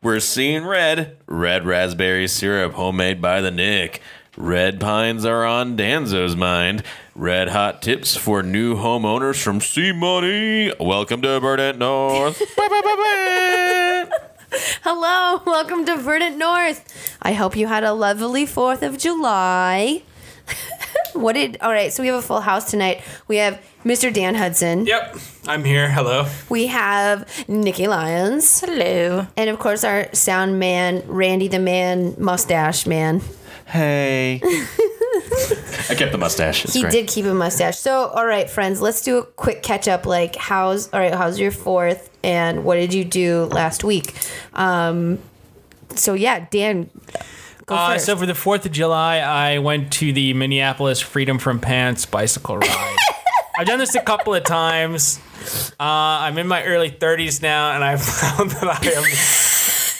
We're 0.00 0.20
seeing 0.20 0.64
red. 0.64 1.16
Red 1.26 1.66
raspberry 1.66 2.28
syrup, 2.28 2.74
homemade 2.74 3.20
by 3.20 3.40
the 3.40 3.50
Nick. 3.50 4.00
Red 4.36 4.78
pines 4.78 5.24
are 5.24 5.44
on 5.44 5.76
Danzo's 5.76 6.36
mind. 6.36 6.84
Red 7.16 7.48
hot 7.48 7.82
tips 7.82 8.16
for 8.16 8.44
new 8.44 8.76
homeowners 8.76 9.42
from 9.42 9.60
C 9.60 9.90
Money. 9.90 10.72
Welcome 10.78 11.20
to 11.22 11.40
Verdant 11.40 11.78
North. 11.78 12.40
Hello, 14.84 15.42
welcome 15.44 15.84
to 15.86 15.96
Verdant 15.96 16.36
North. 16.36 17.18
I 17.20 17.32
hope 17.32 17.56
you 17.56 17.66
had 17.66 17.82
a 17.82 17.92
lovely 17.92 18.46
4th 18.46 18.82
of 18.82 18.98
July. 18.98 20.04
what 21.14 21.34
did, 21.34 21.58
all 21.60 21.70
right, 21.70 21.92
so 21.92 22.02
we 22.02 22.08
have 22.08 22.16
a 22.18 22.22
full 22.22 22.40
house 22.40 22.70
tonight. 22.70 23.02
We 23.28 23.36
have 23.36 23.60
Mr. 23.84 24.12
Dan 24.12 24.34
Hudson. 24.34 24.86
Yep, 24.86 25.16
I'm 25.46 25.64
here. 25.64 25.90
Hello. 25.90 26.26
We 26.48 26.66
have 26.68 27.26
Nikki 27.48 27.86
Lyons. 27.86 28.60
Hello. 28.60 29.26
And 29.36 29.50
of 29.50 29.58
course, 29.58 29.84
our 29.84 30.12
sound 30.14 30.58
man, 30.58 31.02
Randy 31.06 31.48
the 31.48 31.58
Man, 31.58 32.14
mustache 32.18 32.86
man. 32.86 33.22
hey. 33.66 34.40
I 35.90 35.94
kept 35.94 36.12
the 36.12 36.18
mustache. 36.18 36.64
It's 36.64 36.74
He 36.74 36.82
great. 36.82 36.92
did 36.92 37.08
keep 37.08 37.24
a 37.24 37.34
mustache. 37.34 37.78
So, 37.78 38.06
all 38.08 38.26
right, 38.26 38.48
friends, 38.48 38.80
let's 38.80 39.02
do 39.02 39.18
a 39.18 39.22
quick 39.24 39.62
catch 39.62 39.88
up. 39.88 40.06
Like, 40.06 40.36
how's 40.36 40.92
all 40.92 41.00
right? 41.00 41.14
How's 41.14 41.38
your 41.38 41.50
fourth? 41.50 42.10
And 42.22 42.64
what 42.64 42.74
did 42.76 42.92
you 42.92 43.04
do 43.04 43.44
last 43.46 43.84
week? 43.84 44.14
Um, 44.54 45.18
so 45.94 46.14
yeah, 46.14 46.46
Dan, 46.50 46.90
go 47.68 47.74
Uh, 47.76 47.92
first. 47.94 48.06
so 48.06 48.16
for 48.16 48.26
the 48.26 48.34
Fourth 48.34 48.66
of 48.66 48.72
July, 48.72 49.18
I 49.18 49.58
went 49.58 49.92
to 49.94 50.12
the 50.12 50.32
Minneapolis 50.34 51.00
Freedom 51.00 51.38
from 51.38 51.60
Pants 51.60 52.06
bicycle 52.06 52.58
ride. 52.58 52.96
I've 53.58 53.66
done 53.66 53.78
this 53.78 53.94
a 53.94 54.00
couple 54.02 54.34
of 54.34 54.44
times. 54.44 55.20
Uh, 55.80 55.82
I'm 56.24 56.38
in 56.38 56.46
my 56.48 56.64
early 56.64 56.90
30s 56.90 57.42
now, 57.42 57.72
and 57.72 57.82
I 57.84 57.96
found 57.98 58.50
that 58.52 58.68
I 58.82 58.90
am 58.90 59.04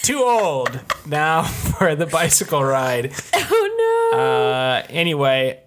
too 0.03 0.23
old 0.23 0.79
now 1.05 1.43
for 1.77 1.95
the 1.95 2.05
bicycle 2.05 2.63
ride. 2.63 3.13
oh 3.33 4.09
no, 4.13 4.19
Uh, 4.19 4.83
anyway, 4.89 5.59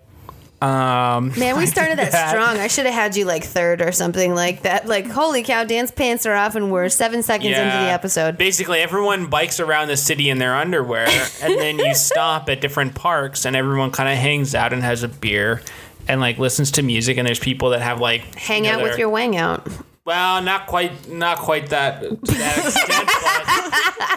um, 0.62 1.32
man, 1.38 1.56
we 1.56 1.66
started 1.66 1.98
that, 1.98 2.12
that. 2.12 2.30
strong. 2.30 2.56
I 2.58 2.68
should 2.68 2.86
have 2.86 2.94
had 2.94 3.16
you 3.16 3.24
like 3.24 3.42
third 3.42 3.82
or 3.82 3.90
something 3.90 4.32
like 4.32 4.62
that. 4.62 4.86
Like, 4.86 5.08
holy 5.08 5.42
cow, 5.42 5.64
Dan's 5.64 5.90
pants 5.90 6.24
are 6.24 6.34
off, 6.34 6.54
and 6.54 6.70
we're 6.70 6.88
seven 6.88 7.24
seconds 7.24 7.48
into 7.48 7.76
the 7.76 7.90
episode. 7.90 8.38
Basically, 8.38 8.78
everyone 8.78 9.26
bikes 9.26 9.58
around 9.58 9.88
the 9.88 9.96
city 9.96 10.30
in 10.30 10.38
their 10.38 10.54
underwear, 10.54 11.08
and 11.42 11.58
then 11.58 11.80
you 11.80 11.94
stop 11.96 12.48
at 12.48 12.60
different 12.60 12.94
parks, 12.94 13.44
and 13.44 13.56
everyone 13.56 13.90
kind 13.90 14.08
of 14.08 14.16
hangs 14.16 14.54
out 14.54 14.72
and 14.72 14.82
has 14.82 15.02
a 15.02 15.08
beer. 15.08 15.62
And 16.08 16.20
like 16.20 16.38
listens 16.38 16.72
to 16.72 16.82
music, 16.82 17.16
and 17.16 17.26
there's 17.26 17.38
people 17.38 17.70
that 17.70 17.80
have 17.80 18.00
like 18.00 18.34
Hang 18.36 18.64
you 18.64 18.72
know, 18.72 18.78
out 18.78 18.82
with 18.82 18.98
your 18.98 19.08
wang 19.08 19.36
out. 19.36 19.68
Well, 20.04 20.42
not 20.42 20.66
quite, 20.66 21.08
not 21.08 21.38
quite 21.38 21.68
that 21.68 22.00
to 22.00 22.16
that 22.34 22.58
extent, 22.58 23.08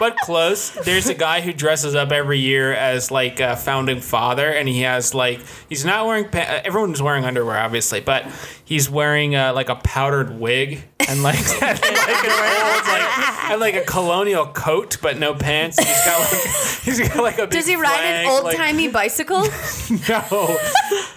but 0.00 0.16
close. 0.16 0.70
There's 0.70 1.06
a 1.08 1.14
guy 1.14 1.40
who 1.42 1.52
dresses 1.52 1.94
up 1.94 2.10
every 2.10 2.40
year 2.40 2.72
as 2.72 3.12
like 3.12 3.38
a 3.38 3.54
founding 3.54 4.00
father, 4.00 4.48
and 4.50 4.68
he 4.68 4.80
has 4.80 5.14
like 5.14 5.40
he's 5.68 5.84
not 5.84 6.04
wearing. 6.04 6.28
Pa- 6.28 6.60
everyone's 6.64 7.00
wearing 7.00 7.24
underwear, 7.24 7.56
obviously, 7.58 8.00
but 8.00 8.26
he's 8.64 8.90
wearing 8.90 9.36
uh, 9.36 9.52
like 9.54 9.68
a 9.68 9.76
powdered 9.76 10.40
wig 10.40 10.82
and 11.08 11.22
like 11.22 11.38
like, 11.62 11.84
an 11.84 11.92
like 11.92 13.50
and 13.50 13.60
like 13.60 13.74
a 13.76 13.84
colonial 13.84 14.46
coat, 14.46 14.96
but 15.00 15.18
no 15.20 15.34
pants. 15.34 15.78
He's 15.78 16.04
got 16.04 16.18
like 16.18 16.42
he's 16.82 17.00
got 17.08 17.16
like 17.22 17.38
a. 17.38 17.42
Big 17.42 17.50
Does 17.50 17.66
he 17.68 17.76
ride 17.76 17.94
flag, 17.94 18.24
an 18.26 18.30
old 18.32 18.42
like- 18.42 18.56
timey 18.56 18.88
bicycle? 18.88 19.42
no, 20.08 20.58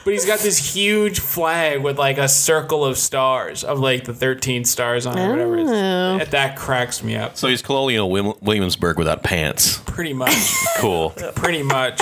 but 0.10 0.14
he's 0.14 0.26
got 0.26 0.40
this 0.40 0.74
huge 0.74 1.20
flag 1.20 1.84
with 1.84 2.00
like 2.00 2.18
a 2.18 2.28
circle 2.28 2.84
of 2.84 2.98
stars 2.98 3.64
of 3.64 3.80
like 3.80 4.06
the 4.06 4.14
thirteen 4.14 4.66
stars 4.66 5.06
on 5.06 5.18
it, 5.20 5.26
or 5.28 5.30
whatever. 5.30 5.58
It's, 5.60 5.70
Oh. 5.70 6.18
that, 6.18 6.32
that 6.32 6.58
cracks 6.58 7.04
me 7.04 7.16
up. 7.16 7.38
So 7.38 7.48
he's 7.48 7.62
Colonial 7.62 8.10
Wil- 8.10 8.38
Williamsburg 8.42 8.98
without 8.98 9.22
pants. 9.22 9.78
Pretty 9.86 10.14
much, 10.14 10.52
Cool. 10.78 11.12
pretty 11.36 11.62
much. 11.62 12.02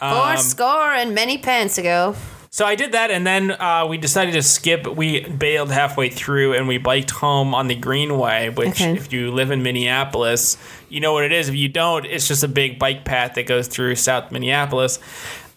Four 0.00 0.36
score 0.38 0.90
and 0.92 1.14
many 1.14 1.38
pence 1.38 1.78
ago. 1.78 2.16
So 2.50 2.66
I 2.66 2.74
did 2.74 2.92
that, 2.92 3.10
and 3.12 3.24
then 3.26 3.52
uh, 3.52 3.86
we 3.88 3.96
decided 3.98 4.32
to 4.32 4.42
skip. 4.42 4.86
We 4.86 5.20
bailed 5.26 5.70
halfway 5.70 6.10
through, 6.10 6.54
and 6.54 6.66
we 6.68 6.76
biked 6.76 7.10
home 7.12 7.54
on 7.54 7.68
the 7.68 7.74
Greenway. 7.76 8.50
Which, 8.50 8.68
Okay. 8.82 8.92
if 8.94 9.12
you 9.12 9.30
live 9.30 9.50
in 9.52 9.62
Minneapolis, 9.62 10.58
you 10.90 11.00
know 11.00 11.12
what 11.14 11.24
it 11.24 11.32
is. 11.32 11.48
If 11.48 11.54
you 11.54 11.68
don't, 11.68 12.04
it's 12.04 12.26
just 12.28 12.42
a 12.42 12.48
big 12.48 12.78
bike 12.78 13.04
path 13.06 13.34
that 13.36 13.46
goes 13.46 13.68
through 13.68 13.94
South 13.94 14.30
Minneapolis. 14.32 14.98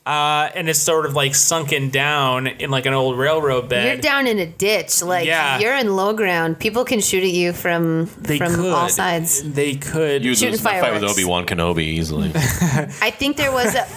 Uh, 0.05 0.51
and 0.53 0.69
it's 0.69 0.77
sort 0.77 1.07
of 1.07 1.15
like 1.15 1.33
sunken 1.33 1.89
down 1.89 2.45
in 2.45 2.69
like 2.69 2.85
an 2.85 2.93
old 2.93 3.17
railroad 3.17 3.67
bed. 3.69 3.87
You're 3.87 4.01
down 4.01 4.27
in 4.27 4.37
a 4.37 4.45
ditch. 4.45 5.01
Like 5.01 5.25
Yeah. 5.25 5.57
you're 5.57 5.75
in 5.75 5.95
low 5.95 6.13
ground. 6.13 6.59
People 6.59 6.85
can 6.85 6.99
shoot 7.01 7.23
at 7.23 7.31
you 7.31 7.53
from 7.53 8.05
they 8.19 8.37
from 8.37 8.53
could. 8.53 8.71
all 8.71 8.87
sides. 8.87 9.41
They 9.41 9.73
could. 9.75 10.23
You 10.23 10.35
Shooting 10.35 10.59
fight 10.59 10.93
with. 10.93 11.03
Obi 11.03 11.25
Wan 11.25 11.47
Kenobi 11.47 11.79
easily. 11.79 12.31
I 12.35 13.09
think 13.09 13.37
there 13.37 13.51
was 13.51 13.73
a, 13.73 13.87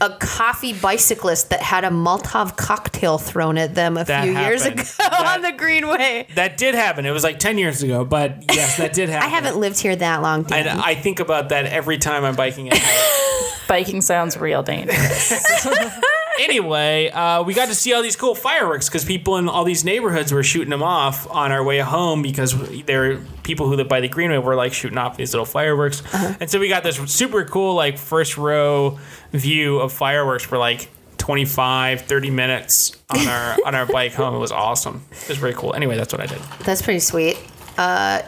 a, 0.00 0.06
a 0.06 0.16
coffee 0.18 0.72
bicyclist 0.72 1.50
that 1.50 1.60
had 1.60 1.84
a 1.84 1.90
Molotov 1.90 2.56
cocktail 2.56 3.18
thrown 3.18 3.56
at 3.56 3.76
them 3.76 3.96
a 3.96 4.02
That 4.04 4.24
few 4.24 4.36
years 4.36 4.66
ago 4.66 4.82
That- 4.98 5.36
on 5.36 5.42
the 5.42 5.52
Greenway. 5.52 6.26
That 6.34 6.56
did 6.56 6.74
happen. 6.74 7.06
It 7.06 7.12
was 7.12 7.22
like 7.22 7.38
10 7.38 7.58
years 7.58 7.84
ago, 7.84 8.04
but 8.04 8.42
yes, 8.52 8.78
that 8.78 8.94
did 8.94 9.08
happen. 9.10 9.28
I 9.28 9.30
haven't 9.30 9.58
lived 9.58 9.78
here 9.78 9.94
that 9.94 10.22
long. 10.22 10.42
Dan. 10.42 10.66
And 10.66 10.80
I 10.80 10.96
think 10.96 11.20
about 11.20 11.50
that 11.50 11.66
every 11.66 11.98
time 11.98 12.24
I'm 12.24 12.34
biking 12.34 12.68
at 12.68 12.74
night. 12.74 13.28
Biking 13.68 14.00
sounds 14.00 14.36
real 14.36 14.62
dangerous. 14.62 15.66
anyway, 16.40 17.10
uh, 17.10 17.42
we 17.42 17.54
got 17.54 17.68
to 17.68 17.74
see 17.74 17.92
all 17.92 18.02
these 18.02 18.16
cool 18.16 18.34
fireworks 18.34 18.88
because 18.88 19.04
people 19.04 19.36
in 19.36 19.48
all 19.48 19.64
these 19.64 19.84
neighborhoods 19.84 20.32
were 20.32 20.42
shooting 20.42 20.70
them 20.70 20.82
off 20.82 21.28
on 21.30 21.52
our 21.52 21.62
way 21.62 21.78
home 21.78 22.22
because 22.22 22.54
there 22.84 23.18
people 23.42 23.66
who 23.68 23.76
live 23.76 23.88
by 23.88 24.00
the 24.00 24.08
Greenway 24.08 24.38
were 24.38 24.54
like 24.54 24.72
shooting 24.72 24.98
off 24.98 25.16
these 25.16 25.32
little 25.32 25.46
fireworks. 25.46 26.02
And 26.12 26.50
so 26.50 26.58
we 26.58 26.68
got 26.68 26.82
this 26.82 26.96
super 27.12 27.44
cool, 27.44 27.74
like, 27.74 27.98
first 27.98 28.36
row 28.36 28.98
view 29.32 29.78
of 29.78 29.92
fireworks 29.92 30.44
for 30.44 30.58
like 30.58 30.88
25, 31.18 32.02
30 32.02 32.30
minutes 32.30 32.96
on 33.10 33.28
our 33.28 33.56
on 33.66 33.74
our 33.74 33.86
bike 33.86 34.12
home. 34.12 34.34
It 34.34 34.38
was 34.38 34.52
awesome. 34.52 35.04
It 35.12 35.28
was 35.28 35.38
very 35.38 35.54
cool. 35.54 35.72
Anyway, 35.74 35.96
that's 35.96 36.12
what 36.12 36.20
I 36.20 36.26
did. 36.26 36.38
That's 36.64 36.82
pretty 36.82 37.00
sweet. 37.00 37.38
Uh, 37.78 38.22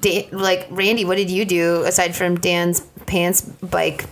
Dan, 0.00 0.24
like 0.30 0.66
Randy, 0.70 1.04
what 1.04 1.16
did 1.16 1.28
you 1.28 1.44
do 1.44 1.82
aside 1.82 2.14
from 2.14 2.38
Dan's 2.38 2.80
pants 3.06 3.42
bike? 3.42 4.06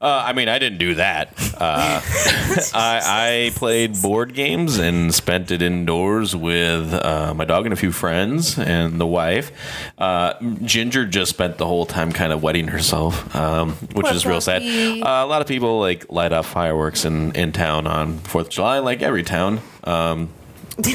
Uh, 0.00 0.22
I 0.26 0.32
mean, 0.32 0.48
I 0.48 0.58
didn't 0.58 0.78
do 0.78 0.94
that. 0.94 1.32
Uh, 1.58 2.00
I, 2.74 3.00
I 3.04 3.50
played 3.56 4.00
board 4.02 4.34
games 4.34 4.78
and 4.78 5.14
spent 5.14 5.50
it 5.50 5.62
indoors 5.62 6.34
with 6.36 6.92
uh, 6.92 7.34
my 7.34 7.44
dog 7.44 7.66
and 7.66 7.72
a 7.72 7.76
few 7.76 7.92
friends 7.92 8.58
and 8.58 9.00
the 9.00 9.06
wife. 9.06 9.52
Uh, 9.98 10.34
Ginger 10.64 11.06
just 11.06 11.30
spent 11.30 11.58
the 11.58 11.66
whole 11.66 11.86
time 11.86 12.12
kind 12.12 12.32
of 12.32 12.42
wetting 12.42 12.68
herself, 12.68 13.34
um, 13.36 13.72
which 13.94 14.06
Poor 14.06 14.14
is 14.14 14.26
real 14.26 14.40
sad. 14.40 14.62
Uh, 14.62 15.24
a 15.24 15.26
lot 15.26 15.40
of 15.40 15.46
people 15.48 15.80
like 15.80 16.10
light 16.10 16.32
off 16.32 16.46
fireworks 16.50 17.04
in, 17.04 17.32
in 17.32 17.52
town 17.52 17.86
on 17.86 18.18
Fourth 18.18 18.46
of 18.46 18.52
July, 18.52 18.78
like 18.78 19.02
every 19.02 19.22
town. 19.22 19.60
Um, 19.84 20.28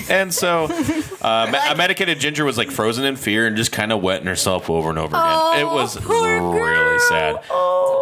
and 0.10 0.34
so, 0.34 0.66
uh, 1.22 1.50
me- 1.52 1.60
a 1.72 1.76
medicated 1.76 2.20
Ginger 2.20 2.44
was 2.44 2.58
like 2.58 2.72
frozen 2.72 3.06
in 3.06 3.16
fear 3.16 3.46
and 3.46 3.56
just 3.56 3.72
kind 3.72 3.92
of 3.92 4.02
wetting 4.02 4.26
herself 4.26 4.70
over 4.72 4.90
and 4.90 4.98
over 4.98 5.16
again. 5.16 5.60
it 5.60 5.66
was 5.66 6.04
really 6.04 7.00
sad. 7.00 7.36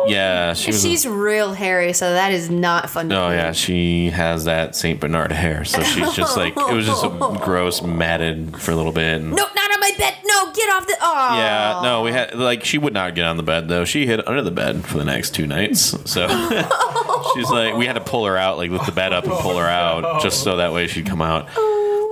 Yeah, 0.07 0.53
she 0.53 0.71
was. 0.71 0.83
a- 0.83 0.87
She's 0.87 1.05
real 1.07 1.53
hairy, 1.53 1.93
so 1.93 2.13
that 2.13 2.31
is 2.31 2.49
not 2.49 2.89
fun. 2.89 3.11
Oh 3.11 3.29
yeah, 3.29 3.51
she 3.51 4.09
has 4.11 4.45
that 4.45 4.75
Saint 4.75 4.99
Bernard 4.99 5.31
hair, 5.31 5.65
so 5.65 5.81
she's 5.83 6.13
just 6.13 6.37
like 6.43 6.55
it 6.57 6.73
was 6.73 6.85
just 6.85 7.03
a 7.03 7.09
gross 7.41 7.81
matted 7.81 8.57
for 8.61 8.71
a 8.71 8.75
little 8.75 8.91
bit. 8.91 9.21
And, 9.21 9.31
No, 9.31 9.35
not 9.55 9.71
on 9.73 9.79
my 9.79 9.91
bed. 9.97 10.15
No, 10.25 10.51
get 10.53 10.69
off 10.69 10.87
the. 10.87 10.95
Oh. 11.01 11.37
Yeah, 11.37 11.79
no, 11.83 12.01
we 12.03 12.11
had 12.11 12.35
like 12.35 12.63
she 12.63 12.77
would 12.77 12.93
not 12.93 13.15
get 13.15 13.25
on 13.25 13.37
the 13.37 13.43
bed 13.43 13.67
though. 13.67 13.85
She 13.85 14.05
hid 14.05 14.21
under 14.27 14.41
the 14.41 14.51
bed 14.51 14.85
for 14.85 14.97
the 14.97 15.05
next 15.05 15.31
two 15.35 15.47
nights. 15.47 15.95
So 16.09 16.27
she's 17.35 17.49
like, 17.49 17.75
we 17.75 17.85
had 17.85 17.93
to 17.93 18.01
pull 18.01 18.25
her 18.25 18.37
out, 18.37 18.57
like 18.57 18.71
lift 18.71 18.85
the 18.85 18.91
bed 18.91 19.13
up 19.13 19.23
and 19.25 19.33
pull 19.33 19.57
her 19.57 19.65
out, 19.65 20.21
just 20.21 20.43
so 20.43 20.57
that 20.57 20.73
way 20.73 20.87
she'd 20.87 21.05
come 21.05 21.21
out. 21.21 21.47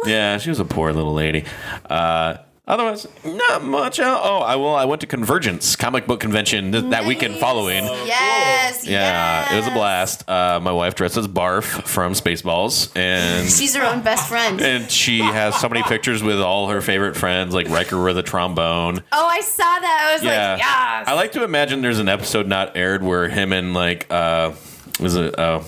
Yeah, 0.06 0.38
she 0.38 0.50
was 0.50 0.60
a 0.60 0.66
poor 0.66 0.92
little 0.92 1.14
lady. 1.14 1.46
Uh, 1.90 2.38
otherwise, 2.68 3.08
not 3.26 3.64
much. 3.64 4.00
else. 4.00 4.20
Oh, 4.24 4.40
I 4.40 4.56
will. 4.56 4.76
I 4.76 4.86
went 4.86 5.02
to 5.02 5.08
Convergence 5.08 5.76
comic 5.76 6.08
book 6.08 6.20
convention 6.20 6.72
th- 6.72 6.86
that 6.92 7.06
weekend 7.06 7.36
following. 7.38 7.84
Yes. 7.84 8.86
Yeah, 8.88 9.54
it 9.54 9.58
was 9.58 9.68
a 9.68 9.72
blast. 9.72 10.28
Uh, 10.30 10.60
my 10.62 10.72
wife 10.72 10.96
dressed 10.96 11.18
as 11.18 11.28
Barf 11.28 11.64
from 11.64 12.14
Spaceballs, 12.14 12.96
and 12.98 13.50
She's 13.50 13.76
her 13.76 13.86
own 13.86 14.02
best 14.02 14.28
friend. 14.28 14.60
and 14.62 14.90
she 14.92 15.20
has 15.20 15.60
so 15.60 15.70
many 15.70 15.84
pictures 15.84 16.22
with 16.24 16.40
all 16.42 16.68
her 16.70 16.82
favorite 16.82 17.16
friends, 17.16 17.54
like 17.54 17.70
Riker 17.70 18.02
with 18.02 18.18
a 18.18 18.24
trombone. 18.24 19.04
Oh, 19.12 19.28
I 19.28 19.42
saw 19.42 19.64
that. 19.64 20.08
I 20.10 20.14
was 20.14 20.24
Yeah, 20.24 20.52
like, 20.52 20.60
yes. 20.60 21.08
I 21.08 21.14
like 21.14 21.32
to 21.34 21.44
imagine 21.44 21.82
there's 21.82 22.00
an 22.00 22.10
episode 22.10 22.48
not 22.48 22.76
aired 22.76 23.04
where 23.04 23.30
him 23.30 23.54
and 23.54 23.74
like 23.74 24.08
uh, 24.12 24.52
was 25.00 25.16
it 25.16 25.38
uh, 25.38 25.62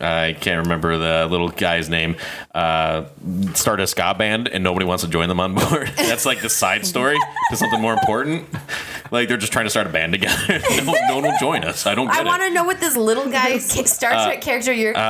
I 0.00 0.32
can't 0.40 0.64
remember 0.64 0.96
the 0.98 1.26
little 1.30 1.48
guy's 1.50 1.88
name. 1.88 2.16
Uh, 2.54 3.04
start 3.54 3.78
a 3.80 3.86
ska 3.86 4.14
band 4.18 4.48
and 4.48 4.64
nobody 4.64 4.86
wants 4.86 5.04
to 5.04 5.10
join 5.10 5.28
them 5.28 5.38
on 5.40 5.54
board. 5.56 5.88
That's 5.96 6.24
like 6.26 6.40
the 6.40 6.48
side 6.48 6.86
story 6.86 7.18
to 7.50 7.56
something 7.56 7.80
more 7.80 7.92
important. 7.92 8.46
Like 9.10 9.28
they're 9.28 9.36
just 9.36 9.52
trying 9.52 9.66
to 9.66 9.70
start 9.70 9.86
a 9.86 9.90
band 9.90 10.12
together. 10.12 10.60
no, 10.84 10.92
no 11.08 11.14
one 11.16 11.24
will 11.24 11.38
join 11.38 11.64
us. 11.64 11.86
I 11.86 11.94
don't 11.94 12.06
get 12.06 12.16
I 12.16 12.24
want 12.24 12.42
to 12.42 12.50
know 12.50 12.64
what 12.64 12.80
this 12.80 12.96
little 12.96 13.28
guy 13.30 13.52
ca- 13.58 13.58
Star 13.84 14.12
Trek 14.24 14.40
character 14.40 14.72
you're. 14.72 14.96
Uh, 14.96 15.00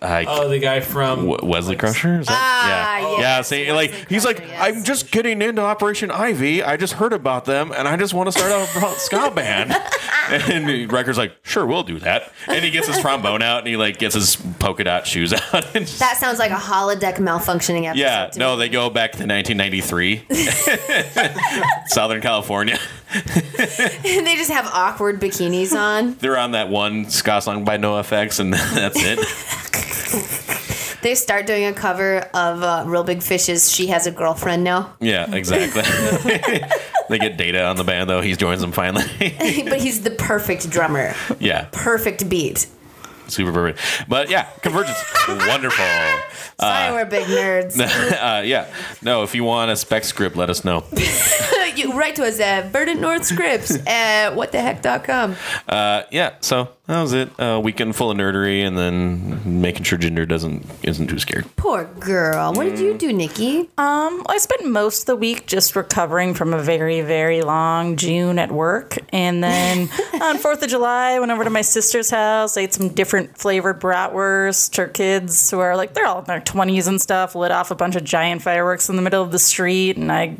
I, 0.00 0.24
Oh, 0.28 0.48
the 0.48 0.58
guy 0.60 0.80
from 0.80 1.28
W- 1.28 1.38
Wesley 1.50 1.76
Crusher? 1.76 2.20
Is 2.20 2.26
that? 2.28 2.34
Ah, 2.38 2.98
yeah. 3.00 3.18
yes, 3.18 3.20
yeah. 3.20 3.42
See, 3.42 3.72
like 3.72 3.90
Wesley 3.90 4.06
he's 4.08 4.24
like, 4.24 4.38
yes. 4.38 4.58
I'm 4.60 4.84
just 4.84 5.10
getting 5.10 5.42
into 5.42 5.60
Operation 5.62 6.10
Ivy. 6.12 6.62
I 6.62 6.76
just 6.76 6.94
heard 6.94 7.12
about 7.12 7.44
them, 7.44 7.72
and 7.72 7.88
I 7.88 7.96
just 7.96 8.14
want 8.14 8.32
to 8.32 8.38
start 8.38 8.52
a 8.52 8.98
ska 9.00 9.30
band. 9.34 9.72
and 10.30 10.92
Riker's 10.92 11.18
like, 11.18 11.32
sure, 11.42 11.66
we'll 11.66 11.82
do 11.82 11.98
that. 12.00 12.32
And 12.46 12.64
he 12.64 12.70
gets 12.70 12.86
his 12.86 13.00
trombone 13.00 13.42
out, 13.42 13.58
and 13.58 13.66
he 13.68 13.71
like 13.76 13.98
gets 13.98 14.14
his 14.14 14.36
polka 14.58 14.84
dot 14.84 15.06
shoes 15.06 15.32
out. 15.52 15.74
And 15.74 15.86
just- 15.86 15.98
that 15.98 16.16
sounds 16.18 16.38
like 16.38 16.50
a 16.50 16.54
holodeck 16.56 17.16
malfunctioning 17.16 17.84
episode. 17.84 18.00
yeah. 18.00 18.26
to 18.28 18.38
No, 18.38 18.52
me. 18.56 18.60
they 18.64 18.68
go 18.68 18.90
back 18.90 19.12
to 19.12 19.26
1993, 19.26 20.26
Southern 21.86 22.20
California. 22.20 22.78
And 23.14 24.26
they 24.26 24.36
just 24.36 24.50
have 24.50 24.66
awkward 24.72 25.20
bikinis 25.20 25.72
on. 25.78 26.14
They're 26.14 26.38
on 26.38 26.52
that 26.52 26.68
one 26.68 27.10
ska 27.10 27.40
song 27.42 27.64
by 27.64 27.76
NoFX, 27.78 28.40
and 28.40 28.52
that's 28.54 28.96
it. 28.98 29.18
They 31.02 31.14
start 31.16 31.46
doing 31.46 31.64
a 31.64 31.72
cover 31.72 32.18
of 32.32 32.62
uh, 32.62 32.84
Reel 32.86 33.02
Big 33.02 33.22
Fish's 33.22 33.70
"She 33.72 33.88
Has 33.88 34.06
a 34.06 34.12
Girlfriend 34.12 34.62
Now," 34.62 34.94
Yeah, 35.00 35.34
exactly. 35.34 35.82
they 37.08 37.18
get 37.18 37.36
Data 37.36 37.64
on 37.64 37.74
the 37.76 37.82
band 37.84 38.08
though. 38.08 38.20
He 38.20 38.34
joins 38.36 38.60
them 38.60 38.70
finally. 38.70 39.04
but 39.18 39.80
he's 39.80 40.02
the 40.02 40.12
perfect 40.16 40.70
drummer, 40.70 41.14
yeah. 41.40 41.66
perfect 41.72 42.28
beat. 42.28 42.66
Super 43.28 43.52
perfect. 43.52 44.08
But 44.08 44.30
yeah, 44.30 44.44
Convergence, 44.62 44.98
wonderful. 45.28 45.84
Sorry, 46.62 46.92
we're 46.92 47.04
big 47.04 47.26
nerds. 47.26 47.80
Uh, 48.22 48.42
yeah, 48.44 48.72
no, 49.02 49.22
if 49.22 49.34
you 49.34 49.42
want 49.42 49.70
a 49.70 49.76
spec 49.76 50.04
script, 50.04 50.36
let 50.36 50.48
us 50.48 50.64
know. 50.64 50.84
you 51.76 51.92
write 51.92 52.16
to 52.16 52.24
us 52.24 52.40
at 52.40 52.70
Verdant 52.70 53.00
North 53.00 53.24
Scripts 53.24 53.70
at 53.86 54.30
whattheheck.com. 54.30 55.36
Uh, 55.68 56.02
yeah, 56.10 56.34
so 56.40 56.68
that 56.86 57.00
was 57.00 57.12
it. 57.12 57.30
A 57.38 57.60
weekend 57.60 57.96
full 57.96 58.10
of 58.10 58.18
nerdery, 58.18 58.66
and 58.66 58.76
then 58.76 59.60
making 59.60 59.84
sure 59.84 59.98
Ginger 59.98 60.26
doesn't 60.26 60.66
isn't 60.82 61.06
too 61.08 61.18
scared. 61.18 61.46
Poor 61.56 61.84
girl. 61.84 62.52
What 62.52 62.64
did 62.64 62.78
you 62.78 62.94
do, 62.94 63.12
Nikki? 63.12 63.70
Um, 63.78 64.24
I 64.28 64.38
spent 64.38 64.66
most 64.66 65.02
of 65.02 65.06
the 65.06 65.16
week 65.16 65.46
just 65.46 65.76
recovering 65.76 66.34
from 66.34 66.52
a 66.52 66.62
very, 66.62 67.00
very 67.00 67.42
long 67.42 67.96
June 67.96 68.38
at 68.38 68.50
work. 68.50 68.98
And 69.12 69.42
then 69.42 69.82
on 70.20 70.38
4th 70.38 70.62
of 70.62 70.68
July, 70.68 71.12
I 71.12 71.20
went 71.20 71.32
over 71.32 71.44
to 71.44 71.50
my 71.50 71.62
sister's 71.62 72.10
house, 72.10 72.56
ate 72.56 72.74
some 72.74 72.88
different 72.88 73.38
flavored 73.38 73.80
bratwurst. 73.80 74.76
Her 74.76 74.88
kids, 74.88 75.50
who 75.50 75.60
are 75.60 75.76
like, 75.76 75.94
they're 75.94 76.06
all 76.06 76.18
in 76.18 76.24
their 76.24 76.40
20s 76.52 76.86
and 76.86 77.00
stuff, 77.00 77.34
lit 77.34 77.50
off 77.50 77.70
a 77.70 77.74
bunch 77.74 77.96
of 77.96 78.04
giant 78.04 78.42
fireworks 78.42 78.88
in 78.88 78.96
the 78.96 79.02
middle 79.02 79.22
of 79.22 79.32
the 79.32 79.38
street. 79.38 79.96
And 79.96 80.12
I 80.12 80.36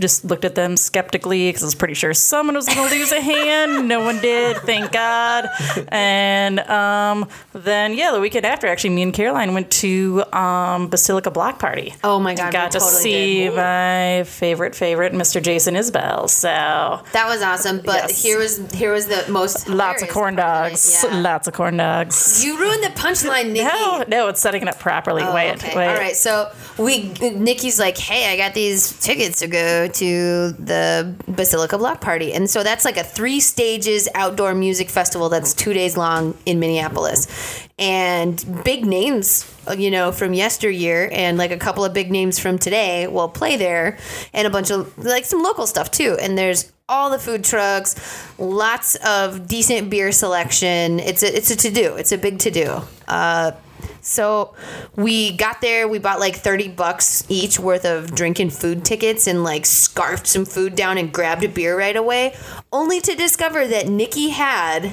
just 0.00 0.24
looked 0.24 0.44
at 0.44 0.54
them 0.54 0.76
skeptically 0.76 1.48
because 1.48 1.62
I 1.62 1.66
was 1.66 1.74
pretty 1.74 1.94
sure 1.94 2.12
someone 2.14 2.54
was 2.56 2.66
going 2.66 2.88
to 2.88 2.94
lose 2.94 3.12
a 3.12 3.20
hand. 3.20 3.88
No 3.88 4.00
one 4.00 4.20
did, 4.20 4.56
thank 4.58 4.92
God. 4.92 5.46
And 5.88 6.60
um, 6.60 7.28
then, 7.52 7.94
yeah, 7.94 8.12
the 8.12 8.20
weekend 8.20 8.46
after, 8.46 8.66
actually, 8.66 8.90
me 8.90 9.02
and 9.02 9.12
Caroline 9.12 9.54
went 9.54 9.70
to 9.72 10.24
um, 10.32 10.88
Basilica 10.88 11.30
Block 11.30 11.58
Party. 11.58 11.94
Oh 12.04 12.18
my 12.18 12.34
God, 12.34 12.52
Got 12.52 12.72
to 12.72 12.78
totally 12.78 13.00
see 13.02 13.38
did. 13.44 13.56
my 13.56 14.24
favorite, 14.24 14.74
favorite, 14.74 15.12
Mr. 15.12 15.42
Jason 15.42 15.74
Isbell. 15.74 16.28
So 16.28 16.48
That 16.48 17.26
was 17.28 17.42
awesome, 17.42 17.78
but 17.84 18.00
Yes. 18.10 18.22
here 18.22 18.38
was 18.38 18.58
here 18.72 18.92
was 18.92 19.06
the 19.06 19.24
most 19.30 19.68
lots 19.68 20.02
of 20.02 20.08
corn 20.08 20.36
part 20.36 20.48
of 20.66 20.66
it. 20.66 20.70
dogs. 20.70 21.04
Yeah. 21.04 21.16
Lots 21.20 21.48
of 21.48 21.54
corn 21.54 21.76
dogs. 21.76 22.44
You 22.44 22.58
ruined 22.58 22.82
the 22.82 22.88
punchline, 22.88 23.50
Nikki. 23.52 23.64
No, 23.64 24.04
no, 24.08 24.28
it's 24.28 24.40
setting 24.40 24.62
it 24.62 24.68
up 24.68 24.78
properly. 24.78 25.22
Oh, 25.22 25.34
wait, 25.34 25.52
okay. 25.56 25.76
wait. 25.76 25.88
All 25.88 25.94
right. 25.96 26.16
So 26.16 26.50
we, 26.78 27.08
Nikki's 27.20 27.78
like, 27.78 27.98
hey, 27.98 28.32
I 28.32 28.36
got 28.36 28.54
these 28.54 28.98
tickets 29.00 29.40
to 29.40 29.48
go 29.48 29.88
to 29.94 30.52
the 30.52 31.14
Basilica 31.26 31.78
Block 31.78 32.00
Party, 32.00 32.32
and 32.32 32.48
so 32.48 32.62
that's 32.62 32.84
like 32.84 32.96
a 32.96 33.04
three 33.04 33.40
stages 33.40 34.08
outdoor 34.14 34.54
music 34.54 34.88
festival 34.88 35.28
that's 35.28 35.54
two 35.54 35.72
days 35.72 35.96
long 35.96 36.36
in 36.46 36.60
Minneapolis, 36.60 37.68
and 37.78 38.62
big 38.64 38.84
names, 38.84 39.52
you 39.76 39.90
know, 39.90 40.12
from 40.12 40.34
yesteryear, 40.34 41.08
and 41.12 41.38
like 41.38 41.50
a 41.50 41.56
couple 41.58 41.84
of 41.84 41.92
big 41.92 42.10
names 42.10 42.38
from 42.38 42.58
today 42.58 43.06
will 43.06 43.28
play 43.28 43.56
there, 43.56 43.98
and 44.32 44.46
a 44.46 44.50
bunch 44.50 44.70
of 44.70 44.96
like 44.98 45.24
some 45.24 45.42
local 45.42 45.66
stuff 45.66 45.90
too. 45.90 46.16
And 46.20 46.36
there's 46.36 46.72
all 46.88 47.08
the 47.08 47.18
food 47.18 47.44
trucks, 47.44 48.28
lots 48.38 48.96
of 48.96 49.46
decent 49.46 49.90
beer 49.90 50.12
selection. 50.12 50.98
It's 51.00 51.22
a 51.22 51.36
it's 51.36 51.50
a 51.50 51.56
to 51.56 51.70
do. 51.70 51.94
It's 51.94 52.12
a 52.12 52.18
big 52.18 52.40
to 52.40 52.50
do. 52.50 52.80
Uh, 53.06 53.52
so 54.00 54.54
we 54.96 55.36
got 55.36 55.60
there, 55.60 55.88
we 55.88 55.98
bought 55.98 56.20
like 56.20 56.36
30 56.36 56.68
bucks 56.68 57.24
each 57.28 57.58
worth 57.58 57.84
of 57.84 58.14
drink 58.14 58.38
and 58.38 58.52
food 58.52 58.84
tickets 58.84 59.26
and 59.26 59.44
like 59.44 59.66
scarfed 59.66 60.26
some 60.26 60.44
food 60.44 60.74
down 60.74 60.98
and 60.98 61.12
grabbed 61.12 61.44
a 61.44 61.48
beer 61.48 61.78
right 61.78 61.96
away, 61.96 62.34
only 62.72 63.00
to 63.00 63.14
discover 63.14 63.66
that 63.66 63.88
Nikki 63.88 64.30
had 64.30 64.92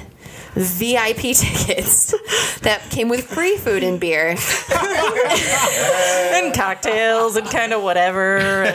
VIP 0.54 1.16
tickets 1.34 2.14
that 2.60 2.82
came 2.90 3.08
with 3.08 3.26
free 3.26 3.56
food 3.56 3.82
and 3.82 4.00
beer. 4.00 4.36
And 6.38 6.54
cocktails 6.54 7.36
and 7.36 7.48
kind 7.48 7.72
of 7.72 7.82
whatever. 7.82 8.38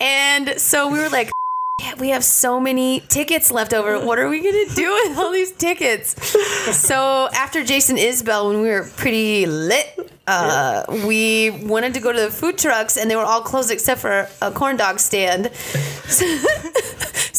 And 0.00 0.60
so 0.60 0.88
we 0.88 0.98
were 0.98 1.08
like, 1.08 1.30
yeah, 1.80 1.94
we 1.98 2.08
have 2.08 2.24
so 2.24 2.58
many 2.58 3.00
tickets 3.00 3.50
left 3.50 3.74
over. 3.74 4.00
What 4.00 4.18
are 4.18 4.30
we 4.30 4.38
gonna 4.40 4.74
do 4.74 4.90
with 4.92 5.18
all 5.18 5.30
these 5.30 5.52
tickets? 5.52 6.16
So 6.74 7.28
after 7.34 7.62
Jason 7.62 7.96
Isbell, 7.96 8.48
when 8.48 8.62
we 8.62 8.68
were 8.68 8.84
pretty 8.96 9.44
lit, 9.44 10.10
uh, 10.26 10.84
we 11.06 11.50
wanted 11.50 11.92
to 11.92 12.00
go 12.00 12.12
to 12.12 12.18
the 12.18 12.30
food 12.30 12.56
trucks, 12.56 12.96
and 12.96 13.10
they 13.10 13.16
were 13.16 13.24
all 13.24 13.42
closed 13.42 13.70
except 13.70 14.00
for 14.00 14.26
a 14.40 14.50
corn 14.50 14.78
dog 14.78 14.98
stand. 14.98 15.52
so 16.08 16.24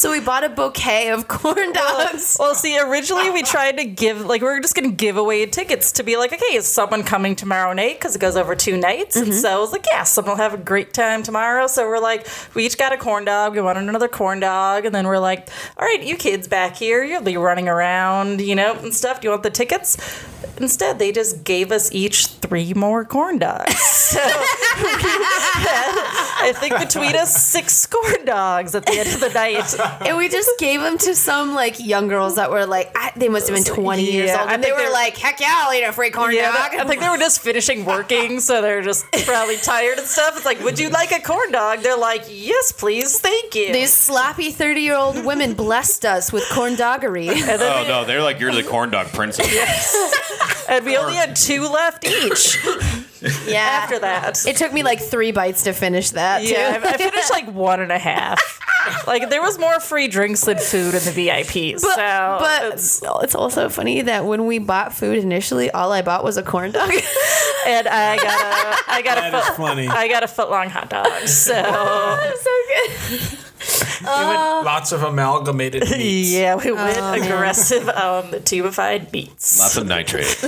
we 0.05 0.19
bought 0.19 0.44
a 0.44 0.49
bouquet 0.49 1.09
of 1.09 1.27
corn 1.27 1.73
dogs. 1.73 2.38
Well, 2.39 2.53
see, 2.53 2.79
originally 2.79 3.31
we 3.31 3.41
tried 3.41 3.77
to 3.77 3.85
give, 3.85 4.25
like, 4.25 4.41
we 4.41 4.47
were 4.47 4.59
just 4.59 4.75
going 4.75 4.89
to 4.89 4.95
give 4.95 5.17
away 5.17 5.45
tickets 5.47 5.91
to 5.94 6.03
be 6.03 6.17
like, 6.17 6.31
okay, 6.31 6.55
is 6.55 6.67
someone 6.67 7.03
coming 7.03 7.35
tomorrow 7.35 7.73
night? 7.73 7.97
Because 7.97 8.15
it 8.15 8.19
goes 8.19 8.35
over 8.38 8.55
two 8.55 8.77
nights. 8.77 9.15
And 9.15 9.29
mm-hmm. 9.29 9.39
so 9.39 9.57
I 9.57 9.59
was 9.59 9.71
like, 9.71 9.85
yeah, 9.89 10.03
someone 10.03 10.38
will 10.38 10.44
have 10.44 10.53
a 10.53 10.57
great 10.57 10.94
time 10.94 11.23
tomorrow. 11.23 11.65
So 11.65 11.88
we're 11.88 11.99
like, 11.99 12.27
we 12.53 12.65
each 12.65 12.77
got 12.77 12.94
a 12.94 12.97
corn 12.97 13.25
dog. 13.25 13.55
We 13.55 13.61
wanted 13.61 13.89
another 13.89 14.07
corn 14.07 14.39
dog. 14.39 14.85
And 14.85 14.94
then 14.94 15.07
we're 15.07 15.17
like, 15.17 15.49
all 15.77 15.88
right, 15.88 16.03
you 16.03 16.15
kids 16.15 16.47
back 16.47 16.75
here, 16.75 17.03
you'll 17.03 17.23
be 17.23 17.38
running 17.38 17.67
around, 17.67 18.39
you 18.39 18.55
know, 18.55 18.75
and 18.75 18.94
stuff. 18.94 19.21
Do 19.21 19.25
you 19.25 19.31
want 19.31 19.44
the 19.44 19.49
tickets? 19.49 19.97
Instead, 20.57 20.99
they 20.99 21.11
just 21.11 21.44
gave 21.44 21.71
us 21.71 21.91
each 21.91 22.27
three 22.27 22.73
more 22.73 23.03
corn 23.05 23.39
dogs. 23.39 23.73
So 24.07 24.23
we 24.23 24.89
had, 24.94 26.47
I 26.47 26.53
think 26.55 26.79
between 26.79 27.13
us, 27.13 27.45
six 27.45 27.85
corn 27.85 28.23
dogs 28.23 28.73
at 28.73 28.85
the 28.85 28.94
end 28.94 29.09
of 29.09 29.19
the 29.19 29.29
night. 29.29 29.75
And 30.06 30.18
we 30.18 30.30
just 30.30 30.50
gave 30.60 30.81
them 30.81 30.98
to 31.00 31.16
some 31.16 31.54
like 31.54 31.80
young 31.80 32.07
girls 32.07 32.36
that 32.36 32.50
were 32.51 32.66
like, 32.66 32.92
I, 32.95 33.12
they 33.16 33.30
must 33.30 33.48
have 33.50 33.56
been 33.56 33.63
20 33.63 34.04
years 34.04 34.31
old. 34.31 34.50
And 34.50 34.64
they 34.64 34.71
were 34.71 34.78
they're- 34.78 34.92
like, 34.92 35.18
heck 35.18 35.40
yeah, 35.40 35.64
I'll 35.66 35.73
eat 35.73 35.83
a 35.83 35.92
free 35.92 36.09
corn 36.11 36.33
Yeah, 36.33 36.52
dog. 36.52 36.80
I 36.80 36.85
think 36.88 37.02
they 37.02 37.09
were 37.09 37.18
just 37.18 37.42
finishing 37.42 37.85
working, 37.85 38.40
so 38.40 38.61
they're 38.61 38.81
just 38.81 39.06
probably 39.26 39.57
tired 39.57 39.97
and 39.97 40.07
stuff. 40.07 40.35
It's 40.38 40.45
like, 40.45 40.59
would 40.64 40.80
you 40.80 40.90
like 40.90 41.11
a 41.11 41.19
corn 41.21 41.52
dog? 41.52 41.80
They're 41.80 41.97
like, 41.97 42.23
yes, 42.30 42.71
please, 42.71 43.19
thank 43.19 43.56
you. 43.56 43.73
These 43.73 43.94
sloppy 43.94 44.52
30 44.52 44.81
year 44.81 44.95
old 44.95 45.23
women 45.26 45.54
blessed 45.54 46.06
us 46.06 46.31
with 46.31 46.44
corn 46.52 46.76
doggery. 46.76 47.28
Oh 47.59 47.81
we, 47.81 47.88
no, 47.88 48.06
they're 48.06 48.21
like 48.21 48.40
you're 48.40 48.54
the 48.54 48.64
corn 48.64 48.90
dog 48.92 49.07
princess. 49.07 50.66
and 50.69 50.85
we 50.85 50.95
only 50.97 51.16
had 51.16 51.35
two 51.35 51.64
left 51.68 52.06
each 52.06 52.57
Yeah. 53.47 53.57
after 53.59 54.00
that. 54.00 54.45
It 54.45 54.57
took 54.57 54.71
me 54.73 54.83
like 54.83 55.00
three 55.02 55.31
bites 55.31 55.64
to 55.64 55.73
finish 55.73 56.11
that. 56.11 56.44
yeah, 56.44 56.78
too. 56.78 56.85
I 56.88 56.90
I 56.92 56.97
finished 56.97 57.31
like 57.31 57.52
one 57.52 57.80
and 57.81 57.92
a 57.92 57.97
half. 57.97 58.56
Like 59.06 59.29
there 59.29 59.41
was 59.41 59.57
more 59.57 59.79
free 59.79 60.07
drinks 60.07 60.41
than 60.41 60.57
food 60.57 60.94
in 60.95 61.03
the 61.03 61.11
VIPs. 61.27 61.81
But, 61.81 61.95
so 61.95 62.37
but 62.39 62.63
it's- 62.65 63.01
it's 63.23 63.35
also 63.35 63.69
funny 63.69 64.01
that 64.01 64.25
when 64.25 64.45
we 64.45 64.59
bought 64.59 64.94
food 64.94 65.17
initially, 65.17 65.69
all 65.71 65.91
I 65.91 66.01
bought 66.01 66.23
was 66.23 66.37
a 66.37 66.44
corn 66.44 66.71
dog. 66.71 66.89
and 67.67 67.87
I 67.87 68.15
got 68.17 68.25
a 68.87 68.91
I 68.91 69.01
got 69.01 69.33
a 69.33 69.41
foot, 69.44 69.56
funny. 69.57 69.87
I 69.87 70.07
got 70.07 70.23
a 70.23 70.27
foot 70.27 70.49
long 70.49 70.69
hot 70.69 70.89
dog. 70.89 71.27
So 71.27 71.53
so 72.41 72.51
good. 73.09 73.39
Uh, 74.06 74.61
lots 74.64 74.92
of 74.92 75.04
amalgamated 75.04 75.81
meats. 75.92 76.31
yeah, 76.31 76.56
we 76.56 76.71
went 76.71 76.97
oh, 77.02 77.14
aggressive 77.14 77.90
um, 77.90 78.26
on 78.26 78.31
the 78.31 78.40
tubified 78.40 79.11
meats. 79.11 79.59
Lots 79.59 79.78
of 79.78 79.87
nitrate. 79.87 80.28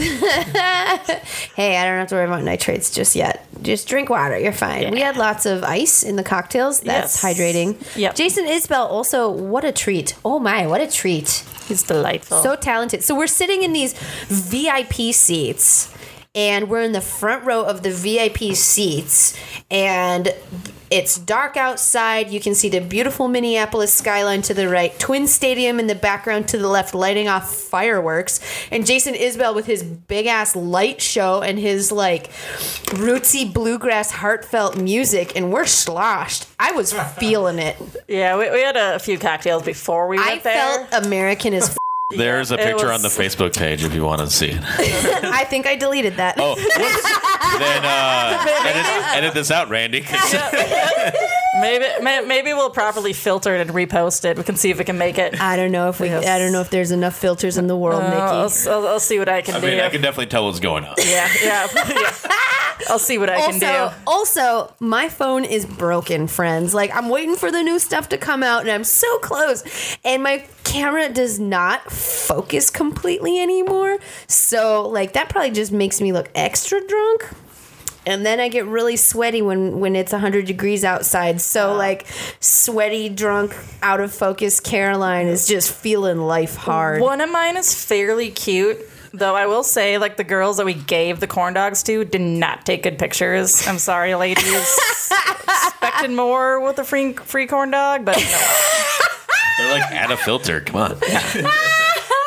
Hey, 1.55 1.77
I 1.77 1.85
don't 1.85 1.99
have 1.99 2.07
to 2.09 2.15
worry 2.15 2.25
about 2.25 2.43
nitrates 2.43 2.89
just 2.91 3.15
yet. 3.15 3.45
Just 3.61 3.87
drink 3.87 4.09
water. 4.09 4.37
You're 4.37 4.53
fine. 4.53 4.91
We 4.91 5.01
had 5.01 5.17
lots 5.17 5.45
of 5.45 5.63
ice 5.63 6.03
in 6.03 6.15
the 6.15 6.23
cocktails. 6.23 6.79
That's 6.81 7.21
Yes. 7.21 7.37
hydrating. 7.37 7.75
Yep. 7.97 8.15
Jason 8.15 8.45
Isbell 8.45 8.89
also, 8.89 9.29
what 9.29 9.65
a 9.65 9.71
treat. 9.71 10.15
Oh 10.23 10.39
my, 10.39 10.67
what 10.67 10.79
a 10.81 10.87
treat. 10.89 11.43
He's 11.67 11.83
delightful. 11.83 12.41
So 12.41 12.55
talented. 12.55 13.03
So 13.03 13.15
we're 13.15 13.27
sitting 13.27 13.63
in 13.63 13.73
these 13.73 13.93
VIP 14.29 15.13
seats. 15.13 15.89
And 16.39 16.69
we're 16.69 16.83
in 16.83 16.93
the 16.93 17.01
front 17.01 17.43
row 17.43 17.65
of 17.65 17.83
the 17.83 17.91
VIP 17.91 18.55
seats, 18.55 19.37
and 19.69 20.33
it's 20.89 21.17
dark 21.17 21.57
outside. 21.57 22.29
You 22.29 22.39
can 22.39 22.55
see 22.55 22.69
the 22.69 22.79
beautiful 22.79 23.27
Minneapolis 23.27 23.93
skyline 23.93 24.41
to 24.43 24.53
the 24.53 24.69
right, 24.69 24.97
Twin 24.99 25.27
Stadium 25.27 25.81
in 25.81 25.87
the 25.87 25.95
background 25.95 26.47
to 26.47 26.57
the 26.57 26.69
left, 26.69 26.95
lighting 26.95 27.27
off 27.27 27.53
fireworks, 27.53 28.39
and 28.71 28.85
Jason 28.85 29.15
Isbell 29.15 29.53
with 29.53 29.65
his 29.65 29.83
big 29.83 30.27
ass 30.27 30.55
light 30.55 31.01
show 31.01 31.41
and 31.41 31.59
his 31.59 31.91
like 31.91 32.31
rootsy 32.95 33.53
bluegrass 33.53 34.09
heartfelt 34.09 34.77
music, 34.77 35.35
and 35.35 35.51
we're 35.51 35.65
sloshed. 35.65 36.47
I 36.57 36.71
was 36.71 36.93
feeling 37.19 37.59
it. 37.59 37.75
Yeah, 38.07 38.37
we, 38.37 38.49
we 38.49 38.61
had 38.61 38.77
a 38.77 38.97
few 38.99 39.19
cocktails 39.19 39.63
before 39.63 40.07
we 40.07 40.15
went 40.15 40.29
I 40.29 40.39
there. 40.39 40.79
I 40.79 40.85
felt 40.85 41.05
American 41.05 41.53
as. 41.53 41.77
F- 42.11 42.17
There's 42.17 42.49
a 42.49 42.57
picture 42.57 42.87
was- 42.87 42.95
on 42.95 43.01
the 43.03 43.09
Facebook 43.09 43.55
page 43.55 43.83
if 43.83 43.93
you 43.93 44.03
want 44.03 44.19
to 44.21 44.29
see 44.31 44.47
it. 44.49 44.59
I 44.63 45.43
think 45.43 45.67
I 45.67 45.75
deleted 45.75 46.15
that. 46.17 46.37
Oh, 46.39 46.55
whoops. 46.55 46.73
then 47.59 47.85
uh, 47.85 48.45
edit, 48.65 49.17
edit 49.17 49.33
this 49.35 49.51
out, 49.51 49.69
Randy. 49.69 50.01
'cause- 50.01 50.33
maybe 51.61 51.85
may, 52.01 52.21
maybe 52.25 52.51
we'll 52.53 52.71
properly 52.71 53.13
filter 53.13 53.53
it 53.55 53.61
and 53.61 53.69
repost 53.69 54.25
it. 54.25 54.37
We 54.37 54.43
can 54.43 54.55
see 54.55 54.71
if 54.71 54.79
we 54.79 54.85
can 54.85 54.97
make 54.97 55.19
it. 55.19 55.39
I 55.39 55.55
don't 55.55 55.71
know 55.71 55.89
if 55.89 55.99
we. 55.99 56.07
Yes. 56.07 56.25
I 56.25 56.39
don't 56.39 56.51
know 56.51 56.61
if 56.61 56.71
there's 56.71 56.89
enough 56.89 57.15
filters 57.15 57.59
in 57.59 57.67
the 57.67 57.77
world, 57.77 58.01
I'll, 58.01 58.09
Nikki. 58.49 58.67
I'll, 58.71 58.87
I'll 58.87 58.99
see 58.99 59.19
what 59.19 59.29
I 59.29 59.43
can 59.43 59.53
I 59.55 59.59
do. 59.59 59.67
mean, 59.67 59.79
I 59.79 59.89
can 59.89 60.01
definitely 60.01 60.27
tell 60.31 60.45
what's 60.45 60.59
going 60.59 60.85
on. 60.85 60.95
yeah, 60.97 61.29
yeah, 61.43 61.67
yeah. 61.89 62.13
I'll 62.87 62.99
see 62.99 63.17
what 63.17 63.29
I 63.29 63.37
can 63.49 63.59
do. 63.59 63.95
also, 64.07 64.73
my 64.79 65.09
phone 65.09 65.43
is 65.43 65.65
broken, 65.65 66.27
friends. 66.27 66.73
Like 66.73 66.95
I'm 66.95 67.09
waiting 67.09 67.35
for 67.35 67.51
the 67.51 67.61
new 67.61 67.79
stuff 67.79 68.09
to 68.09 68.17
come 68.17 68.43
out, 68.43 68.61
and 68.61 68.71
I'm 68.71 68.83
so 68.83 69.19
close, 69.19 69.97
and 70.03 70.23
my 70.23 70.45
camera 70.63 71.09
does 71.09 71.39
not 71.39 71.91
focus 71.91 72.69
completely 72.69 73.39
anymore. 73.39 73.99
So, 74.27 74.87
like 74.87 75.13
that 75.13 75.29
probably 75.29 75.51
just 75.51 75.71
makes 75.71 75.99
me 75.99 76.13
look 76.13 76.29
extra 76.35 76.85
drunk. 76.85 77.29
And 78.05 78.25
then 78.25 78.39
I 78.39 78.47
get 78.47 78.65
really 78.65 78.95
sweaty 78.95 79.41
when 79.41 79.79
when 79.79 79.95
it's 79.95 80.11
100 80.11 80.45
degrees 80.45 80.83
outside. 80.83 81.41
So 81.41 81.73
like 81.73 82.07
sweaty, 82.39 83.09
drunk, 83.09 83.55
out 83.81 83.99
of 83.99 84.13
focus 84.13 84.59
Caroline 84.59 85.27
is 85.27 85.47
just 85.47 85.71
feeling 85.71 86.17
life 86.17 86.55
hard. 86.55 87.01
One 87.01 87.21
of 87.21 87.31
mine 87.31 87.57
is 87.57 87.73
fairly 87.73 88.31
cute. 88.31 88.79
Though 89.13 89.35
I 89.35 89.47
will 89.47 89.63
say, 89.63 89.97
like 89.97 90.17
the 90.17 90.23
girls 90.23 90.57
that 90.57 90.65
we 90.65 90.73
gave 90.73 91.19
the 91.19 91.27
corn 91.27 91.53
dogs 91.53 91.81
to 91.83 92.05
did 92.05 92.21
not 92.21 92.65
take 92.65 92.83
good 92.83 92.99
pictures. 92.99 93.67
I'm 93.67 93.79
sorry, 93.79 94.15
ladies. 94.15 94.45
Expected 95.47 96.11
more 96.11 96.59
with 96.59 96.75
the 96.75 96.83
free 96.83 97.13
free 97.13 97.47
corn 97.47 97.71
dog, 97.71 98.05
but 98.05 98.17
no. 98.17 98.47
They're 99.57 99.79
like, 99.79 99.91
add 99.91 100.11
a 100.11 100.17
filter. 100.17 100.61
Come 100.61 100.75
on. 100.75 100.97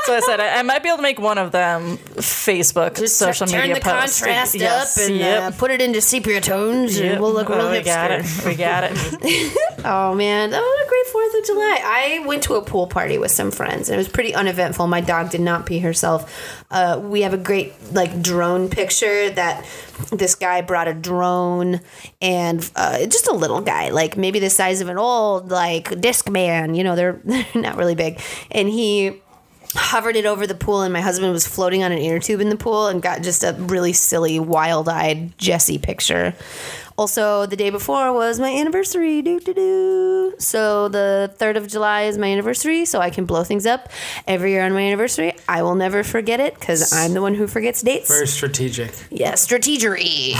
So 0.04 0.14
I 0.16 0.20
said 0.20 0.40
I, 0.40 0.58
I 0.58 0.62
might 0.62 0.82
be 0.82 0.88
able 0.88 0.96
to 0.98 1.02
make 1.02 1.20
one 1.20 1.38
of 1.38 1.52
them 1.52 1.96
Facebook 2.16 3.06
social 3.08 3.46
Turn 3.46 3.60
media 3.60 3.74
the 3.76 3.80
contrast 3.80 4.54
Yes, 4.56 4.98
up 4.98 5.04
and 5.08 5.16
yep. 5.16 5.42
uh, 5.42 5.56
put 5.56 5.70
it 5.70 5.80
into 5.80 6.00
sepia 6.00 6.40
tones, 6.40 6.98
Yep. 6.98 7.12
and 7.12 7.20
we'll 7.20 7.32
look 7.32 7.48
real 7.48 7.60
oh, 7.60 7.70
we 7.70 7.78
hipster. 7.78 7.84
got 7.84 8.10
it. 8.10 8.44
We 8.46 8.54
got 8.54 8.84
it. 8.84 9.58
Oh 9.84 10.14
man, 10.14 10.50
that 10.50 10.60
was 10.60 10.86
a 10.86 10.88
great 10.88 11.06
Fourth 11.06 11.34
of 11.40 11.44
July. 11.44 11.80
I 11.84 12.24
went 12.24 12.44
to 12.44 12.54
a 12.54 12.62
pool 12.62 12.86
party 12.86 13.18
with 13.18 13.32
some 13.32 13.50
friends, 13.50 13.88
and 13.88 13.94
it 13.94 13.98
was 13.98 14.06
pretty 14.08 14.32
uneventful. 14.32 14.86
My 14.86 15.00
dog 15.00 15.30
did 15.30 15.40
not 15.40 15.66
pee 15.66 15.80
herself. 15.80 16.64
Uh, 16.70 17.00
we 17.02 17.22
have 17.22 17.34
a 17.34 17.38
great 17.38 17.72
like 17.92 18.22
drone 18.22 18.68
picture 18.68 19.28
that 19.30 19.66
this 20.12 20.36
guy 20.36 20.60
brought 20.60 20.86
a 20.86 20.94
drone 20.94 21.80
and 22.20 22.70
uh, 22.76 23.06
just 23.06 23.26
a 23.26 23.32
little 23.32 23.60
guy, 23.60 23.88
like 23.88 24.16
maybe 24.16 24.38
the 24.38 24.50
size 24.50 24.80
of 24.80 24.88
an 24.88 24.98
old 24.98 25.50
like 25.50 26.00
disc 26.00 26.30
man. 26.30 26.76
You 26.76 26.84
know, 26.84 26.94
they're 26.94 27.20
they're 27.24 27.46
not 27.56 27.76
really 27.76 27.96
big, 27.96 28.20
and 28.52 28.68
he 28.68 29.20
hovered 29.74 30.16
it 30.16 30.26
over 30.26 30.46
the 30.46 30.54
pool 30.54 30.82
and 30.82 30.92
my 30.92 31.00
husband 31.00 31.32
was 31.32 31.46
floating 31.46 31.82
on 31.82 31.92
an 31.92 31.98
inner 31.98 32.18
tube 32.18 32.40
in 32.40 32.48
the 32.48 32.56
pool 32.56 32.88
and 32.88 33.02
got 33.02 33.22
just 33.22 33.42
a 33.42 33.54
really 33.58 33.92
silly 33.92 34.38
wild-eyed 34.38 35.36
Jesse 35.38 35.78
picture. 35.78 36.34
Also, 36.98 37.46
the 37.46 37.56
day 37.56 37.70
before 37.70 38.12
was 38.12 38.38
my 38.38 38.50
anniversary. 38.50 39.22
Do 39.22 39.40
do 39.40 39.54
do. 39.54 40.34
So 40.38 40.88
the 40.88 41.32
third 41.36 41.56
of 41.56 41.68
July 41.68 42.02
is 42.02 42.18
my 42.18 42.26
anniversary, 42.26 42.84
so 42.84 43.00
I 43.00 43.10
can 43.10 43.24
blow 43.24 43.44
things 43.44 43.66
up 43.66 43.88
every 44.26 44.52
year 44.52 44.64
on 44.64 44.72
my 44.72 44.82
anniversary. 44.82 45.34
I 45.48 45.62
will 45.62 45.74
never 45.74 46.02
forget 46.02 46.40
it 46.40 46.54
because 46.54 46.92
I'm 46.92 47.14
the 47.14 47.22
one 47.22 47.34
who 47.34 47.46
forgets 47.46 47.82
dates. 47.82 48.08
Very 48.08 48.26
strategic. 48.26 48.92
Yeah, 49.10 49.32
strategery. 49.32 50.34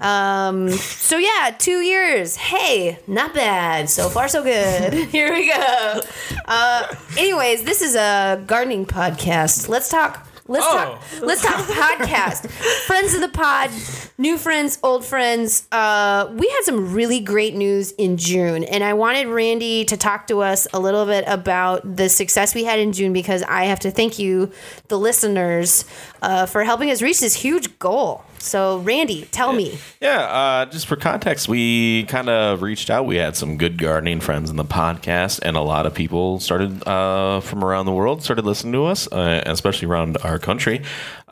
um, 0.02 0.70
so 0.70 1.18
yeah, 1.18 1.54
two 1.58 1.80
years. 1.80 2.36
Hey, 2.36 2.98
not 3.06 3.34
bad. 3.34 3.88
So 3.90 4.08
far, 4.08 4.28
so 4.28 4.42
good. 4.42 4.94
Here 5.08 5.32
we 5.32 5.48
go. 5.48 6.00
Uh, 6.46 6.94
anyways, 7.16 7.64
this 7.64 7.82
is 7.82 7.94
a 7.94 8.42
gardening 8.46 8.86
podcast. 8.86 9.68
Let's 9.68 9.88
talk. 9.88 10.26
Let's 10.46 10.66
Oh. 10.68 10.72
talk. 10.76 11.02
Let's 11.22 11.42
talk 11.42 11.54
podcast. 11.66 12.50
friends 12.86 13.14
of 13.14 13.22
the 13.22 13.28
pod, 13.30 13.70
new 14.18 14.36
friends, 14.36 14.78
old 14.82 15.04
friends. 15.04 15.66
Uh, 15.72 16.28
we 16.32 16.48
had 16.48 16.62
some 16.64 16.92
really 16.92 17.20
great 17.20 17.54
news 17.54 17.92
in 17.92 18.18
June, 18.18 18.62
and 18.64 18.84
I 18.84 18.92
wanted 18.92 19.26
Randy 19.28 19.84
to 19.86 19.96
talk 19.96 20.26
to 20.26 20.40
us 20.42 20.66
a 20.74 20.78
little 20.80 21.06
bit 21.06 21.24
about 21.26 21.96
the 21.96 22.08
success 22.10 22.54
we 22.54 22.64
had 22.64 22.78
in 22.78 22.92
June 22.92 23.12
because 23.14 23.42
I 23.44 23.64
have 23.64 23.80
to 23.80 23.90
thank 23.90 24.18
you, 24.18 24.52
the 24.88 24.98
listeners, 24.98 25.86
uh, 26.20 26.44
for 26.44 26.62
helping 26.64 26.90
us 26.90 27.00
reach 27.00 27.20
this 27.20 27.34
huge 27.36 27.78
goal. 27.78 28.22
So, 28.44 28.78
Randy, 28.80 29.26
tell 29.30 29.54
me. 29.54 29.78
Yeah, 30.02 30.20
uh, 30.20 30.66
just 30.66 30.86
for 30.86 30.96
context, 30.96 31.48
we 31.48 32.04
kind 32.04 32.28
of 32.28 32.60
reached 32.60 32.90
out. 32.90 33.06
We 33.06 33.16
had 33.16 33.36
some 33.36 33.56
good 33.56 33.78
gardening 33.78 34.20
friends 34.20 34.50
in 34.50 34.56
the 34.56 34.66
podcast, 34.66 35.40
and 35.42 35.56
a 35.56 35.62
lot 35.62 35.86
of 35.86 35.94
people 35.94 36.40
started 36.40 36.86
uh, 36.86 37.40
from 37.40 37.64
around 37.64 37.86
the 37.86 37.92
world 37.92 38.22
started 38.22 38.44
listening 38.44 38.74
to 38.74 38.84
us, 38.84 39.10
uh, 39.10 39.42
especially 39.46 39.88
around 39.88 40.18
our 40.18 40.38
country. 40.38 40.82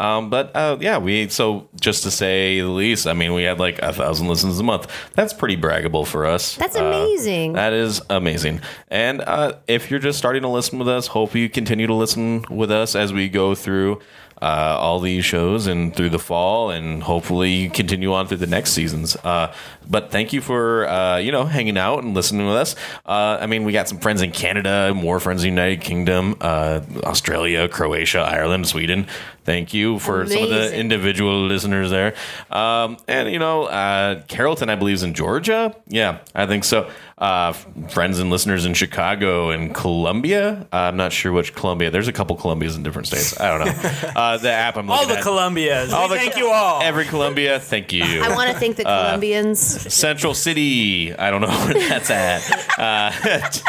Um, 0.02 0.30
but 0.30 0.50
uh, 0.56 0.78
yeah, 0.80 0.98
we 0.98 1.28
so 1.28 1.68
just 1.80 2.02
to 2.02 2.10
say 2.10 2.60
the 2.60 2.66
least, 2.68 3.06
I 3.06 3.12
mean, 3.12 3.34
we 3.34 3.44
had 3.44 3.58
like 3.60 3.78
a 3.80 3.92
thousand 3.92 4.26
listens 4.28 4.58
a 4.58 4.62
month. 4.64 4.90
That's 5.14 5.32
pretty 5.32 5.56
braggable 5.56 6.04
for 6.06 6.26
us. 6.26 6.56
That's 6.56 6.76
Uh, 6.76 6.84
amazing. 6.84 7.52
that 7.52 7.72
is 7.72 8.02
amazing. 8.10 8.60
And 8.90 9.20
uh, 9.20 9.52
if 9.68 9.90
you're 9.90 10.00
just 10.00 10.18
starting 10.18 10.42
to 10.42 10.48
listen 10.48 10.78
with 10.78 10.88
us, 10.88 11.06
hope 11.06 11.34
you 11.34 11.48
continue 11.48 11.86
to 11.86 11.94
listen 11.94 12.44
with 12.50 12.70
us 12.72 12.96
as 12.96 13.12
we 13.12 13.28
go 13.28 13.54
through 13.54 14.00
uh, 14.40 14.76
all 14.80 14.98
these 14.98 15.24
shows 15.24 15.68
and 15.68 15.94
through 15.94 16.10
the 16.10 16.18
fall, 16.18 16.70
and 16.70 17.04
hopefully 17.04 17.68
continue 17.68 18.12
on 18.12 18.26
through 18.26 18.38
the 18.38 18.46
next 18.48 18.72
seasons. 18.72 19.14
Uh, 19.22 19.54
but 19.88 20.10
thank 20.10 20.32
you 20.32 20.40
for 20.40 20.88
uh, 20.88 21.16
you 21.18 21.30
know 21.30 21.44
hanging 21.44 21.78
out 21.78 22.02
and 22.02 22.12
listening 22.12 22.44
with 22.48 22.56
us. 22.56 22.74
Uh, 23.06 23.38
I 23.40 23.46
mean, 23.46 23.62
we 23.62 23.70
got 23.70 23.88
some 23.88 23.98
friends 24.00 24.20
in 24.20 24.32
Canada, 24.32 24.92
more 24.96 25.20
friends 25.20 25.44
in 25.44 25.54
the 25.54 25.60
United 25.62 25.80
Kingdom, 25.80 26.34
uh, 26.40 26.80
Australia, 27.04 27.68
Croatia, 27.68 28.18
Ireland, 28.18 28.66
Sweden. 28.66 29.06
Thank 29.44 29.74
you 29.74 29.98
for 29.98 30.24
some 30.26 30.42
of 30.44 30.48
the 30.50 30.76
individual 30.76 31.46
listeners 31.46 31.90
there. 31.90 32.14
Um, 32.50 32.96
and 33.08 33.30
you 33.32 33.38
know, 33.40 33.64
uh, 33.64 34.22
Carrollton, 34.28 34.70
I 34.70 34.76
believe, 34.76 34.94
is 34.94 35.02
in 35.02 35.14
Georgia. 35.14 35.74
Yeah, 35.88 36.18
I 36.34 36.46
think 36.46 36.62
so. 36.64 36.88
Uh, 37.18 37.52
f- 37.54 37.66
friends 37.92 38.18
and 38.18 38.30
listeners 38.30 38.64
in 38.66 38.74
Chicago 38.74 39.50
and 39.50 39.74
Columbia. 39.74 40.66
Uh, 40.72 40.76
I'm 40.76 40.96
not 40.96 41.12
sure 41.12 41.32
which 41.32 41.54
Columbia. 41.54 41.90
There's 41.90 42.08
a 42.08 42.12
couple 42.12 42.36
Columbias 42.36 42.76
in 42.76 42.82
different 42.82 43.06
states. 43.08 43.38
I 43.40 43.56
don't 43.58 43.66
know. 43.66 43.90
Uh, 44.22 44.36
the 44.38 44.50
app 44.50 44.76
I'm 44.76 44.90
All 44.90 45.06
the 45.06 45.18
at. 45.18 45.24
Columbias. 45.24 45.92
All 45.92 46.08
We 46.08 46.14
the- 46.14 46.20
thank 46.20 46.36
you 46.36 46.48
all. 46.50 46.80
Every 46.82 47.04
Columbia. 47.04 47.58
Thank 47.58 47.92
you. 47.92 48.22
I 48.22 48.34
want 48.34 48.50
to 48.52 48.58
thank 48.58 48.76
the 48.76 48.84
Colombians. 48.84 49.60
Central 49.92 50.34
City. 50.34 51.14
I 51.14 51.30
don't 51.30 51.40
know 51.40 51.48
where 51.66 51.74
that's 51.88 52.10
at. 52.10 52.42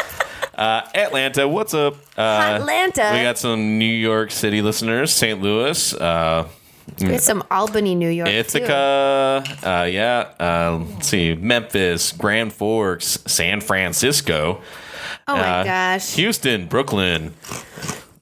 Uh, 0.56 0.82
Atlanta. 0.94 1.48
What's 1.48 1.74
up? 1.74 1.96
Uh, 2.16 2.20
Atlanta. 2.60 3.10
we 3.12 3.22
got 3.22 3.38
some 3.38 3.78
New 3.78 3.84
York 3.84 4.30
City 4.30 4.62
listeners. 4.62 5.12
St. 5.12 5.40
Louis. 5.40 5.94
Uh, 5.94 6.46
We 7.00 7.06
had 7.08 7.22
some 7.22 7.42
Albany, 7.50 7.94
New 7.94 8.08
York. 8.10 8.28
too. 8.28 8.34
Ithaca, 8.34 9.42
uh, 9.62 9.84
yeah. 9.84 10.28
Uh, 10.38 10.84
let's 10.94 11.08
see, 11.08 11.34
Memphis, 11.34 12.12
Grand 12.12 12.52
Forks, 12.52 13.18
San 13.26 13.60
Francisco. 13.60 14.60
Oh 15.26 15.36
my 15.36 15.60
uh, 15.60 15.64
gosh. 15.64 16.14
Houston, 16.16 16.66
Brooklyn. 16.66 17.32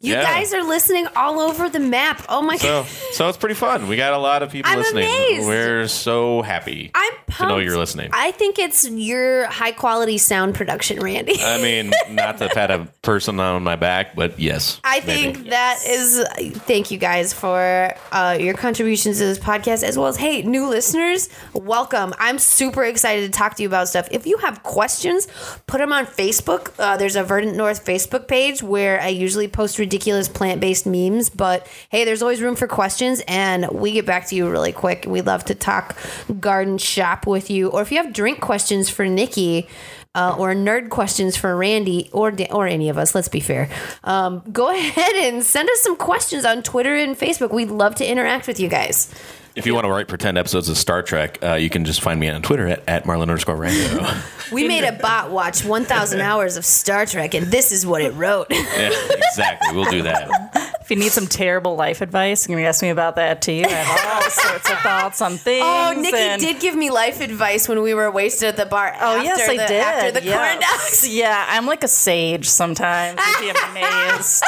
You 0.01 0.15
yeah. 0.15 0.23
guys 0.23 0.53
are 0.53 0.65
listening 0.65 1.07
all 1.15 1.39
over 1.39 1.69
the 1.69 1.79
map. 1.79 2.25
Oh 2.29 2.43
my 2.43 2.57
So, 2.57 2.83
god. 2.83 2.87
so 3.13 3.29
it's 3.29 3.39
pretty 3.39 3.55
fun. 3.55 3.87
We 3.89 3.97
got 3.97 4.13
a 4.15 4.19
lot 4.19 4.43
of 4.43 4.51
people 4.51 4.71
I'm 4.71 4.79
listening. 4.79 5.05
amazed. 5.05 5.47
We're 5.47 5.87
so 5.89 6.43
happy 6.43 6.91
I'm 6.95 7.13
to 7.39 7.47
know 7.47 7.59
you're 7.59 7.79
listening. 7.79 8.11
I 8.13 8.31
think 8.33 8.59
it's 8.59 8.89
your 8.89 9.47
high 9.47 9.73
quality 9.73 10.19
sound 10.19 10.55
production, 10.55 11.01
Randy. 11.01 11.41
I 11.41 11.61
mean, 11.61 11.93
not 12.11 12.39
to 12.39 12.49
pat 12.49 12.71
a 12.71 12.89
person 13.03 13.41
on 13.41 13.63
my 13.63 13.77
back, 13.77 14.15
but 14.15 14.39
yes. 14.39 14.81
I 14.85 15.01
maybe. 15.01 15.33
think 15.33 15.51
that 15.51 15.81
is. 15.87 16.25
Thank 16.63 16.91
you 16.91 16.99
guys 16.99 17.33
for 17.33 17.95
uh, 18.13 18.37
your 18.41 18.55
contributions 18.55 19.19
to 19.19 19.25
this 19.25 19.39
podcast, 19.39 19.83
as 19.83 19.97
well 19.97 20.09
as 20.09 20.17
hey, 20.17 20.43
new 20.43 20.69
listeners, 20.69 21.29
welcome. 21.53 22.15
I'm 22.19 22.39
super 22.39 22.85
excited 22.85 23.33
to 23.33 23.37
talk 23.37 23.57
to 23.57 23.63
you 23.63 23.69
about 23.69 23.89
stuff. 23.89 24.09
If 24.11 24.27
you 24.27 24.39
have 24.39 24.63
questions, 24.63 25.29
put 25.67 25.79
them 25.79 25.93
on 25.93 26.07
Facebook. 26.07 26.73
Uh, 26.79 26.97
there's 26.97 27.17
a 27.17 27.25
Verdant 27.25 27.57
North 27.57 27.85
Facebook 27.85 28.29
page 28.29 28.63
where 28.63 29.01
I 29.01 29.09
usually 29.09 29.49
post 29.49 29.79
ridiculous 29.79 30.29
plant 30.29 30.61
based 30.61 30.87
memes. 30.87 31.31
But 31.31 31.67
hey, 31.89 32.05
there's 32.05 32.23
always 32.23 32.41
room 32.41 32.57
for 32.57 32.67
questions, 32.67 33.23
and 33.27 33.69
we 33.71 33.93
get 33.93 34.07
back 34.07 34.27
to 34.27 34.35
you 34.35 34.51
really 34.51 34.73
quick. 34.73 35.05
We 35.07 35.21
love 35.23 35.45
to 35.47 35.55
talk 35.55 35.97
garden 36.41 36.79
shop 36.79 37.22
with 37.27 37.51
you, 37.51 37.69
or 37.69 37.83
if 37.83 37.91
you 37.91 37.99
have 38.03 38.13
drink 38.13 38.41
questions 38.41 38.89
for 38.91 39.07
Nikki. 39.07 39.69
uh, 40.15 40.37
or 40.39 40.55
nerd 40.55 40.91
questions 40.91 41.37
for 41.39 41.57
Randy 41.57 42.11
or 42.13 42.35
or 42.51 42.67
any 42.67 42.91
of 42.91 42.99
us, 42.99 43.15
let's 43.15 43.29
be 43.29 43.41
fair, 43.41 43.71
um, 44.05 44.43
go 44.53 44.69
ahead 44.79 45.15
and 45.25 45.43
send 45.43 45.71
us 45.71 45.81
some 45.81 45.97
questions 45.97 46.45
on 46.45 46.63
Twitter 46.63 46.95
and 46.95 47.17
Facebook. 47.17 47.51
We'd 47.51 47.71
love 47.71 47.95
to 47.97 48.07
interact 48.07 48.47
with 48.47 48.61
you 48.61 48.69
guys. 48.69 49.13
If 49.55 49.67
you 49.67 49.75
want 49.75 49.85
to 49.85 49.91
write 49.91 50.09
pretend 50.09 50.39
episodes 50.39 50.69
of 50.71 50.79
Star 50.79 51.03
Trek, 51.03 51.39
uh, 51.43 51.55
you 51.55 51.69
can 51.69 51.85
just 51.85 52.01
find 52.01 52.19
me 52.19 52.29
on 52.29 52.41
Twitter 52.41 52.69
at, 52.69 52.83
at 52.89 53.05
Marlon 53.05 53.23
underscore 53.23 53.57
Rango. 53.57 54.07
We 54.53 54.69
made 54.69 54.85
a 54.85 54.93
bot 54.93 55.31
watch 55.31 55.65
1,000 55.65 56.21
hours 56.21 56.59
of 56.59 56.67
Star 56.67 57.07
Trek, 57.07 57.33
and 57.33 57.47
this 57.47 57.73
is 57.73 57.87
what 57.87 58.03
it 58.03 58.11
wrote. 58.11 58.49
yeah, 58.51 58.91
exactly. 59.11 59.75
We'll 59.75 59.91
do 59.91 60.03
that. 60.03 60.59
If 60.83 60.91
you 60.91 60.97
need 60.97 61.13
some 61.13 61.29
terrible 61.29 61.77
life 61.77 62.01
advice, 62.01 62.49
you 62.49 62.57
can 62.57 62.65
ask 62.65 62.83
me 62.83 62.89
about 62.89 63.15
that 63.15 63.41
too. 63.41 63.63
I 63.65 63.69
have 63.71 64.25
all 64.25 64.31
sorts 64.31 64.69
of 64.69 64.79
thoughts 64.79 65.23
on 65.23 65.37
things. 65.39 65.63
Oh, 65.65 65.95
Nikki 65.97 66.17
and- 66.17 66.43
did 66.43 66.59
give 66.61 66.75
me 66.75 66.91
life 66.91 67.21
advice 67.21 67.69
when 67.69 67.83
we 67.83 67.95
were 67.95 68.11
wasted 68.11 68.49
at 68.49 68.57
the 68.57 68.67
bar. 68.67 68.93
Oh 69.01 69.17
after 69.17 69.23
yes, 69.23 69.49
I 69.49 69.57
the, 69.59 69.67
did. 69.69 69.81
After 69.81 70.11
the 70.11 70.21
corn 70.23 70.61
dogs. 70.61 71.09
Yeah, 71.09 71.47
I'm 71.49 71.67
like 71.67 71.85
a 71.85 71.89
sage 71.89 72.49
sometimes. 72.49 73.21
You'd 73.41 73.55
be 73.55 73.61
amazed. 73.71 74.43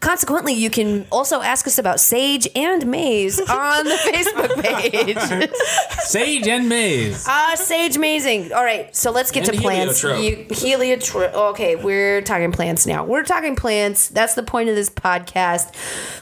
Consequently, 0.00 0.52
you 0.54 0.70
can 0.70 1.06
also 1.10 1.40
ask 1.42 1.66
us 1.66 1.78
about 1.78 1.98
Sage 1.98 2.48
and 2.54 2.86
Maze 3.22 3.40
on 3.40 3.84
the 3.84 3.94
Facebook 3.94 4.62
page. 4.62 5.50
Sage 6.00 6.48
and 6.48 6.68
Maze. 6.68 7.24
Ah, 7.28 7.52
Sage 7.56 7.98
Mazing. 7.98 8.52
All 8.52 8.64
right, 8.64 8.94
so 8.94 9.10
let's 9.10 9.30
get 9.30 9.48
And 9.48 9.56
to 9.56 9.62
plants. 9.62 10.00
heliotrope. 10.02 10.50
You, 10.50 10.54
heliotrope. 10.56 11.34
Okay, 11.34 11.76
we're 11.76 12.20
talking 12.22 12.52
plants 12.52 12.86
now. 12.86 13.04
We're 13.04 13.22
talking 13.24 13.54
plants. 13.56 14.08
That's 14.08 14.34
the 14.34 14.42
point 14.42 14.68
of 14.68 14.74
this 14.74 14.90
podcast. 14.90 15.72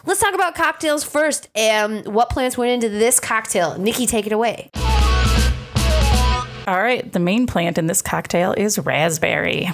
Let's 0.05 0.21
talk 0.21 0.35
about 0.35 0.55
cocktails 0.55 1.05
first. 1.05 1.49
And 1.55 2.07
what 2.07 2.31
plants 2.31 2.59
went 2.59 2.73
into 2.73 2.89
this 2.89 3.19
cocktail? 3.21 3.79
Nikki, 3.79 4.07
take 4.07 4.27
it 4.27 4.33
away. 4.33 4.71
All 6.67 6.81
right, 6.81 7.11
the 7.13 7.19
main 7.19 7.47
plant 7.47 7.79
in 7.79 7.87
this 7.87 8.01
cocktail 8.03 8.53
is 8.57 8.79
raspberry. 8.79 9.69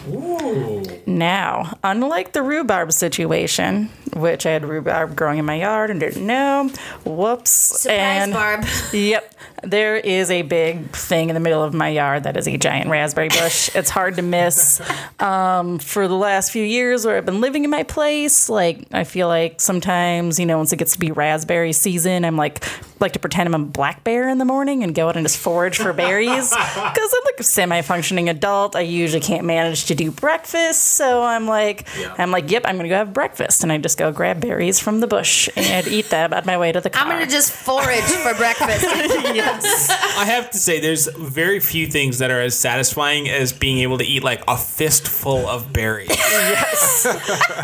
Now, 1.07 1.79
unlike 1.85 2.33
the 2.33 2.43
rhubarb 2.43 2.93
situation, 2.93 3.91
which 4.13 4.45
I 4.45 4.51
had 4.51 4.65
rhubarb 4.65 5.15
growing 5.15 5.39
in 5.39 5.45
my 5.45 5.55
yard 5.55 5.91
and 5.91 6.01
didn't 6.01 6.27
know, 6.27 6.69
whoops. 7.05 7.51
Surprise, 7.51 8.23
and 8.23 8.33
Barb. 8.33 8.65
Yep. 8.93 9.35
There 9.63 9.97
is 9.97 10.31
a 10.31 10.43
big 10.43 10.91
thing 10.91 11.29
in 11.31 11.35
the 11.35 11.41
middle 11.41 11.63
of 11.63 11.75
my 11.75 11.89
yard 11.89 12.25
that 12.25 12.37
is 12.37 12.47
a 12.47 12.57
giant 12.59 12.91
raspberry 12.91 13.29
bush. 13.29 13.71
it's 13.75 13.91
hard 13.91 14.17
to 14.17 14.23
miss. 14.23 14.81
Um, 15.21 15.79
for 15.79 16.09
the 16.09 16.15
last 16.15 16.51
few 16.51 16.65
years 16.65 17.07
where 17.07 17.17
I've 17.17 17.27
been 17.27 17.41
living 17.41 17.65
in 17.65 17.71
my 17.71 17.83
place, 17.83 18.49
like 18.49 18.87
I 18.93 19.05
feel 19.05 19.29
like 19.29 19.61
sometimes, 19.61 20.39
you 20.39 20.47
know, 20.47 20.59
once 20.59 20.73
it 20.73 20.77
gets 20.77 20.93
to 20.93 20.99
be 20.99 21.11
raspberry 21.13 21.73
season, 21.73 22.25
I'm 22.25 22.37
like 22.37 22.65
like 23.01 23.13
to 23.13 23.19
pretend 23.19 23.47
I'm 23.55 23.61
a 23.61 23.65
black 23.65 24.05
bear 24.05 24.29
in 24.29 24.39
the 24.39 24.45
morning 24.45 24.83
and 24.83 24.95
go 24.95 25.09
out 25.09 25.17
and 25.17 25.25
just 25.25 25.39
forage 25.39 25.77
for 25.79 25.93
berries. 25.93 26.55
Because 26.97 27.15
I'm 27.15 27.25
like 27.25 27.41
a 27.41 27.45
semi-functioning 27.45 28.29
adult. 28.29 28.77
I 28.77 28.81
usually 28.81 29.21
can't 29.21 29.45
manage 29.45 29.87
to 29.87 29.95
do 29.95 30.11
breakfast. 30.11 30.96
So 30.97 31.23
I'm 31.23 31.47
like 31.47 31.87
I'm 32.19 32.31
like, 32.31 32.51
yep, 32.51 32.63
I'm 32.65 32.77
gonna 32.77 32.89
go 32.89 32.97
have 32.97 33.13
breakfast. 33.13 33.63
And 33.63 33.71
I 33.71 33.79
just 33.79 33.99
go 33.99 34.13
grab 34.13 34.41
berries 34.41 34.81
from 34.81 35.01
the 35.01 35.07
bush 35.07 35.49
and 35.57 35.87
eat 35.87 36.11
them 36.11 36.33
on 36.33 36.45
my 36.47 36.57
way 36.59 36.73
to 36.73 36.81
the 36.81 36.91
car. 36.91 37.03
I'm 37.03 37.09
going 37.09 37.25
to 37.25 37.31
just 37.31 37.53
forage 37.53 38.03
for 38.05 38.35
breakfast. 38.35 38.83
yes. 38.85 39.91
I 39.91 40.25
have 40.25 40.51
to 40.51 40.59
say, 40.59 40.81
there's 40.81 41.07
very 41.09 41.61
few 41.61 41.87
things 41.87 42.19
that 42.19 42.31
are 42.31 42.41
as 42.41 42.59
satisfying 42.59 43.29
as 43.29 43.53
being 43.53 43.79
able 43.79 43.99
to 43.99 44.05
eat 44.05 44.23
like 44.23 44.43
a 44.49 44.57
fistful 44.57 45.47
of 45.49 45.73
berries. 45.73 46.09
Yes. 46.11 47.07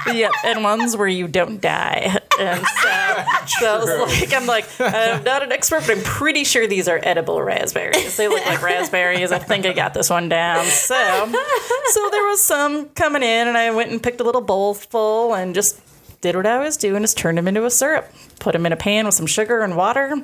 yep, 0.13 0.33
and 0.45 0.63
ones 0.63 0.97
where 0.97 1.09
you 1.09 1.29
don't 1.29 1.61
die. 1.61 2.19
And 2.39 2.61
so, 2.67 3.25
so 3.61 3.75
I 3.75 3.79
was 3.79 4.21
like, 4.21 4.33
I'm 4.35 4.47
like, 4.47 4.67
I'm 4.81 5.23
not 5.23 5.43
an 5.43 5.53
expert, 5.53 5.83
but 5.87 5.99
I'm 5.99 6.03
pretty 6.05 6.45
sure 6.45 6.67
these 6.67 6.89
are 6.89 7.01
edible 7.03 7.43
raspberries. 7.43 8.17
They 8.17 8.29
look 8.29 8.45
like 8.47 8.63
raspberries. 8.63 9.33
I 9.33 9.39
think 9.39 9.67
I 9.67 9.73
got 9.73 9.95
this 9.95 10.11
one 10.11 10.29
down. 10.29 10.65
So, 10.67 10.95
so 10.95 12.09
there 12.11 12.27
was 12.27 12.43
some 12.43 12.89
coming 12.91 13.22
in, 13.23 13.49
and 13.49 13.57
I 13.57 13.71
went 13.71 13.91
and 13.91 14.03
picked 14.03 14.21
a 14.21 14.25
little 14.25 14.41
bowl 14.41 14.75
full 14.75 15.35
and 15.35 15.55
just 15.55 15.81
did 16.21 16.37
what 16.37 16.47
I 16.47 16.59
was 16.59 16.77
doing, 16.77 17.03
just 17.03 17.19
turned 17.19 17.37
them 17.37 17.49
into 17.49 17.65
a 17.65 17.71
syrup. 17.71 18.11
Put 18.39 18.53
them 18.53 18.65
in 18.65 18.73
a 18.73 18.77
pan 18.77 19.07
with 19.07 19.15
some 19.15 19.27
sugar 19.27 19.63
and 19.63 19.77
water. 19.77 20.15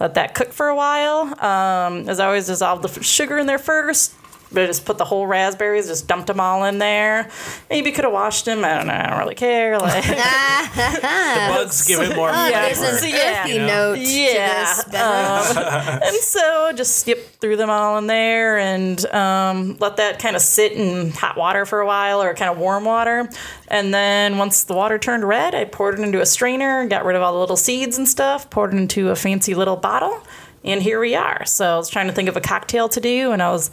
Let 0.00 0.14
that 0.14 0.34
cook 0.34 0.52
for 0.52 0.68
a 0.68 0.74
while. 0.74 1.22
Um, 1.44 2.08
as 2.08 2.20
I 2.20 2.26
always, 2.26 2.46
dissolve 2.46 2.82
the 2.82 3.02
sugar 3.02 3.38
in 3.38 3.46
there 3.46 3.58
first. 3.58 4.14
But 4.54 4.62
I 4.62 4.66
just 4.66 4.84
put 4.86 4.96
the 4.98 5.04
whole 5.04 5.26
raspberries, 5.26 5.88
just 5.88 6.06
dumped 6.08 6.28
them 6.28 6.40
all 6.40 6.64
in 6.64 6.78
there. 6.78 7.28
Maybe 7.68 7.92
could 7.92 8.04
have 8.04 8.12
washed 8.12 8.44
them. 8.44 8.64
I 8.64 8.74
don't 8.76 8.86
know. 8.86 8.94
I 8.94 9.06
don't 9.10 9.18
really 9.18 9.34
care. 9.34 9.78
Like, 9.78 10.04
The 10.74 11.54
bugs 11.54 11.86
give 11.86 12.00
it 12.00 12.16
more 12.16 12.30
Oh, 12.32 12.50
there's 12.50 12.78
flavor. 12.78 12.92
an 12.94 12.98
So, 13.00 13.06
yeah. 13.06 13.40
earthy 13.42 13.52
You 13.54 13.58
know? 13.60 13.66
note 13.94 13.98
Yeah, 13.98 14.74
to 14.84 14.84
this 14.84 14.84
beverage. 14.84 16.02
and 16.04 16.16
so 16.16 16.72
just 16.74 16.96
skip 17.00 17.28
through 17.40 17.56
them 17.56 17.70
all 17.70 17.98
in 17.98 18.06
there 18.06 18.58
and 18.58 19.04
um, 19.06 19.76
let 19.80 19.96
that 19.96 20.18
kind 20.18 20.36
of 20.36 20.42
sit 20.42 20.72
in 20.72 21.10
hot 21.10 21.36
water 21.36 21.66
for 21.66 21.80
a 21.80 21.86
while 21.86 22.22
or 22.22 22.34
kind 22.34 22.50
of 22.50 22.58
warm 22.58 22.84
water. 22.84 23.28
And 23.68 23.92
then 23.92 24.38
once 24.38 24.64
the 24.64 24.74
water 24.74 24.98
turned 24.98 25.24
red, 25.24 25.54
I 25.54 25.64
poured 25.64 25.98
it 25.98 26.02
into 26.02 26.20
a 26.20 26.26
strainer, 26.26 26.86
got 26.86 27.04
rid 27.04 27.16
of 27.16 27.22
all 27.22 27.32
the 27.34 27.38
little 27.40 27.56
seeds 27.56 27.98
and 27.98 28.08
stuff, 28.08 28.48
poured 28.50 28.72
it 28.74 28.76
into 28.78 29.10
a 29.10 29.16
fancy 29.16 29.54
little 29.54 29.76
bottle. 29.76 30.22
And 30.64 30.82
here 30.82 30.98
we 31.00 31.14
are. 31.14 31.44
So 31.44 31.74
I 31.74 31.76
was 31.76 31.90
trying 31.90 32.06
to 32.06 32.12
think 32.14 32.28
of 32.28 32.36
a 32.36 32.40
cocktail 32.40 32.88
to 32.88 33.00
do, 33.00 33.32
and 33.32 33.42
I 33.42 33.50
was 33.50 33.70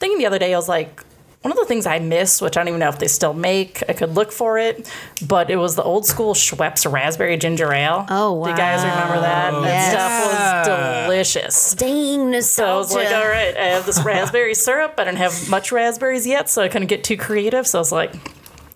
thinking 0.00 0.18
the 0.18 0.26
other 0.26 0.38
day, 0.38 0.52
I 0.52 0.56
was 0.56 0.68
like, 0.68 1.02
one 1.42 1.52
of 1.52 1.56
the 1.58 1.64
things 1.64 1.86
I 1.86 2.00
miss, 2.00 2.42
which 2.42 2.58
I 2.58 2.60
don't 2.60 2.68
even 2.68 2.80
know 2.80 2.90
if 2.90 2.98
they 2.98 3.08
still 3.08 3.32
make, 3.32 3.82
I 3.88 3.94
could 3.94 4.14
look 4.14 4.30
for 4.30 4.58
it, 4.58 4.92
but 5.26 5.48
it 5.50 5.56
was 5.56 5.74
the 5.74 5.82
old 5.82 6.04
school 6.04 6.34
Schweppes 6.34 6.90
raspberry 6.90 7.38
ginger 7.38 7.72
ale. 7.72 8.04
Oh, 8.10 8.34
wow! 8.34 8.44
Do 8.44 8.50
you 8.50 8.56
guys 8.58 8.82
remember 8.84 9.20
that? 9.20 9.50
That 9.52 9.64
Yes. 9.64 9.90
stuff 9.92 10.66
was 10.66 11.06
delicious. 11.06 11.74
Dang 11.76 12.42
So 12.42 12.66
I 12.66 12.76
was 12.76 12.94
like, 12.94 13.08
all 13.08 13.26
right, 13.26 13.56
I 13.56 13.64
have 13.68 13.86
this 13.86 14.02
raspberry 14.04 14.54
syrup. 14.66 14.94
I 14.98 15.04
don't 15.04 15.16
have 15.16 15.48
much 15.48 15.72
raspberries 15.72 16.26
yet, 16.26 16.50
so 16.50 16.60
I 16.62 16.68
couldn't 16.68 16.88
get 16.88 17.04
too 17.04 17.16
creative. 17.16 17.66
So 17.66 17.78
I 17.78 17.80
was 17.80 17.92
like, 17.92 18.12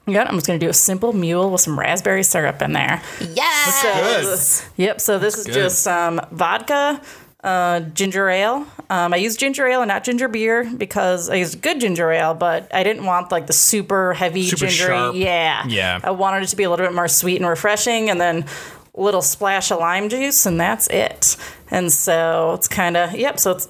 yeah, 0.06 0.22
I'm 0.26 0.34
just 0.36 0.46
gonna 0.46 0.58
do 0.58 0.70
a 0.70 0.72
simple 0.74 1.12
mule 1.12 1.50
with 1.50 1.60
some 1.60 1.78
raspberry 1.78 2.22
syrup 2.22 2.62
in 2.62 2.72
there. 2.72 3.02
Yes. 3.20 4.58
So, 4.58 4.66
Yep. 4.76 5.00
So 5.02 5.18
this 5.18 5.36
is 5.36 5.44
good. 5.44 5.52
just 5.54 5.86
um, 5.86 6.18
vodka, 6.32 7.00
uh, 7.44 7.80
ginger 7.80 8.28
ale. 8.28 8.66
Um, 8.90 9.14
I 9.14 9.16
use 9.18 9.36
ginger 9.36 9.66
ale 9.66 9.82
and 9.82 9.88
not 9.88 10.02
ginger 10.02 10.26
beer 10.28 10.64
because 10.76 11.30
I 11.30 11.36
used 11.36 11.60
good 11.62 11.80
ginger 11.80 12.10
ale, 12.10 12.34
but 12.34 12.74
I 12.74 12.82
didn't 12.82 13.04
want 13.04 13.30
like 13.30 13.46
the 13.46 13.52
super 13.52 14.12
heavy 14.14 14.44
Super 14.48 14.66
gingery. 14.66 14.86
sharp. 14.88 15.14
Yeah. 15.14 15.64
Yeah. 15.68 16.00
I 16.02 16.10
wanted 16.10 16.42
it 16.42 16.48
to 16.48 16.56
be 16.56 16.64
a 16.64 16.70
little 16.70 16.84
bit 16.86 16.94
more 16.94 17.08
sweet 17.08 17.36
and 17.36 17.48
refreshing, 17.48 18.10
and 18.10 18.20
then 18.20 18.44
a 18.96 19.00
little 19.00 19.22
splash 19.22 19.70
of 19.70 19.78
lime 19.78 20.08
juice, 20.08 20.46
and 20.46 20.58
that's 20.60 20.86
it. 20.88 21.36
And 21.70 21.92
so 21.92 22.54
it's 22.54 22.68
kind 22.68 22.96
of 22.96 23.14
yep. 23.14 23.38
So 23.38 23.52
it's. 23.52 23.68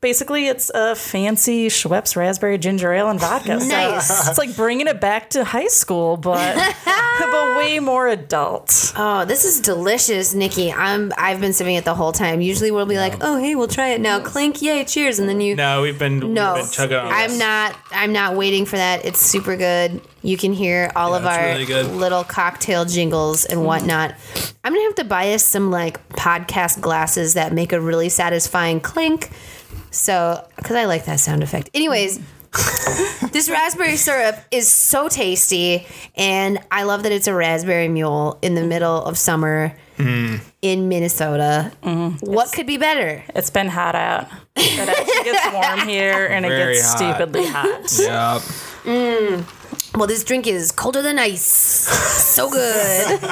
Basically, 0.00 0.46
it's 0.46 0.70
a 0.76 0.94
fancy 0.94 1.66
Schweppes 1.66 2.14
raspberry 2.14 2.56
ginger 2.56 2.92
ale 2.92 3.08
and 3.08 3.18
vodka. 3.18 3.60
So 3.60 3.66
Nice. 3.66 4.28
it's 4.28 4.38
like 4.38 4.54
bringing 4.54 4.86
it 4.86 5.00
back 5.00 5.30
to 5.30 5.42
high 5.42 5.66
school, 5.66 6.16
but 6.16 6.54
but 7.18 7.58
way 7.58 7.80
more 7.80 8.06
adult. 8.06 8.92
Oh, 8.96 9.24
this 9.24 9.44
is 9.44 9.60
delicious, 9.60 10.34
Nikki. 10.34 10.72
I'm 10.72 11.12
I've 11.18 11.40
been 11.40 11.52
sipping 11.52 11.74
it 11.74 11.84
the 11.84 11.96
whole 11.96 12.12
time. 12.12 12.40
Usually 12.40 12.70
we'll 12.70 12.86
be 12.86 12.96
like, 12.96 13.14
"Oh, 13.22 13.38
hey, 13.38 13.56
we'll 13.56 13.66
try 13.66 13.88
it 13.88 14.00
now." 14.00 14.20
Clink, 14.20 14.62
yay, 14.62 14.84
cheers, 14.84 15.18
and 15.18 15.28
then 15.28 15.40
you 15.40 15.56
No, 15.56 15.82
we've 15.82 15.98
been, 15.98 16.32
No, 16.32 16.54
we've 16.54 16.62
been 16.62 16.70
chugging 16.72 16.96
on 16.96 17.12
I'm 17.12 17.30
this. 17.30 17.38
not. 17.40 17.76
I'm 17.90 18.12
not 18.12 18.36
waiting 18.36 18.66
for 18.66 18.76
that. 18.76 19.04
It's 19.04 19.18
super 19.20 19.56
good. 19.56 20.00
You 20.22 20.36
can 20.36 20.52
hear 20.52 20.92
all 20.94 21.12
of 21.16 21.24
it's 21.24 21.32
our 21.36 21.44
really 21.44 21.64
good. 21.66 21.86
little 21.90 22.22
cocktail 22.22 22.84
jingles 22.84 23.46
and 23.46 23.64
whatnot. 23.64 24.14
I'm 24.62 24.72
gonna 24.72 24.84
have 24.84 24.94
to 24.96 25.04
buy 25.04 25.32
us 25.32 25.42
some 25.44 25.72
like 25.72 26.08
podcast 26.10 26.80
glasses 26.80 27.34
that 27.34 27.52
make 27.52 27.72
a 27.72 27.80
really 27.80 28.10
satisfying 28.10 28.78
clink. 28.78 29.30
So, 29.90 30.46
because 30.56 30.76
I 30.76 30.84
like 30.84 31.04
that 31.06 31.20
sound 31.20 31.42
effect. 31.42 31.70
Anyways. 31.74 32.20
this 33.32 33.50
raspberry 33.50 33.98
syrup 33.98 34.34
is 34.50 34.68
so 34.68 35.06
tasty, 35.08 35.86
and 36.16 36.58
I 36.70 36.84
love 36.84 37.02
that 37.02 37.12
it's 37.12 37.26
a 37.26 37.34
raspberry 37.34 37.88
mule 37.88 38.38
in 38.40 38.54
the 38.54 38.64
middle 38.64 39.04
of 39.04 39.18
summer 39.18 39.76
Mm. 39.98 40.40
in 40.62 40.88
Minnesota. 40.88 41.72
Mm-hmm. 41.82 42.24
What 42.24 42.52
could 42.52 42.66
be 42.68 42.76
better? 42.76 43.22
It's 43.34 43.50
been 43.50 43.66
hot 43.66 43.96
out. 43.96 44.28
It 44.54 44.88
actually 44.88 45.24
gets 45.24 45.52
warm 45.52 45.88
here 45.88 46.26
and 46.26 46.46
it 46.46 46.50
gets 46.50 46.88
hot. 46.88 46.96
stupidly 46.98 47.46
hot. 47.46 48.42
Yep. 48.86 49.44
Well, 49.96 50.06
this 50.06 50.22
drink 50.22 50.46
is 50.46 50.70
colder 50.70 51.02
than 51.02 51.18
ice. 51.18 51.42
so 51.44 52.48
good. 52.48 53.20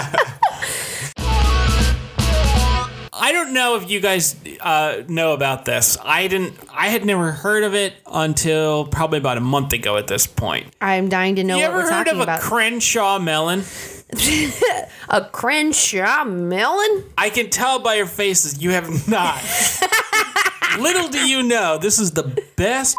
I 3.18 3.32
don't 3.32 3.54
know 3.54 3.76
if 3.76 3.90
you 3.90 4.00
guys 4.00 4.36
uh, 4.60 5.02
know 5.08 5.32
about 5.32 5.64
this. 5.64 5.96
I 6.04 6.28
didn't. 6.28 6.54
I 6.70 6.88
had 6.88 7.04
never 7.04 7.32
heard 7.32 7.64
of 7.64 7.74
it 7.74 7.94
until 8.06 8.86
probably 8.86 9.18
about 9.18 9.38
a 9.38 9.40
month 9.40 9.72
ago. 9.72 9.96
At 9.96 10.06
this 10.06 10.26
point, 10.26 10.66
I'm 10.80 11.08
dying 11.08 11.36
to 11.36 11.44
know 11.44 11.56
you 11.56 11.62
what 11.62 11.70
ever 11.70 11.76
we're 11.78 11.82
heard 11.84 12.04
talking 12.06 12.12
of 12.14 12.20
a 12.20 12.22
about. 12.24 12.40
Crenshaw 12.40 13.18
melon? 13.18 13.64
a 15.08 15.24
Crenshaw 15.24 16.24
melon? 16.24 17.04
I 17.16 17.30
can 17.30 17.48
tell 17.48 17.78
by 17.78 17.94
your 17.94 18.06
faces 18.06 18.62
you 18.62 18.70
have 18.72 19.08
not. 19.08 19.42
Little 20.78 21.08
do 21.08 21.26
you 21.26 21.42
know, 21.42 21.78
this 21.78 21.98
is 21.98 22.12
the 22.12 22.44
best 22.56 22.98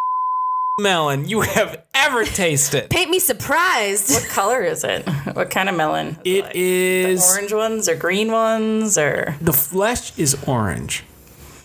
melon 0.80 1.28
you 1.28 1.42
have 1.42 1.84
ever 1.96 2.24
tasted. 2.24 2.88
Paint 2.92 3.10
me 3.10 3.18
surprised. 3.18 4.12
What 4.12 4.28
color 4.30 4.62
is 4.62 4.84
it? 4.84 5.08
What 5.34 5.50
kind 5.50 5.70
of 5.70 5.76
melon? 5.76 6.20
It 6.24 6.56
is 6.56 7.28
Orange 7.28 7.52
ones 7.52 7.90
or 7.90 7.96
green 7.96 8.32
ones 8.32 8.96
or 8.96 9.36
the 9.42 9.54
flesh 9.54 10.16
is 10.20 10.38
orange. 10.48 11.04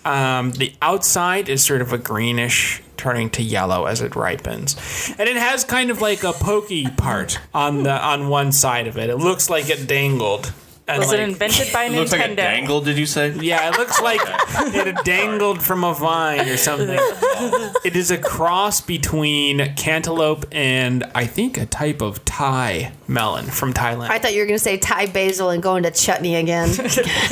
Um, 0.07 0.53
the 0.53 0.75
outside 0.81 1.51
is 1.51 1.63
sort 1.63 1.83
of 1.83 1.93
a 1.93 1.99
greenish 1.99 2.83
turning 2.97 3.29
to 3.31 3.43
yellow 3.43 3.85
as 3.85 4.01
it 4.01 4.17
ripens. 4.17 4.77
And 5.19 5.29
it 5.29 5.37
has 5.37 5.63
kind 5.63 5.91
of 5.91 6.01
like 6.01 6.25
a 6.25 6.33
pokey 6.33 6.87
part 6.89 7.39
on 7.53 7.83
the 7.83 7.93
on 7.93 8.31
one 8.31 8.51
side 8.51 8.87
of 8.87 8.97
it. 8.97 9.11
It 9.11 9.19
looks 9.19 9.51
like 9.51 9.69
it 9.69 9.87
dangled. 9.87 10.55
And 10.89 10.99
Was 10.99 11.09
like, 11.09 11.21
it 11.21 11.29
invented 11.29 11.73
by 11.73 11.85
It 11.87 11.93
looks 11.93 12.11
like 12.13 12.21
a 12.23 12.25
Nintendo? 12.25 12.37
dangle, 12.37 12.81
did 12.81 12.99
you 12.99 13.07
say? 13.07 13.31
yeah, 13.41 13.69
it 13.73 13.79
looks 13.79 14.01
like 14.03 14.21
it 14.75 14.87
had 14.95 15.05
dangled 15.05 15.63
from 15.63 15.85
a 15.85 15.95
vine 15.95 16.49
or 16.49 16.57
something. 16.57 16.99
It 17.85 17.97
is 17.97 18.13
a 18.13 18.19
cross 18.19 18.81
between 18.81 19.75
cantaloupe 19.75 20.45
and 20.53 21.03
I 21.17 21.27
think 21.27 21.59
a 21.59 21.67
type 21.67 22.01
of 22.01 22.25
Thai 22.25 22.93
melon 23.09 23.47
from 23.47 23.73
Thailand. 23.73 24.11
I 24.11 24.19
thought 24.21 24.33
you 24.35 24.41
were 24.41 24.47
going 24.47 24.59
to 24.59 24.63
say 24.63 24.77
Thai 24.77 25.07
basil 25.07 25.51
and 25.51 25.61
go 25.63 25.75
into 25.77 25.91
chutney 25.91 26.37
again. 26.37 26.71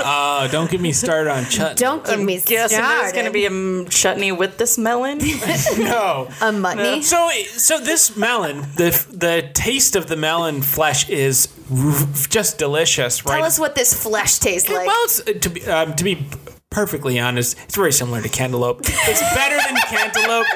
Oh, 0.00 0.48
don't 0.50 0.68
get 0.70 0.80
me 0.80 0.92
started 0.92 1.30
on 1.30 1.44
chutney. 1.44 1.76
Don't 1.76 2.04
give 2.04 2.18
me 2.20 2.40
Guessing 2.40 2.78
started. 2.78 3.00
there's 3.02 3.12
going 3.12 3.26
to 3.26 3.30
be 3.30 3.46
a 3.46 3.84
chutney 3.90 4.32
with 4.32 4.58
this 4.58 4.76
melon. 4.76 5.18
no. 5.18 6.28
a 6.40 6.50
mutney. 6.52 6.98
Uh, 6.98 7.02
so, 7.02 7.30
so 7.56 7.78
this 7.78 8.16
melon, 8.16 8.62
the 8.76 8.90
the 9.10 9.48
taste 9.54 9.94
of 9.94 10.08
the 10.08 10.16
melon 10.16 10.62
flesh 10.62 11.08
is 11.08 11.48
r- 11.70 12.06
just 12.28 12.58
delicious, 12.58 13.24
right? 13.24 13.39
Tell 13.40 13.46
us 13.46 13.58
what 13.58 13.74
this 13.74 13.92
flesh 13.94 14.38
tastes 14.38 14.68
like. 14.68 14.86
well, 14.86 15.04
it's, 15.04 15.20
uh, 15.20 15.32
to 15.32 15.48
be 15.48 15.66
um, 15.66 15.94
to 15.96 16.04
be 16.04 16.26
perfectly 16.70 17.18
honest, 17.18 17.56
it's 17.64 17.74
very 17.74 17.92
similar 17.92 18.22
to 18.22 18.28
cantaloupe. 18.28 18.80
It's 18.84 19.20
better 19.34 19.56
than 19.56 19.76
cantaloupe. 19.88 20.46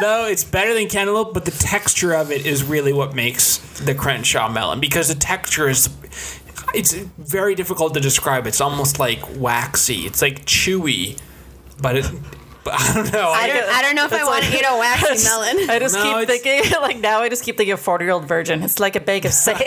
though 0.00 0.26
it's 0.26 0.44
better 0.44 0.74
than 0.74 0.88
cantaloupe, 0.88 1.34
but 1.34 1.44
the 1.44 1.50
texture 1.50 2.12
of 2.12 2.30
it 2.30 2.46
is 2.46 2.62
really 2.64 2.92
what 2.92 3.14
makes 3.14 3.58
the 3.80 3.94
Crenshaw 3.94 4.48
melon 4.48 4.80
because 4.80 5.08
the 5.08 5.14
texture 5.14 5.68
is 5.68 5.88
it's 6.74 6.92
very 6.92 7.54
difficult 7.54 7.94
to 7.94 8.00
describe. 8.00 8.46
It's 8.46 8.60
almost 8.60 8.98
like 8.98 9.20
waxy. 9.36 10.06
It's 10.06 10.22
like 10.22 10.44
chewy, 10.44 11.18
but 11.80 11.96
it. 11.96 12.06
But 12.62 12.74
I 12.74 12.94
don't 12.94 13.12
know. 13.12 13.30
I 13.30 13.46
don't, 13.46 13.68
I 13.70 13.82
don't 13.82 13.94
know 13.96 14.04
if 14.04 14.12
I 14.12 14.18
That's 14.18 14.28
want 14.28 14.44
to 14.44 14.52
eat 14.54 14.64
a 14.66 14.76
waxy 14.78 15.24
melon. 15.24 15.70
I 15.70 15.78
just 15.78 15.94
No, 15.94 16.18
keep 16.26 16.28
thinking, 16.28 16.70
like 16.82 16.98
now, 16.98 17.20
I 17.20 17.28
just 17.28 17.42
keep 17.44 17.56
thinking 17.56 17.72
of 17.72 17.80
40 17.80 18.04
year 18.04 18.12
old 18.12 18.26
virgin. 18.26 18.62
It's 18.62 18.78
like 18.78 18.96
a 18.96 19.00
bag 19.00 19.24
of 19.24 19.32
sand. 19.44 19.58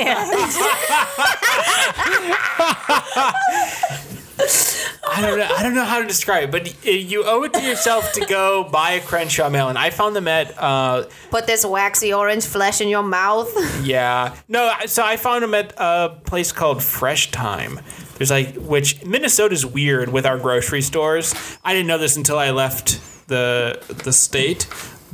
I 5.05 5.21
don't 5.21 5.37
know. 5.37 5.47
I 5.55 5.61
don't 5.63 5.75
know 5.75 5.83
how 5.85 5.99
to 5.99 6.07
describe, 6.07 6.43
it, 6.43 6.51
but 6.51 6.85
you 6.85 7.23
owe 7.25 7.43
it 7.43 7.53
to 7.53 7.61
yourself 7.61 8.11
to 8.13 8.25
go 8.25 8.63
buy 8.63 8.91
a 8.91 9.01
Crenshaw 9.01 9.49
melon. 9.49 9.77
I 9.77 9.89
found 9.89 10.15
them 10.15 10.27
at 10.27 10.53
uh, 10.61 11.05
Put 11.29 11.45
this 11.45 11.65
waxy 11.65 12.13
orange 12.13 12.45
flesh 12.45 12.81
in 12.81 12.87
your 12.87 13.03
mouth. 13.03 13.51
Yeah. 13.83 14.35
No, 14.47 14.73
so 14.87 15.03
I 15.03 15.17
found 15.17 15.43
them 15.43 15.53
at 15.53 15.73
a 15.77 16.17
place 16.25 16.51
called 16.51 16.81
Fresh 16.83 17.31
Thyme. 17.31 17.79
There's 18.17 18.31
like, 18.31 18.55
which 18.55 19.03
Minnesota's 19.05 19.65
weird 19.65 20.09
with 20.09 20.25
our 20.25 20.37
grocery 20.37 20.81
stores. 20.81 21.33
I 21.63 21.73
didn't 21.73 21.87
know 21.87 21.97
this 21.97 22.15
until 22.15 22.37
I 22.37 22.51
left 22.51 22.99
the 23.27 23.83
the 24.03 24.13
state. 24.13 24.67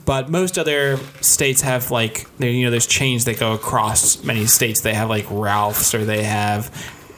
But 0.06 0.30
most 0.30 0.58
other 0.58 0.98
states 1.22 1.62
have 1.62 1.92
like, 1.92 2.26
you 2.40 2.64
know, 2.64 2.72
there's 2.72 2.88
chains 2.88 3.26
that 3.26 3.40
go 3.40 3.54
across 3.54 4.24
many 4.24 4.48
states. 4.48 4.82
They 4.82 4.96
have 4.96 5.08
like 5.08 5.26
Ralph's 5.30 5.94
or 5.94 6.04
they 6.04 6.24
have, 6.24 6.72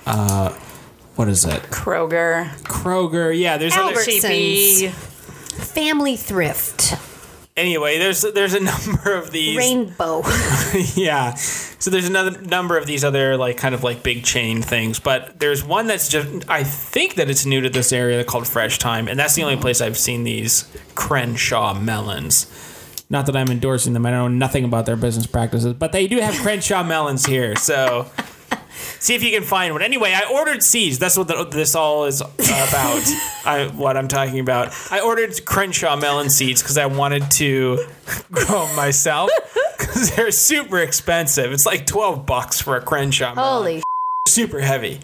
uh, 0.06 0.50
what 1.16 1.30
is 1.30 1.46
it? 1.46 1.62
Kroger. 1.64 2.50
Kroger. 2.64 3.38
Yeah, 3.38 3.58
there's 3.58 3.78
other, 3.78 3.94
Albertsons. 3.94 4.80
Cheapy. 4.80 4.88
Family 4.90 6.18
thrift. 6.18 6.98
Anyway. 7.58 7.98
There's 7.98 8.22
there's 8.22 8.54
a 8.54 8.60
number 8.64 9.14
of 9.14 9.32
these. 9.32 9.58
Rainbow. 9.58 10.22
yeah. 10.96 11.34
So 11.34 11.90
there's 11.90 12.08
another 12.08 12.40
number 12.42 12.78
of 12.78 12.86
these 12.86 13.04
other 13.04 13.38
like 13.38 13.58
kind 13.58 13.74
of 13.74 13.84
like 13.84 14.04
big 14.04 14.24
chain 14.24 14.62
things, 14.62 15.00
but 15.00 15.40
there's 15.40 15.64
one 15.64 15.88
that's 15.88 16.08
just 16.08 16.50
I 16.50 16.64
think 16.64 17.16
that 17.16 17.30
it's 17.30 17.46
new 17.46 17.62
to 17.62 17.70
this 17.70 17.92
area 17.92 18.24
called 18.24 18.48
Fresh 18.48 18.78
Thyme, 18.78 19.08
and 19.08 19.20
that's 19.20 19.36
the 19.36 19.44
only 19.44 19.58
place 19.58 19.82
I've 19.82 19.98
seen 19.98 20.24
these 20.24 20.72
Crenshaw 20.96 21.74
melons. 21.74 22.46
Not 23.10 23.26
that 23.26 23.36
I'm 23.36 23.50
endorsing 23.50 23.94
them. 23.94 24.06
I 24.06 24.12
know 24.12 24.28
nothing 24.30 24.64
about 24.64 24.86
their 24.86 24.96
business 24.96 25.26
practices, 25.26 25.74
but 25.74 25.92
they 25.92 26.08
do 26.08 26.20
have 26.20 26.34
Crenshaw 26.36 26.84
melons 26.84 27.26
here. 27.26 27.56
So 27.58 28.10
see 29.02 29.16
if 29.16 29.24
you 29.24 29.32
can 29.32 29.44
find 29.44 29.74
one. 29.74 29.82
Anyway, 29.82 30.14
I 30.14 30.32
ordered 30.32 30.64
seeds. 30.64 31.00
That's 31.00 31.18
what 31.18 31.28
the, 31.28 31.44
this 31.44 31.76
all 31.76 32.06
is 32.06 32.22
about. 32.22 32.32
I, 33.46 33.70
what 33.76 33.98
I'm 33.98 34.08
talking 34.08 34.40
about. 34.40 34.74
I 34.92 35.02
ordered 35.02 35.44
Crenshaw 35.46 35.96
melon 35.98 36.30
seeds 36.30 36.62
because 36.62 36.78
I 36.78 36.86
wanted 36.86 37.30
to 37.32 37.86
grow 38.32 38.68
'em 38.68 38.76
myself 38.76 39.30
because 39.78 40.16
they're 40.16 40.32
super 40.32 40.80
expensive. 40.80 41.52
It's 41.52 41.66
like 41.66 41.86
12 41.86 42.26
bucks 42.26 42.62
for 42.62 42.78
a 42.78 42.82
Crenshaw 42.82 43.36
melon 43.36 43.64
Holy 43.64 43.84
super 44.28 44.62
heavy. 44.62 45.00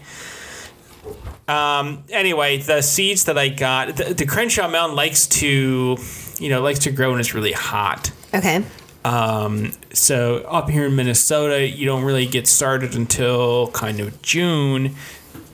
Um, 1.48 2.04
anyway, 2.10 2.58
the 2.58 2.82
seeds 2.82 3.24
that 3.24 3.38
I 3.38 3.48
got, 3.48 3.96
the, 3.96 4.14
the 4.14 4.26
Crenshaw 4.26 4.68
melon 4.68 4.94
likes 4.94 5.26
to, 5.26 5.96
you 6.38 6.48
know, 6.48 6.60
likes 6.62 6.80
to 6.80 6.90
grow 6.90 7.10
when 7.10 7.20
it's 7.20 7.34
really 7.34 7.52
hot. 7.52 8.10
Okay. 8.34 8.62
Um, 9.08 9.72
so 9.94 10.38
up 10.48 10.68
here 10.68 10.84
in 10.84 10.94
Minnesota, 10.94 11.66
you 11.66 11.86
don't 11.86 12.04
really 12.04 12.26
get 12.26 12.46
started 12.46 12.94
until 12.94 13.68
kind 13.68 14.00
of 14.00 14.20
June. 14.20 14.96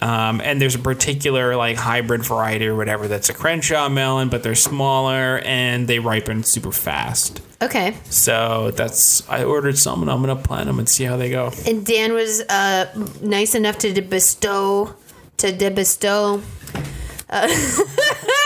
Um, 0.01 0.41
and 0.41 0.61
there's 0.61 0.75
a 0.75 0.81
particular 0.81 1.55
like 1.55 1.77
hybrid 1.77 2.25
variety 2.25 2.67
or 2.67 2.75
whatever 2.75 3.07
that's 3.07 3.29
a 3.29 3.33
Crenshaw 3.33 3.89
melon, 3.89 4.29
but 4.29 4.43
they're 4.43 4.57
smaller 4.57 5.39
and 5.45 5.87
they 5.87 6.01
ripen 6.01 6.43
super 6.43 6.73
fast. 6.73 7.41
Okay. 7.63 7.97
So 8.11 8.73
that's 8.73 9.27
I 9.29 9.45
ordered 9.45 9.79
some 9.79 10.03
and 10.03 10.11
I'm 10.11 10.21
gonna 10.21 10.35
plant 10.35 10.67
them 10.67 10.81
and 10.81 10.89
see 10.89 11.05
how 11.05 11.17
they 11.17 11.31
go. 11.31 11.53
And 11.65 11.87
Dan 11.87 12.13
was 12.13 12.41
uh, 12.43 12.93
nice 13.23 13.55
enough 13.55 13.79
to 13.79 14.03
bestow, 14.03 14.95
to 15.37 15.71
bestow, 15.71 16.43
uh, 17.31 17.49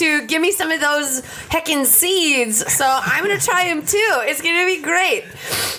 to 0.00 0.26
give 0.26 0.40
me 0.42 0.50
some 0.52 0.70
of 0.72 0.80
those 0.80 1.22
heckin' 1.48 1.84
seeds. 1.86 2.58
So 2.72 2.84
I'm 2.84 3.22
gonna 3.24 3.38
try 3.38 3.64
them 3.64 3.84
too. 3.86 4.12
It's 4.28 4.42
gonna 4.42 4.66
be 4.66 4.80
great. 4.82 5.24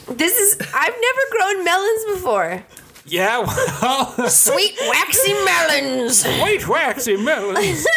This 0.07 0.37
is 0.39 0.57
I've 0.73 0.95
never 1.07 1.21
grown 1.31 1.63
melons 1.65 2.05
before. 2.13 2.63
Yeah, 3.05 3.39
well, 3.81 4.29
Sweet 4.29 4.77
waxy 4.87 5.33
melons. 5.43 6.23
white 6.39 6.67
waxy 6.67 7.17
melons. 7.17 7.85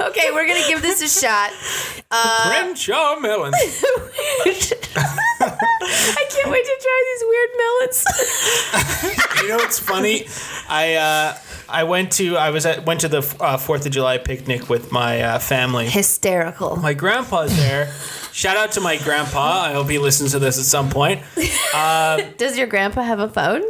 Okay, 0.00 0.30
we're 0.32 0.46
gonna 0.48 0.66
give 0.66 0.82
this 0.82 1.00
a 1.00 1.08
shot. 1.08 1.52
Crenshaw 2.10 3.20
melons. 3.20 3.54
I 5.40 6.26
can't 6.28 6.50
wait 6.50 6.64
to 6.64 6.76
try 6.82 6.98
these 7.08 7.24
weird 7.30 7.50
melons. 7.62 8.04
You 9.42 9.48
know 9.48 9.56
what's 9.56 9.78
funny? 9.80 10.26
I 10.68 10.94
uh, 10.94 11.36
I 11.72 11.84
went 11.84 12.12
to 12.12 12.36
I 12.36 12.50
was 12.50 12.66
at 12.66 12.84
went 12.84 13.00
to 13.00 13.08
the 13.08 13.36
uh, 13.40 13.56
Fourth 13.56 13.86
of 13.86 13.92
July 13.92 14.18
picnic 14.18 14.68
with 14.68 14.92
my 14.92 15.22
uh, 15.22 15.38
family. 15.38 15.88
Hysterical. 15.88 16.76
My 16.76 16.94
grandpa's 16.94 17.56
there. 17.56 17.92
Shout 18.32 18.56
out 18.56 18.72
to 18.72 18.80
my 18.80 18.98
grandpa. 18.98 19.62
I 19.62 19.72
hope 19.72 19.88
he 19.88 19.98
listens 19.98 20.32
to 20.32 20.38
this 20.38 20.58
at 20.58 20.64
some 20.64 20.90
point. 20.90 21.22
Does 22.36 22.58
your 22.58 22.66
grandpa 22.66 23.02
have 23.02 23.18
a 23.20 23.28
phone? 23.28 23.62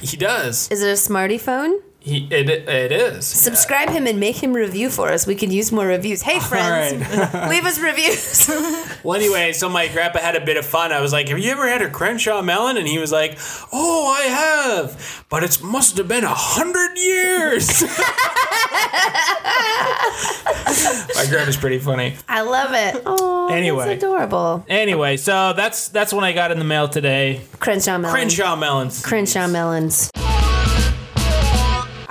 He 0.00 0.16
does. 0.16 0.68
Is 0.70 0.82
it 0.82 0.90
a 0.90 0.96
smarty 0.96 1.38
phone? 1.38 1.80
He 2.04 2.26
it, 2.30 2.48
it 2.48 2.90
is. 2.90 3.24
Subscribe 3.26 3.88
him 3.90 4.08
and 4.08 4.18
make 4.18 4.42
him 4.42 4.52
review 4.52 4.90
for 4.90 5.12
us. 5.12 5.24
We 5.24 5.36
could 5.36 5.52
use 5.52 5.70
more 5.70 5.86
reviews. 5.86 6.20
Hey, 6.22 6.40
friends, 6.40 7.08
leave 7.48 7.64
us 7.64 7.78
reviews. 7.80 8.50
Well, 9.04 9.18
anyway, 9.18 9.52
so 9.52 9.68
my 9.68 9.88
grandpa 9.88 10.20
had 10.20 10.36
a 10.36 10.44
bit 10.44 10.56
of 10.56 10.64
fun. 10.64 10.92
I 10.92 11.00
was 11.00 11.12
like, 11.12 11.26
"Have 11.28 11.38
you 11.40 11.50
ever 11.50 11.68
had 11.68 11.82
a 11.82 11.90
Crenshaw 11.90 12.40
melon?" 12.40 12.76
And 12.76 12.86
he 12.86 12.98
was 12.98 13.10
like, 13.10 13.36
"Oh, 13.72 14.14
I 14.16 14.22
have, 14.22 15.24
but 15.28 15.42
it 15.42 15.60
must 15.60 15.96
have 15.96 16.06
been 16.06 16.22
a 16.22 16.32
hundred 16.32 16.96
years." 16.96 17.82
my 21.16 21.26
grandpa's 21.28 21.56
pretty 21.56 21.80
funny. 21.80 22.14
I 22.28 22.42
love 22.42 22.70
it. 22.72 23.02
Oh, 23.06 23.48
Anyway. 23.48 23.86
that's 23.86 24.02
adorable. 24.04 24.64
Anyway, 24.68 25.16
so 25.16 25.52
that's 25.52 25.88
that's 25.88 26.12
what 26.12 26.22
I 26.24 26.30
got 26.32 26.52
in 26.52 26.58
the 26.60 26.64
mail 26.64 26.88
today. 26.88 27.40
Crenshaw 27.58 27.98
melons. 27.98 28.14
Crenshaw 28.14 28.54
melons. 28.56 29.02
Crenshaw 29.02 29.48
melons. 29.48 30.10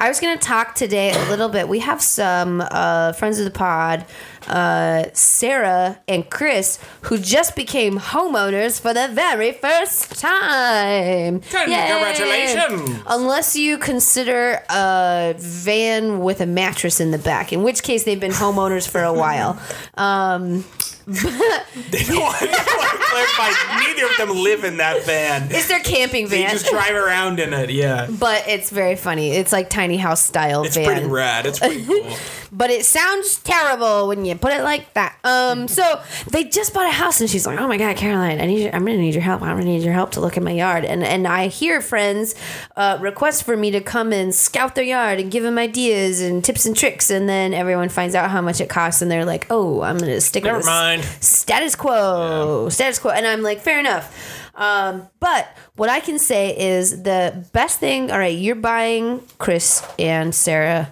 I 0.01 0.07
was 0.07 0.19
going 0.19 0.35
to 0.35 0.43
talk 0.43 0.73
today 0.73 1.11
a 1.11 1.29
little 1.29 1.47
bit. 1.47 1.69
We 1.69 1.77
have 1.77 2.01
some 2.01 2.59
uh, 2.59 3.13
friends 3.13 3.37
of 3.37 3.45
the 3.45 3.51
pod, 3.51 4.03
uh, 4.47 5.03
Sarah 5.13 5.99
and 6.07 6.27
Chris, 6.27 6.79
who 7.01 7.19
just 7.19 7.55
became 7.55 7.99
homeowners 7.99 8.81
for 8.81 8.95
the 8.95 9.09
very 9.09 9.51
first 9.51 10.19
time. 10.19 11.41
Congratulations. 11.41 13.03
Unless 13.05 13.55
you 13.55 13.77
consider 13.77 14.63
a 14.71 15.35
van 15.37 16.21
with 16.21 16.41
a 16.41 16.47
mattress 16.47 16.99
in 16.99 17.11
the 17.11 17.19
back, 17.19 17.53
in 17.53 17.61
which 17.61 17.83
case 17.83 18.03
they've 18.03 18.19
been 18.19 18.31
homeowners 18.31 18.89
for 18.89 19.03
a 19.03 19.13
while. 19.13 19.61
Um, 19.97 20.65
They 21.07 22.03
don't 22.03 22.21
want, 22.21 22.37
to 22.39 22.47
clarify. 22.47 23.51
Neither 23.79 24.05
of 24.05 24.17
them 24.17 24.29
live 24.43 24.63
in 24.63 24.77
that 24.77 25.03
van. 25.05 25.47
it's 25.51 25.67
their 25.67 25.79
camping 25.79 26.27
van. 26.27 26.41
They 26.47 26.51
just 26.51 26.67
drive 26.67 26.95
around 26.95 27.39
in 27.39 27.53
it. 27.53 27.69
Yeah, 27.71 28.07
but 28.09 28.47
it's 28.47 28.69
very 28.69 28.95
funny. 28.95 29.31
It's 29.31 29.51
like 29.51 29.69
tiny 29.69 29.97
house 29.97 30.23
style 30.23 30.63
it's 30.63 30.75
van. 30.75 30.85
pretty 30.85 31.05
rad. 31.07 31.45
It's 31.45 31.59
pretty 31.59 31.85
cool. 31.85 32.15
but 32.51 32.69
it 32.69 32.85
sounds 32.85 33.37
terrible 33.37 34.07
when 34.07 34.25
you 34.25 34.35
put 34.35 34.53
it 34.53 34.61
like 34.63 34.93
that. 34.93 35.17
Um, 35.23 35.67
so 35.67 36.01
they 36.29 36.43
just 36.43 36.73
bought 36.73 36.87
a 36.87 36.91
house, 36.91 37.21
and 37.21 37.29
she's 37.29 37.47
like, 37.47 37.59
"Oh 37.59 37.67
my 37.67 37.77
god, 37.77 37.95
Caroline, 37.95 38.41
I 38.41 38.45
need, 38.45 38.63
your, 38.63 38.75
I'm 38.75 38.85
gonna 38.85 38.97
need 38.97 39.13
your 39.13 39.23
help. 39.23 39.41
I'm 39.41 39.57
gonna 39.57 39.65
need 39.65 39.83
your 39.83 39.93
help 39.93 40.11
to 40.11 40.19
look 40.21 40.37
at 40.37 40.43
my 40.43 40.51
yard." 40.51 40.83
And 40.85 41.03
and 41.03 41.27
I 41.27 41.47
hear 41.47 41.81
friends 41.81 42.35
uh, 42.75 42.97
request 43.01 43.43
for 43.43 43.55
me 43.55 43.71
to 43.71 43.81
come 43.81 44.11
and 44.11 44.33
scout 44.35 44.75
their 44.75 44.83
yard 44.83 45.19
and 45.19 45.31
give 45.31 45.43
them 45.43 45.57
ideas 45.57 46.21
and 46.21 46.43
tips 46.43 46.65
and 46.65 46.75
tricks, 46.75 47.09
and 47.09 47.27
then 47.29 47.53
everyone 47.53 47.89
finds 47.89 48.15
out 48.15 48.29
how 48.31 48.41
much 48.41 48.59
it 48.61 48.69
costs, 48.69 49.01
and 49.01 49.09
they're 49.09 49.25
like, 49.25 49.47
"Oh, 49.49 49.81
I'm 49.81 49.97
gonna 49.97 50.19
stick 50.21 50.43
Never 50.43 50.57
with 50.57 50.65
mind. 50.65 51.01
mind. 51.01 51.03
status 51.23 51.75
quo, 51.75 52.69
status 52.69 52.99
quo. 52.99 53.11
And 53.11 53.25
I'm 53.25 53.41
like, 53.41 53.61
fair 53.61 53.79
enough. 53.79 54.37
Um, 54.55 55.07
but 55.19 55.47
what 55.75 55.89
I 55.89 56.01
can 56.01 56.19
say 56.19 56.55
is 56.57 57.03
the 57.03 57.45
best 57.53 57.79
thing. 57.79 58.11
All 58.11 58.19
right, 58.19 58.37
you're 58.37 58.55
buying 58.55 59.21
Chris 59.37 59.81
and 59.97 60.35
Sarah. 60.35 60.89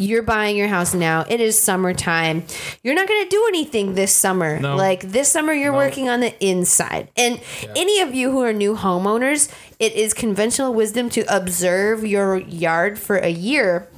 You're 0.00 0.22
buying 0.22 0.56
your 0.56 0.68
house 0.68 0.94
now. 0.94 1.24
It 1.28 1.40
is 1.40 1.60
summertime. 1.60 2.44
You're 2.84 2.94
not 2.94 3.08
going 3.08 3.24
to 3.24 3.28
do 3.28 3.44
anything 3.48 3.94
this 3.94 4.14
summer. 4.14 4.60
No. 4.60 4.76
Like 4.76 5.00
this 5.00 5.28
summer, 5.28 5.52
you're 5.52 5.72
working 5.72 6.08
on 6.08 6.20
the 6.20 6.32
inside. 6.44 7.08
And 7.16 7.40
any 7.74 8.00
of 8.00 8.14
you 8.14 8.30
who 8.30 8.40
are 8.42 8.52
new 8.52 8.76
homeowners, 8.76 9.52
it 9.80 9.94
is 9.94 10.14
conventional 10.14 10.72
wisdom 10.72 11.10
to 11.10 11.24
observe 11.34 12.06
your 12.06 12.36
yard 12.36 12.96
for 13.00 13.16
a 13.16 13.28
year 13.28 13.88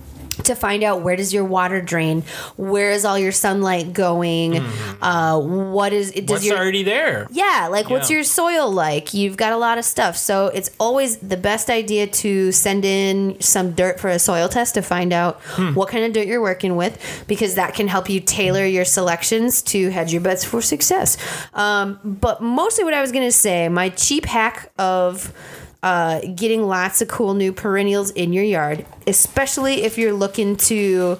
to 0.44 0.54
find 0.54 0.82
out 0.82 1.02
where 1.02 1.16
does 1.16 1.32
your 1.32 1.44
water 1.44 1.80
drain, 1.80 2.22
where 2.56 2.90
is 2.90 3.04
all 3.04 3.18
your 3.18 3.32
sunlight 3.32 3.92
going, 3.92 4.58
uh, 5.02 5.38
what 5.38 5.92
is 5.92 6.10
it 6.12 6.26
does 6.26 6.36
What's 6.36 6.46
your 6.46 6.56
already 6.58 6.82
there? 6.82 7.26
yeah, 7.30 7.68
like 7.70 7.90
what's 7.90 8.10
your 8.10 8.24
soil 8.24 8.70
like? 8.70 9.14
You've 9.14 9.36
got 9.36 9.52
a 9.52 9.56
lot 9.56 9.78
of 9.78 9.84
stuff. 9.84 10.16
So 10.16 10.46
it's 10.48 10.70
always 10.78 11.18
the 11.18 11.36
best 11.36 11.70
idea 11.70 12.06
to 12.06 12.52
send 12.52 12.84
in 12.84 13.40
some 13.40 13.72
dirt 13.72 14.00
for 14.00 14.08
a 14.08 14.18
soil 14.18 14.48
test 14.48 14.74
to 14.74 14.82
find 14.82 15.12
out 15.12 15.40
Hmm. 15.42 15.74
what 15.74 15.88
kind 15.88 16.04
of 16.04 16.12
dirt 16.12 16.26
you're 16.26 16.40
working 16.42 16.76
with 16.76 17.24
because 17.26 17.54
that 17.56 17.74
can 17.74 17.88
help 17.88 18.08
you 18.08 18.20
tailor 18.20 18.64
your 18.64 18.84
selections 18.84 19.62
to 19.62 19.90
hedge 19.90 20.12
your 20.12 20.20
bets 20.22 20.44
for 20.44 20.60
success. 20.62 21.16
Um, 21.54 21.98
but 22.04 22.40
mostly 22.42 22.84
what 22.84 22.94
I 22.94 23.00
was 23.00 23.12
going 23.12 23.26
to 23.26 23.32
say, 23.32 23.68
my 23.68 23.88
cheap 23.90 24.26
hack 24.26 24.70
of 24.78 25.32
uh, 25.82 26.20
getting 26.34 26.66
lots 26.66 27.00
of 27.00 27.08
cool 27.08 27.34
new 27.34 27.52
perennials 27.52 28.10
in 28.10 28.32
your 28.32 28.44
yard, 28.44 28.84
especially 29.06 29.82
if 29.82 29.98
you're 29.98 30.12
looking 30.12 30.56
to. 30.56 31.18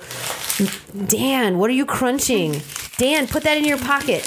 Dan, 1.06 1.58
what 1.58 1.70
are 1.70 1.74
you 1.74 1.86
crunching? 1.86 2.60
Dan, 2.98 3.26
put 3.26 3.42
that 3.44 3.56
in 3.56 3.64
your 3.64 3.78
pocket. 3.78 4.24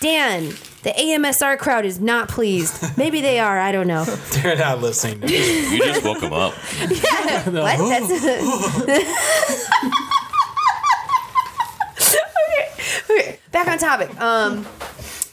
Dan, 0.00 0.48
the 0.82 0.90
AMSR 0.90 1.58
crowd 1.58 1.84
is 1.84 2.00
not 2.00 2.28
pleased. 2.28 2.96
Maybe 2.98 3.20
they 3.20 3.38
are. 3.38 3.58
I 3.58 3.72
don't 3.72 3.86
know. 3.86 4.04
They're 4.04 4.56
not 4.56 4.80
listening. 4.80 5.20
To 5.20 5.26
me. 5.26 5.76
You 5.76 5.84
just 5.84 6.04
woke 6.04 6.20
them 6.20 6.32
up. 6.32 6.54
What? 7.44 7.78
That's 7.78 8.10
okay. 11.98 12.68
Okay. 13.10 13.38
Back 13.50 13.68
on 13.68 13.78
topic. 13.78 14.20
Um, 14.20 14.66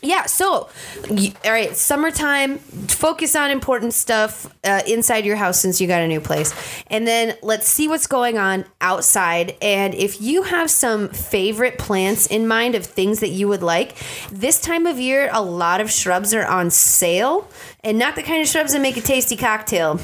yeah. 0.02 0.26
So, 0.26 0.70
all 1.10 1.52
right. 1.52 1.76
Summertime. 1.76 2.58
Focus 2.60 3.36
on 3.36 3.52
important 3.52 3.94
stuff 3.94 4.54
uh, 4.64 4.82
inside 4.88 5.26
your 5.26 5.36
house 5.36 5.60
since 5.60 5.80
you 5.80 5.88
got 5.88 6.02
a 6.02 6.08
new 6.08 6.22
place, 6.22 6.54
and 6.88 7.08
then 7.08 7.38
let's 7.42 7.68
see 7.68 7.88
what's 7.88 8.08
going 8.08 8.38
on 8.38 8.66
outside. 8.82 9.56
And 9.62 9.94
if 9.94 10.22
you 10.22 10.44
have 10.44 10.70
some 10.70 11.10
favorite 11.10 11.78
plants 11.78 12.28
in 12.28 12.48
mind 12.48 12.76
of 12.76 12.86
things 12.86 13.20
that 13.20 13.30
you 13.30 13.48
would 13.48 13.64
like, 13.64 13.96
this 14.32 14.60
time 14.62 14.86
of 14.86 15.00
year, 15.00 15.30
a 15.32 15.42
lot 15.42 15.82
of 15.82 15.92
shrubs 15.92 16.34
are 16.34 16.46
on 16.46 16.70
sale, 16.70 17.48
and 17.84 17.98
not 17.98 18.16
the 18.16 18.24
kind 18.24 18.42
of 18.42 18.48
shrubs 18.48 18.74
that 18.74 18.82
make 18.82 18.98
a 18.98 19.02
tasty 19.02 19.36
cocktail 19.36 20.00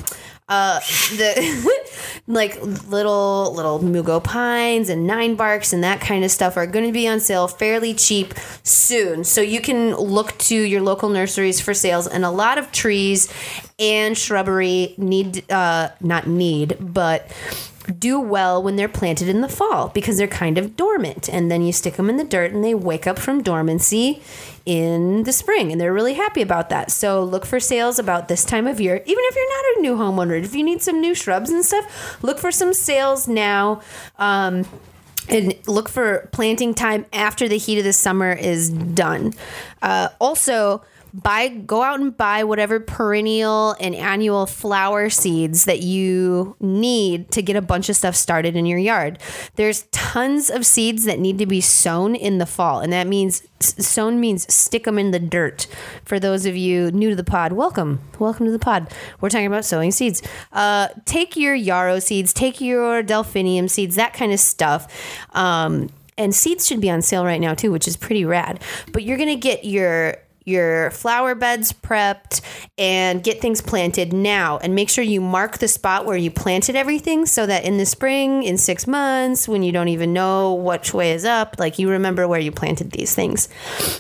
uh 0.48 0.80
the 1.18 1.82
like 2.28 2.62
little 2.88 3.52
little 3.56 3.80
mugo 3.80 4.24
pines 4.24 4.90
and 4.90 5.08
nine 5.08 5.36
barks 5.36 5.74
and 5.74 5.84
that 5.84 6.00
kind 6.00 6.24
of 6.24 6.30
stuff 6.30 6.56
are 6.56 6.68
going 6.68 6.86
to 6.86 6.92
be 6.92 7.08
on 7.08 7.20
sale 7.20 7.48
fairly 7.48 7.94
cheap 7.94 8.34
soon. 8.64 9.24
So 9.24 9.42
you 9.42 9.60
can 9.60 9.96
look 9.96 10.38
to 10.40 10.56
your 10.56 10.82
local 10.82 11.10
nurseries 11.10 11.60
for 11.60 11.74
sales 11.74 12.08
and 12.08 12.24
a 12.24 12.30
lot 12.30 12.58
of 12.58 12.72
trees 12.72 13.32
and 13.80 14.18
shrubbery 14.18 14.94
need 14.98 15.50
uh 15.52 15.90
not 16.00 16.28
need 16.28 16.78
but 16.80 17.32
do 18.00 18.20
well 18.20 18.62
when 18.62 18.76
they're 18.76 18.88
planted 18.88 19.28
in 19.28 19.42
the 19.42 19.50
fall 19.50 19.90
because 19.90 20.18
they're 20.18 20.28
kind 20.28 20.58
of 20.58 20.76
dormant. 20.76 21.30
And 21.30 21.52
then 21.52 21.62
you 21.62 21.72
stick 21.72 21.96
them 21.96 22.10
in 22.10 22.18
the 22.18 22.24
dirt 22.24 22.52
and 22.52 22.64
they 22.64 22.74
wake 22.74 23.08
up 23.08 23.20
from 23.20 23.44
dormancy 23.44 24.22
in 24.66 25.24
the 25.24 25.34
spring 25.34 25.72
and 25.72 25.80
they're 25.80 25.94
really 25.94 26.16
happy 26.16 26.42
about 26.42 26.70
that. 26.70 26.92
So 26.92 27.24
look 27.24 27.46
for 27.46 27.60
sales 27.60 28.00
about 28.00 28.28
this 28.28 28.44
time 28.44 28.68
of 28.68 28.80
year. 28.82 28.96
Even 29.06 29.24
if 29.26 29.36
you're 29.36 29.58
not 29.58 29.78
a 29.78 29.82
new 29.82 29.96
homeowner 29.96 30.44
if 30.44 30.56
you 30.56 30.64
need 30.64 30.82
some 30.82 31.02
new 31.02 31.16
shrubs 31.16 31.50
and 31.50 31.66
stuff 31.66 32.24
look 32.24 32.38
for 32.38 32.52
some 32.52 32.74
sales 32.74 33.28
now 33.28 33.82
um, 34.18 34.66
and 35.30 35.56
look 35.68 35.90
for 35.90 36.30
planting 36.32 36.74
time 36.74 37.06
after 37.12 37.48
the 37.48 37.58
heat 37.58 37.80
of 37.80 37.84
the 37.84 37.94
summer 37.94 38.32
is 38.32 38.70
done. 38.70 39.34
Uh, 39.82 40.10
also 40.20 40.84
buy 41.24 41.48
go 41.48 41.82
out 41.82 42.00
and 42.00 42.16
buy 42.16 42.44
whatever 42.44 42.80
perennial 42.80 43.76
and 43.80 43.96
annual 43.96 44.46
flower 44.46 45.10
seeds 45.10 45.66
that 45.66 45.80
you 45.80 46.56
need 46.60 47.32
to 47.32 47.42
get 47.42 47.56
a 47.56 47.62
bunch 47.62 47.90
of 47.90 47.96
stuff 47.96 48.16
started 48.16 48.56
in 48.56 48.66
your 48.66 48.80
yard. 48.80 49.20
There's 49.56 49.84
tons 49.92 50.50
of 50.50 50.66
seeds 50.66 51.06
that 51.06 51.20
need 51.20 51.38
to 51.38 51.46
be 51.46 51.62
sown 51.62 52.16
in 52.16 52.38
the 52.38 52.46
fall 52.46 52.82
and 52.82 52.92
that 52.92 53.08
means 53.08 53.44
sown 53.62 54.20
means 54.20 54.52
stick 54.54 54.84
them 54.84 55.00
in 55.00 55.12
the 55.12 55.20
dirt. 55.20 55.68
For 56.04 56.20
those 56.20 56.46
of 56.46 56.58
you 56.58 56.92
new 56.92 57.12
to 57.12 57.16
the 57.16 57.24
pod 57.24 57.54
welcome. 57.54 58.02
Welcome 58.20 58.46
to 58.48 58.52
the 58.52 58.60
pod. 58.60 58.94
We're 59.22 59.30
talking 59.30 59.48
about 59.48 59.64
sowing 59.64 59.92
seeds. 59.92 60.22
Uh, 60.52 60.90
take 61.06 61.38
your 61.38 61.56
yarrow 61.56 62.00
seeds 62.00 62.34
take 62.34 62.60
your 62.60 63.02
delphinium 63.04 63.70
seeds 63.70 63.96
that 63.96 64.14
kind 64.14 64.34
of 64.34 64.40
stuff. 64.40 65.26
Um, 65.34 65.90
and 66.18 66.34
seeds 66.34 66.66
should 66.66 66.80
be 66.82 66.90
on 66.90 67.02
sale 67.02 67.26
right 67.26 67.42
now 67.42 67.54
too 67.54 67.72
which 67.72 67.88
is 67.88 67.96
pretty 67.96 68.26
rad. 68.26 68.62
But 68.92 69.04
you're 69.04 69.18
gonna 69.18 69.38
get 69.38 69.64
your 69.64 70.18
your 70.46 70.92
flower 70.92 71.36
beds 71.36 71.74
prepped 71.74 72.42
and 72.78 73.24
get 73.24 73.42
things 73.42 73.62
planted 73.62 74.14
now 74.14 74.58
and 74.60 74.76
make 74.76 74.90
sure 74.90 75.04
you 75.04 75.20
mark 75.20 75.58
the 75.58 75.68
spot 75.68 76.06
where 76.06 76.16
you 76.18 76.30
planted 76.32 76.76
everything 76.76 77.26
so 77.26 77.46
that 77.46 77.66
in 77.66 77.78
the 77.78 77.86
spring 77.86 78.44
in 78.44 78.58
six 78.58 78.86
months 78.88 79.48
when 79.48 79.64
you 79.64 79.72
don't 79.72 79.88
even 79.88 80.14
know 80.14 80.54
which 80.54 80.94
way 80.94 81.12
is 81.12 81.26
up 81.26 81.56
like 81.60 81.80
you 81.80 81.90
remember 81.90 82.28
where 82.28 82.40
you 82.40 82.52
planted 82.52 82.92
these 82.92 83.14
things 83.16 83.50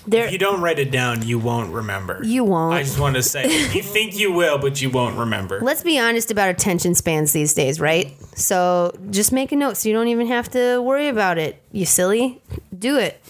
there 0.07 0.25
If 0.25 0.31
you 0.31 0.37
don't 0.37 0.61
write 0.61 0.79
it 0.79 0.91
down, 0.91 1.25
you 1.27 1.39
won't 1.39 1.73
remember. 1.73 2.21
You 2.23 2.43
won't. 2.43 2.75
I 2.75 2.83
just 2.83 2.99
want 2.99 3.15
to 3.15 3.23
say, 3.23 3.45
you 3.73 3.81
think 3.81 4.17
you 4.17 4.31
will, 4.31 4.57
but 4.57 4.81
you 4.81 4.89
won't 4.89 5.17
remember. 5.17 5.59
let's 5.61 5.83
be 5.83 5.97
honest 5.99 6.31
about 6.31 6.49
attention 6.49 6.93
spans 6.95 7.33
these 7.33 7.53
days 7.53 7.79
right 7.79 8.13
so 8.35 8.91
just 9.09 9.31
make 9.31 9.51
a 9.51 9.55
note 9.55 9.77
so 9.77 9.89
you 9.89 9.95
don't 9.95 10.07
even 10.09 10.27
have 10.27 10.49
to 10.49 10.79
worry 10.81 11.07
about 11.07 11.37
it 11.37 11.61
you 11.71 11.85
silly 11.85 12.41
do 12.77 12.97
it 12.97 13.21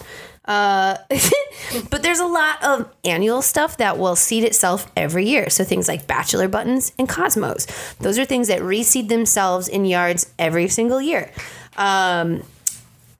uh, 0.46 0.98
but 1.90 2.04
there's 2.04 2.20
a 2.20 2.28
lot 2.28 2.64
of 2.64 2.94
annual 3.04 3.42
stuff 3.42 3.78
that 3.78 3.98
will 3.98 4.16
seed 4.16 4.44
itself 4.44 4.92
every 4.96 5.28
year. 5.28 5.50
So 5.50 5.64
things 5.64 5.88
like 5.88 6.08
bachelor 6.08 6.48
buttons 6.48 6.92
and 6.98 7.10
cosmos. 7.10 7.66
Those 8.00 8.20
are 8.20 8.26
things 8.26 8.48
that 8.48 8.62
reseed 8.62 9.10
themselves 9.10 9.68
in 9.68 9.86
yards 9.86 10.32
every 10.38 10.68
single 10.68 11.02
year. 11.02 11.32
Um, 11.78 12.44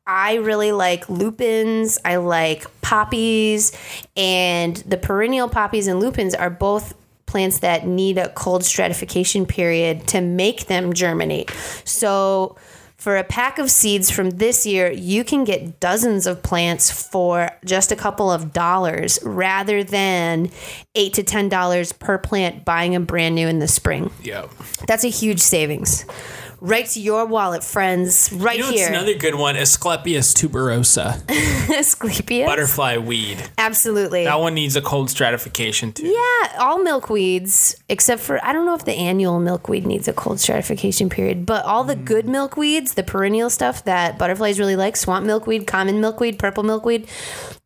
I 0.08 0.36
really 0.36 0.72
like 0.72 1.10
lupins. 1.10 1.98
I 2.06 2.18
like 2.18 2.66
poppies, 2.82 3.72
and 4.16 4.76
the 4.78 4.98
perennial 4.98 5.50
poppies 5.50 5.88
and 5.88 6.00
lupins 6.00 6.36
are 6.36 6.52
both 6.52 6.94
plants 7.26 7.60
that 7.60 7.88
need 7.88 8.20
a 8.20 8.30
cold 8.30 8.64
stratification 8.64 9.48
period 9.48 10.08
to 10.08 10.22
make 10.22 10.68
them 10.68 10.94
germinate. 10.94 11.50
So, 11.86 12.56
for 13.06 13.18
a 13.18 13.24
pack 13.24 13.60
of 13.60 13.70
seeds 13.70 14.10
from 14.10 14.32
this 14.32 14.66
year, 14.66 14.92
you 14.92 15.24
can 15.24 15.44
get 15.44 15.80
dozens 15.80 16.26
of 16.26 16.42
plants 16.42 16.90
for 16.90 17.52
just 17.64 17.92
a 17.92 17.96
couple 17.96 18.32
of 18.32 18.52
dollars 18.52 19.20
rather 19.22 19.84
than 19.84 20.50
eight 20.96 21.14
to 21.14 21.22
ten 21.22 21.48
dollars 21.48 21.92
per 21.94 22.18
plant 22.18 22.66
buying 22.66 22.94
them 22.94 23.06
brand 23.06 23.36
new 23.36 23.48
in 23.48 23.60
the 23.60 23.68
spring. 23.68 24.10
yeah. 24.24 24.48
That's 24.88 25.04
a 25.04 25.10
huge 25.10 25.40
savings. 25.40 26.04
Right 26.66 26.88
to 26.88 27.00
your 27.00 27.28
wallet, 27.28 27.64
friends. 27.64 28.34
Right 28.34 28.58
You 28.58 28.64
know 28.64 28.72
here. 28.72 28.90
another 28.90 29.14
good 29.14 29.36
one? 29.36 29.56
Asclepias 29.56 30.34
tuberosa, 30.34 31.22
Asclepias. 31.78 32.48
butterfly 32.48 32.98
weed. 32.98 33.38
Absolutely. 33.60 34.24
That 34.24 34.40
one 34.40 34.56
needs 34.56 34.76
a 34.76 34.82
cold 34.82 35.12
stratification 35.12 35.94
too. 35.94 36.08
Yeah, 36.08 36.58
all 36.58 36.80
milkweeds, 36.80 37.76
except 37.88 38.20
for 38.24 38.44
I 38.44 38.52
don't 38.52 38.66
know 38.66 38.74
if 38.74 38.84
the 38.84 38.94
annual 38.94 39.40
milkweed 39.40 39.86
needs 39.86 40.08
a 40.08 40.14
cold 40.14 40.40
stratification 40.40 41.08
period, 41.08 41.46
but 41.46 41.64
all 41.66 41.84
the 41.84 41.96
mm. 41.96 42.04
good 42.04 42.26
milkweeds, 42.26 42.96
the 42.96 43.04
perennial 43.04 43.52
stuff 43.52 43.86
that 43.86 44.18
butterflies 44.18 44.58
really 44.58 44.76
like, 44.76 44.96
swamp 44.96 45.24
milkweed, 45.24 45.68
common 45.68 46.02
milkweed, 46.02 46.40
purple 46.40 46.64
milkweed, 46.64 47.08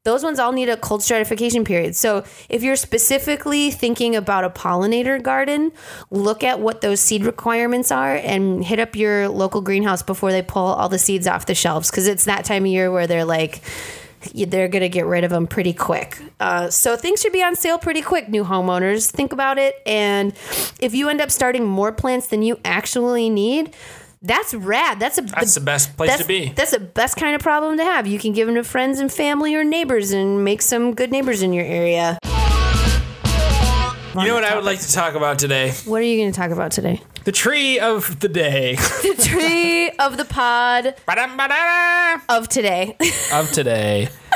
those 0.06 0.24
ones 0.24 0.40
all 0.40 0.54
need 0.54 0.70
a 0.70 0.78
cold 0.78 1.04
stratification 1.04 1.66
period. 1.66 1.96
So 1.96 2.24
if 2.48 2.64
you're 2.64 2.78
specifically 2.78 3.70
thinking 3.70 4.16
about 4.16 4.46
a 4.46 4.50
pollinator 4.50 5.22
garden, 5.22 5.72
look 6.10 6.44
at 6.44 6.60
what 6.62 6.82
those 6.82 7.02
seed 7.02 7.26
requirements 7.26 7.92
are 7.92 8.16
and 8.16 8.64
hit 8.64 8.80
up 8.80 8.96
your 8.96 9.28
local 9.28 9.62
greenhouse 9.62 10.02
before 10.02 10.32
they 10.32 10.42
pull 10.42 10.68
all 10.68 10.88
the 10.88 11.00
seeds 11.00 11.28
off 11.28 11.48
the 11.48 11.56
shelves 11.56 11.92
because 11.92 12.08
it's 12.08 12.26
that 12.26 12.46
time 12.46 12.64
of 12.64 12.72
year 12.72 12.92
where 12.92 13.08
they're 13.08 13.26
like 13.26 13.62
they're 14.34 14.68
going 14.68 14.82
to 14.82 14.90
get 14.90 15.06
rid 15.06 15.24
of 15.24 15.30
them 15.30 15.48
pretty 15.48 15.74
quick. 15.74 16.18
Uh, 16.40 16.70
so 16.70 16.98
things 16.98 17.22
should 17.22 17.32
be 17.32 17.42
on 17.42 17.56
sale 17.56 17.78
pretty 17.78 18.02
quick, 18.02 18.30
new 18.30 18.44
homeowners. 18.44 19.10
Think 19.10 19.32
about 19.32 19.58
it. 19.58 19.76
And 19.86 20.34
if 20.80 20.94
you 20.94 21.10
end 21.10 21.22
up 21.22 21.32
starting 21.32 21.66
more 21.66 21.92
plants 21.92 22.28
than 22.28 22.42
you 22.42 22.60
actually 22.66 23.30
need, 23.30 23.74
that's 24.22 24.54
rad. 24.54 25.00
That's 25.00 25.18
a 25.18 25.22
That's 25.22 25.56
the 25.56 25.62
best 25.62 25.96
place 25.96 26.18
to 26.18 26.26
be. 26.26 26.50
That's 26.50 26.72
the 26.72 26.80
best 26.80 27.16
kind 27.16 27.36
of 27.36 27.42
problem 27.42 27.78
to 27.78 27.84
have. 27.84 28.06
You 28.06 28.20
can 28.20 28.34
give 28.34 28.48
them 28.48 28.56
to 28.56 28.64
friends 28.64 29.00
and 29.00 29.12
family 29.12 29.56
or 29.56 29.64
neighbors 29.64 30.12
and 30.12 30.44
make 30.44 30.62
some 30.62 30.94
good 30.94 31.12
neighbors 31.12 31.42
in 31.42 31.54
your 31.54 31.66
area. 31.66 32.20
You 34.18 34.26
know 34.26 34.34
what 34.34 34.44
I 34.44 34.56
would 34.56 34.66
like 34.66 34.80
to 34.80 34.92
talk 34.92 35.14
about 35.14 35.40
today? 35.40 35.72
What 35.86 36.02
are 36.02 36.06
you 36.06 36.18
going 36.18 36.32
to 36.32 36.38
talk 36.38 36.52
about 36.52 36.72
today? 36.72 37.02
The 37.24 37.32
tree 37.32 37.80
of 37.80 38.20
the 38.20 38.28
day. 38.28 38.76
The 39.02 39.16
tree 39.24 39.90
of 39.92 40.18
the 40.18 40.26
pod 40.26 40.96
Ba-dum-ba-da-da. 41.06 42.20
of 42.28 42.50
today. 42.50 42.98
of 43.32 43.52
today. 43.52 44.10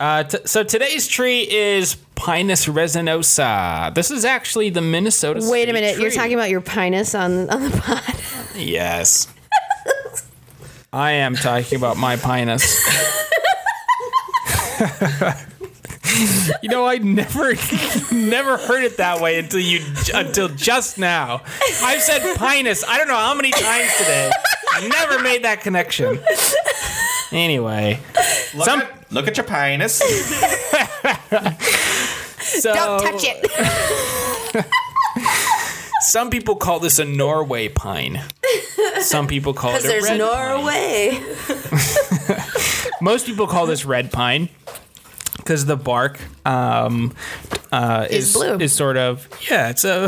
Uh, 0.00 0.22
t- 0.24 0.38
so 0.46 0.64
today's 0.64 1.06
tree 1.06 1.42
is 1.42 1.96
Pinus 2.14 2.64
resinosa. 2.64 3.94
This 3.94 4.10
is 4.10 4.24
actually 4.24 4.70
the 4.70 4.80
Minnesota. 4.80 5.40
Wait 5.44 5.68
a 5.68 5.74
minute, 5.74 5.98
you're 5.98 6.10
talking 6.10 6.32
about 6.32 6.48
your 6.48 6.62
pinus 6.62 7.14
on 7.14 7.50
on 7.50 7.62
the 7.62 7.76
pod. 7.76 8.14
Yes. 8.56 9.28
I 10.92 11.12
am 11.12 11.36
talking 11.36 11.76
about 11.78 11.98
my 11.98 12.16
Pinus. 12.16 12.64
you 16.62 16.68
know, 16.68 16.84
I 16.84 16.98
never, 16.98 17.54
never 18.12 18.56
heard 18.56 18.82
it 18.82 18.96
that 18.96 19.20
way 19.20 19.38
until 19.38 19.60
you, 19.60 19.84
until 20.12 20.48
just 20.48 20.98
now. 20.98 21.42
I've 21.82 22.02
said 22.02 22.36
Pinus. 22.36 22.82
I 22.82 22.98
don't 22.98 23.06
know 23.06 23.14
how 23.14 23.34
many 23.34 23.52
times 23.52 23.96
today. 23.98 24.32
Never 24.88 25.22
made 25.22 25.44
that 25.44 25.60
connection. 25.60 26.18
Anyway, 27.32 28.00
Look, 28.54 28.64
Some- 28.64 28.80
at, 28.82 29.12
look 29.12 29.28
at 29.28 29.36
your 29.36 29.46
pinus. 29.46 29.98
so 32.40 32.74
Don't 32.74 33.00
touch 33.02 33.22
it. 33.24 33.46
some 36.00 36.30
people 36.30 36.56
call 36.56 36.80
this 36.80 36.98
a 36.98 37.04
Norway 37.04 37.68
pine. 37.68 38.20
Some 39.00 39.26
people 39.28 39.54
call 39.54 39.74
it 39.76 39.84
a 39.84 39.88
there's 39.88 40.02
red 40.04 40.18
pine. 40.18 40.18
Norway. 40.18 41.20
Most 43.00 43.26
people 43.26 43.46
call 43.46 43.66
this 43.66 43.84
red 43.84 44.10
pine 44.10 44.48
because 45.50 45.66
the 45.66 45.76
bark 45.76 46.20
um, 46.46 47.12
uh, 47.72 48.06
Is 48.08 48.28
is 48.28 48.32
blue. 48.34 48.58
is 48.60 48.72
sort 48.72 48.96
of 48.96 49.28
yeah. 49.50 49.70
It's 49.70 49.84
a 49.84 50.04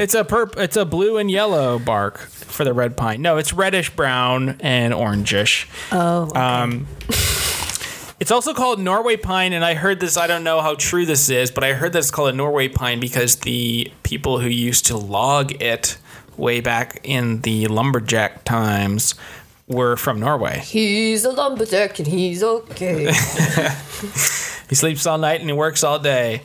it's 0.00 0.14
a 0.14 0.24
perp 0.24 0.56
it's 0.56 0.78
a 0.78 0.86
blue 0.86 1.18
and 1.18 1.30
yellow 1.30 1.78
bark 1.78 2.16
for 2.16 2.64
the 2.64 2.72
red 2.72 2.96
pine. 2.96 3.20
No, 3.20 3.36
it's 3.36 3.52
reddish 3.52 3.94
brown 3.94 4.56
and 4.60 4.94
orangish. 4.94 5.68
Oh. 5.92 6.34
Um, 6.34 6.86
it's 8.18 8.30
also 8.30 8.54
called 8.54 8.80
Norway 8.80 9.18
pine, 9.18 9.52
and 9.52 9.62
I 9.62 9.74
heard 9.74 10.00
this. 10.00 10.16
I 10.16 10.26
don't 10.26 10.42
know 10.42 10.62
how 10.62 10.74
true 10.74 11.04
this 11.04 11.28
is, 11.28 11.50
but 11.50 11.62
I 11.62 11.74
heard 11.74 11.92
that 11.92 11.98
it's 11.98 12.10
called 12.10 12.30
a 12.30 12.36
Norway 12.36 12.68
pine 12.68 13.00
because 13.00 13.36
the 13.36 13.92
people 14.04 14.40
who 14.40 14.48
used 14.48 14.86
to 14.86 14.96
log 14.96 15.60
it 15.60 15.98
way 16.38 16.60
back 16.60 17.00
in 17.04 17.42
the 17.42 17.66
lumberjack 17.66 18.44
times 18.44 19.14
were 19.68 19.96
from 19.96 20.18
Norway. 20.20 20.60
He's 20.60 21.24
a 21.24 21.30
lumberjack 21.30 21.98
and 21.98 22.08
he's 22.08 22.42
okay. 22.42 23.12
He 24.68 24.74
sleeps 24.74 25.06
all 25.06 25.16
night 25.16 25.40
and 25.40 25.48
he 25.48 25.54
works 25.54 25.82
all 25.82 25.98
day. 25.98 26.42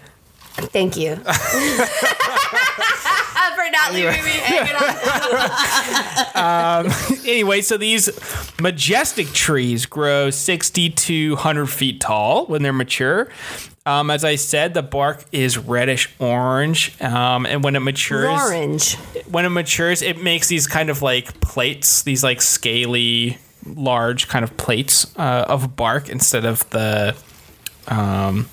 Thank 0.54 0.96
you. 0.96 1.20
For 3.64 3.72
not 3.72 3.94
leaving 3.94 4.24
me 4.24 4.32
hanging 4.32 4.76
on. 6.36 6.92
Anyway, 7.26 7.62
so 7.62 7.78
these 7.78 8.10
majestic 8.60 9.28
trees 9.32 9.86
grow 9.86 10.30
60 10.30 10.90
to 10.90 11.34
100 11.34 11.68
feet 11.68 12.02
tall 12.02 12.46
when 12.48 12.62
they're 12.62 12.74
mature. 12.74 13.30
Um, 13.86 14.10
as 14.10 14.26
I 14.26 14.36
said, 14.36 14.74
the 14.74 14.84
bark 14.84 15.24
is 15.32 15.58
reddish 15.58 16.10
orange, 16.20 17.02
um, 17.02 17.46
and 17.46 17.64
when 17.64 17.76
it 17.76 17.80
matures, 17.80 18.30
Orange. 18.30 18.96
when 19.30 19.46
it 19.46 19.50
matures, 19.50 20.02
it 20.02 20.22
makes 20.22 20.48
these 20.48 20.68
kind 20.68 20.90
of 20.90 21.02
like 21.02 21.40
plates, 21.42 22.04
these 22.04 22.24
like 22.24 22.42
scaly, 22.42 23.38
large 23.66 24.30
kind 24.30 24.44
of 24.44 24.56
plates 24.58 25.14
uh, 25.18 25.46
of 25.48 25.76
bark 25.76 26.10
instead 26.10 26.46
of 26.46 26.70
the. 26.70 27.16
Um, 27.88 28.48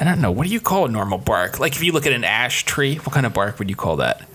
I 0.00 0.04
don't 0.04 0.20
know. 0.20 0.30
What 0.30 0.46
do 0.46 0.52
you 0.52 0.60
call 0.60 0.84
a 0.86 0.88
normal 0.88 1.18
bark? 1.18 1.58
Like 1.60 1.74
if 1.74 1.82
you 1.82 1.92
look 1.92 2.06
at 2.06 2.12
an 2.12 2.24
ash 2.24 2.64
tree, 2.64 2.96
what 2.96 3.12
kind 3.12 3.24
of 3.24 3.32
bark 3.32 3.58
would 3.58 3.70
you 3.70 3.76
call 3.76 3.96
that? 3.96 4.28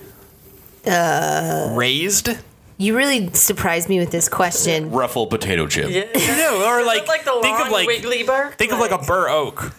Uh, 0.85 1.69
Raised? 1.73 2.29
You 2.77 2.97
really 2.97 3.31
surprised 3.33 3.89
me 3.89 3.99
with 3.99 4.09
this 4.11 4.27
question. 4.27 4.91
Ruffle 4.91 5.27
potato 5.27 5.67
chip. 5.67 5.89
Yeah. 5.91 6.05
No, 6.41 6.65
or 6.67 6.83
like, 6.83 7.07
like 7.07 7.23
the 7.23 7.31
think 7.41 7.57
long 7.59 7.67
of 7.67 7.71
like 7.71 7.87
wiggly 7.87 8.23
bark. 8.23 8.55
think 8.55 8.71
of 8.71 8.79
like 8.79 8.91
a 8.91 8.97
bur 8.97 9.29
oak. 9.29 9.73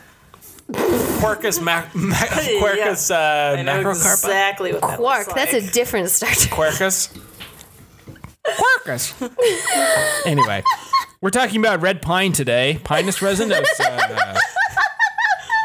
Quercus 0.71 1.61
mac, 1.63 1.95
mac 1.95 2.29
Quercus 2.31 3.11
uh, 3.11 3.57
macrocarpa. 3.57 3.91
exactly 4.25 4.73
what 4.73 4.81
that 4.83 4.97
Quark, 4.99 5.27
looks 5.27 5.35
that's 5.35 5.53
a 5.53 5.71
different 5.73 6.09
starter. 6.09 6.49
Quercus. 6.49 7.13
Quercus. 8.47 10.27
anyway, 10.27 10.63
we're 11.21 11.31
talking 11.31 11.61
about 11.61 11.83
red 11.83 12.01
pine 12.01 12.33
today. 12.33 12.81
Pinus 12.85 13.19
resinosa. 13.19 14.37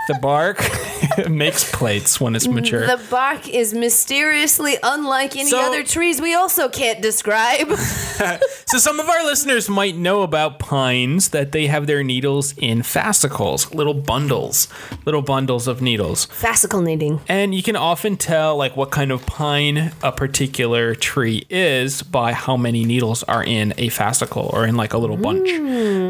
the 0.08 0.20
bark 0.22 0.58
makes 1.30 1.70
plates 1.72 2.20
when 2.22 2.36
it's 2.36 2.48
mature. 2.48 2.86
The 2.88 3.02
bark 3.10 3.48
is 3.50 3.74
mysteriously 3.74 4.78
unlike 4.84 5.36
any 5.36 5.50
So- 5.50 5.60
other 5.60 5.84
trees 5.84 6.22
we 6.22 6.34
also 6.34 6.70
can't 6.70 7.02
describe. 7.02 7.68
So 8.68 8.78
some 8.80 9.00
of 9.00 9.08
our 9.08 9.24
listeners 9.24 9.70
might 9.70 9.96
know 9.96 10.24
about 10.24 10.60
pines 10.60 11.30
that 11.30 11.54
they 11.54 11.68
have 11.68 11.88
their 11.88 12.04
needles 12.04 12.54
in 12.58 12.84
fascicles, 12.84 13.74
little 13.74 13.94
bundles, 13.94 14.68
little 15.06 15.22
bundles 15.22 15.68
of 15.70 15.82
needles. 15.82 16.26
Fascicle 16.28 16.84
knitting. 16.84 17.22
And 17.30 17.56
you 17.56 17.64
can 17.64 17.78
often 17.78 18.18
tell 18.18 18.58
like 18.58 18.76
what 18.76 18.92
kind 18.92 19.14
of 19.14 19.26
pine 19.26 19.94
a 20.04 20.12
particular 20.12 20.96
tree 20.96 21.46
is 21.50 22.04
by 22.04 22.34
how 22.34 22.58
many 22.58 22.84
needles 22.84 23.24
are 23.24 23.42
in 23.42 23.72
a 23.78 23.88
fascicle 23.88 24.52
or 24.52 24.66
in 24.66 24.76
like 24.76 24.92
a 24.94 24.98
little 24.98 25.16
bunch. 25.18 25.50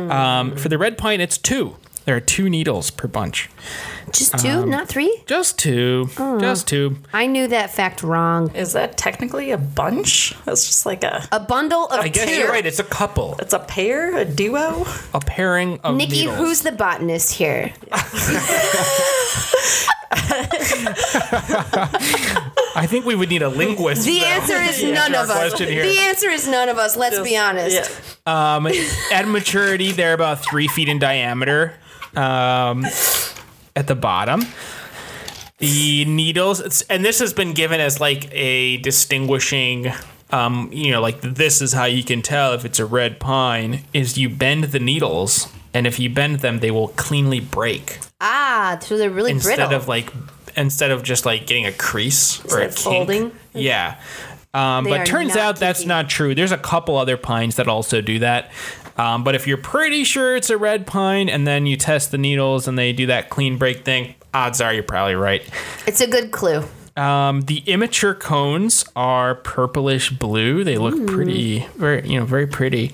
Um, 0.10 0.56
for 0.56 0.68
the 0.68 0.80
red 0.80 0.98
pine, 0.98 1.22
it's 1.22 1.38
two. 1.38 1.76
There 2.06 2.16
are 2.16 2.22
two 2.22 2.50
needles 2.50 2.90
per 2.90 3.08
bunch. 3.08 3.50
Just 4.12 4.40
two, 4.40 4.48
Um, 4.50 4.70
not 4.70 4.88
three? 4.88 5.22
Just 5.26 5.60
two. 5.60 6.10
Just 6.40 6.68
two. 6.68 6.98
I 7.14 7.28
knew 7.28 7.48
that 7.48 7.72
fact 7.72 8.02
wrong. 8.04 8.54
Is 8.56 8.74
that 8.74 8.98
technically 8.98 9.52
a 9.52 9.58
bunch? 9.58 10.34
That's 10.46 10.66
just 10.66 10.86
like 10.86 11.04
a. 11.04 11.28
A 11.32 11.40
bundle 11.40 11.86
of 11.88 12.00
I 12.00 12.08
guess 12.08 12.28
two. 12.30 12.36
you're 12.36 12.50
right. 12.50 12.66
It's 12.66 12.80
a 12.80 12.84
couple. 12.86 13.36
It's 13.40 13.54
a 13.54 13.60
pair, 13.60 14.16
a 14.16 14.26
duo. 14.26 14.86
A 15.14 15.20
pairing 15.20 15.80
of 15.84 15.96
Nikki, 15.96 16.22
needles. 16.22 16.38
who's 16.38 16.62
the 16.62 16.72
botanist 16.72 17.34
here? 17.34 17.74
I 22.76 22.86
think 22.88 23.06
we 23.06 23.16
would 23.16 23.30
need 23.30 23.42
a 23.42 23.50
linguist. 23.50 24.06
The 24.06 24.20
for 24.20 24.26
that. 24.26 24.42
answer 24.42 24.56
is 24.58 24.84
none 24.94 25.16
of 25.16 25.30
us. 25.30 25.58
here. 25.60 25.84
The 25.84 25.98
answer 26.00 26.30
is 26.30 26.48
none 26.48 26.70
of 26.70 26.78
us. 26.78 26.96
Let's 26.96 27.20
be 27.20 27.36
honest. 27.38 28.02
Yeah. 28.26 28.56
Um, 28.56 28.68
at 29.12 29.28
maturity, 29.28 29.92
they're 29.92 30.14
about 30.14 30.44
three 30.44 30.68
feet 30.68 30.88
in 30.90 31.00
diameter. 31.00 31.74
Um, 32.16 32.86
at 33.78 33.88
the 33.88 33.96
bottom, 33.96 34.42
the 35.60 36.04
needles, 36.06 36.82
and 36.84 37.06
this 37.06 37.20
has 37.20 37.34
been 37.34 37.54
given 37.54 37.80
as 37.80 38.00
like 38.02 38.28
a 38.34 38.78
distinguishing. 38.78 39.88
Um, 40.30 40.70
you 40.74 40.92
know, 40.92 41.00
like 41.02 41.22
this 41.22 41.62
is 41.62 41.72
how 41.72 41.86
you 41.86 42.04
can 42.04 42.22
tell 42.22 42.52
if 42.54 42.66
it's 42.66 42.80
a 42.80 42.86
red 42.86 43.20
pine. 43.20 43.84
Is 43.94 44.18
you 44.18 44.28
bend 44.30 44.66
the 44.66 44.80
needles, 44.80 45.48
and 45.74 45.88
if 45.88 46.00
you 46.00 46.10
bend 46.10 46.40
them, 46.40 46.60
they 46.60 46.72
will 46.72 46.90
cleanly 46.90 47.40
break 47.40 48.00
Ah, 48.20 48.78
so 48.82 48.98
they're 48.98 49.10
really 49.10 49.32
instead 49.32 49.58
brittle. 49.58 49.76
of 49.76 49.88
like 49.88 50.12
instead 50.58 50.92
of 50.92 51.04
just 51.04 51.26
like 51.26 51.46
getting 51.48 51.66
a 51.66 51.72
crease 51.72 52.44
or 52.52 52.60
a 52.60 52.66
kink. 52.66 52.78
folding? 52.78 53.32
Yeah. 53.54 53.96
Um, 54.54 54.86
but 54.86 55.06
turns 55.06 55.36
out 55.36 55.58
that's 55.58 55.86
not 55.86 56.10
true. 56.10 56.34
There's 56.34 56.52
a 56.52 56.58
couple 56.58 56.98
other 56.98 57.16
pines 57.16 57.58
that 57.58 57.68
also 57.68 58.02
do 58.02 58.20
that. 58.20 58.52
Um, 58.98 59.24
but 59.24 59.36
if 59.36 59.46
you're 59.48 59.58
pretty 59.58 60.04
sure 60.04 60.36
it's 60.36 60.50
a 60.50 60.58
red 60.58 60.88
pine 60.88 61.30
and 61.30 61.46
then 61.46 61.66
you 61.66 61.78
test 61.78 62.12
the 62.12 62.18
needles 62.18 62.68
and 62.68 62.78
they 62.78 62.94
do 62.94 63.06
that 63.08 63.30
clean 63.30 63.58
break 63.58 63.86
thing, 63.86 64.16
odds 64.34 64.60
are 64.62 64.74
you're 64.74 64.84
probably 64.84 65.16
right. 65.16 65.44
it's 65.86 66.02
a 66.02 66.08
good 66.08 66.32
clue. 66.32 66.64
Um, 66.96 67.42
the 67.42 67.60
immature 67.68 68.16
cones 68.16 68.84
are 68.96 69.36
purplish 69.36 70.10
blue. 70.10 70.64
They 70.64 70.80
look 70.80 71.06
pretty, 71.08 71.60
very 71.76 72.08
you 72.10 72.20
know, 72.20 72.26
very 72.26 72.48
pretty. 72.48 72.92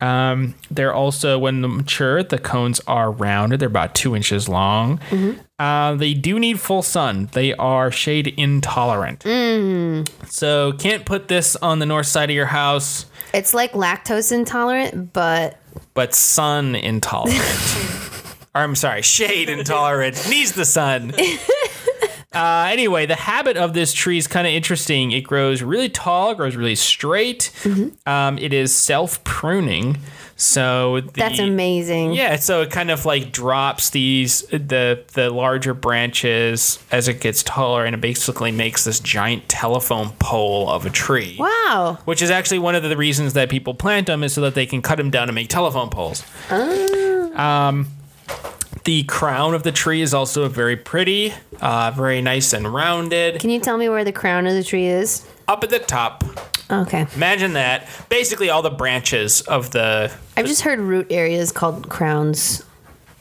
Um, 0.00 0.54
they're 0.70 0.92
also 0.94 1.38
when 1.38 1.60
mature, 1.60 2.22
the 2.24 2.38
cones 2.38 2.80
are 2.88 3.10
rounded. 3.10 3.60
They're 3.60 3.68
about 3.68 3.94
two 3.94 4.14
inches 4.16 4.48
long. 4.48 5.00
Uh, 5.60 5.94
they 5.94 6.12
do 6.14 6.38
need 6.40 6.58
full 6.60 6.82
sun. 6.82 7.28
They 7.32 7.52
are 7.54 7.90
shade 7.92 8.34
intolerant. 8.36 9.22
So 10.28 10.72
can't 10.72 11.04
put 11.04 11.28
this 11.28 11.54
on 11.56 11.78
the 11.78 11.86
north 11.86 12.06
side 12.06 12.30
of 12.30 12.34
your 12.36 12.46
house, 12.46 13.06
It's 13.34 13.54
like 13.54 13.72
lactose 13.72 14.32
intolerant, 14.32 15.12
but 15.12 15.58
but 15.94 16.14
sun 16.14 16.74
intolerant. 16.74 17.40
or 18.54 18.60
I'm 18.60 18.74
sorry, 18.74 19.02
shade 19.02 19.48
intolerant. 19.48 20.28
Needs 20.28 20.52
the 20.52 20.64
sun. 20.64 21.12
Uh, 22.34 22.68
anyway, 22.70 23.06
the 23.06 23.14
habit 23.14 23.56
of 23.56 23.74
this 23.74 23.92
tree 23.92 24.18
is 24.18 24.26
kind 24.26 24.46
of 24.46 24.52
interesting. 24.52 25.12
It 25.12 25.22
grows 25.22 25.62
really 25.62 25.88
tall, 25.88 26.34
grows 26.34 26.56
really 26.56 26.76
straight. 26.76 27.50
Um, 28.06 28.38
it 28.38 28.52
is 28.52 28.74
self 28.74 29.22
pruning. 29.24 29.98
So 30.36 31.00
the, 31.00 31.12
that's 31.12 31.38
amazing. 31.38 32.14
Yeah, 32.14 32.36
so 32.36 32.62
it 32.62 32.70
kind 32.70 32.90
of 32.90 33.04
like 33.06 33.30
drops 33.30 33.90
these 33.90 34.42
the 34.48 35.04
the 35.12 35.30
larger 35.30 35.72
branches 35.72 36.82
as 36.90 37.06
it 37.06 37.20
gets 37.20 37.42
taller, 37.42 37.84
and 37.84 37.94
it 37.94 38.00
basically 38.00 38.50
makes 38.50 38.84
this 38.84 38.98
giant 38.98 39.48
telephone 39.48 40.10
pole 40.18 40.68
of 40.68 40.84
a 40.84 40.90
tree. 40.90 41.36
Wow. 41.38 41.98
Which 42.06 42.22
is 42.22 42.30
actually 42.30 42.58
one 42.58 42.74
of 42.74 42.82
the 42.82 42.96
reasons 42.96 43.34
that 43.34 43.50
people 43.50 43.74
plant 43.74 44.08
them 44.08 44.24
is 44.24 44.32
so 44.32 44.40
that 44.40 44.54
they 44.54 44.66
can 44.66 44.82
cut 44.82 44.96
them 44.96 45.10
down 45.10 45.28
and 45.28 45.34
make 45.34 45.48
telephone 45.48 45.90
poles. 45.90 46.24
Um, 46.50 47.86
the 48.84 49.04
crown 49.04 49.54
of 49.54 49.62
the 49.62 49.72
tree 49.72 50.02
is 50.02 50.12
also 50.14 50.48
very 50.48 50.76
pretty, 50.76 51.32
uh, 51.60 51.92
very 51.94 52.20
nice 52.22 52.52
and 52.52 52.72
rounded. 52.72 53.40
Can 53.40 53.50
you 53.50 53.60
tell 53.60 53.76
me 53.76 53.88
where 53.88 54.04
the 54.04 54.12
crown 54.12 54.46
of 54.46 54.54
the 54.54 54.64
tree 54.64 54.86
is? 54.86 55.24
Up 55.48 55.62
at 55.64 55.70
the 55.70 55.78
top, 55.78 56.24
Okay. 56.70 57.06
imagine 57.14 57.52
that. 57.54 57.86
Basically, 58.08 58.48
all 58.50 58.62
the 58.62 58.70
branches 58.70 59.40
of 59.42 59.70
the 59.72 60.10
I've 60.36 60.46
just 60.46 60.62
heard 60.62 60.78
root 60.80 61.06
areas 61.10 61.52
called 61.52 61.88
crowns. 61.88 62.62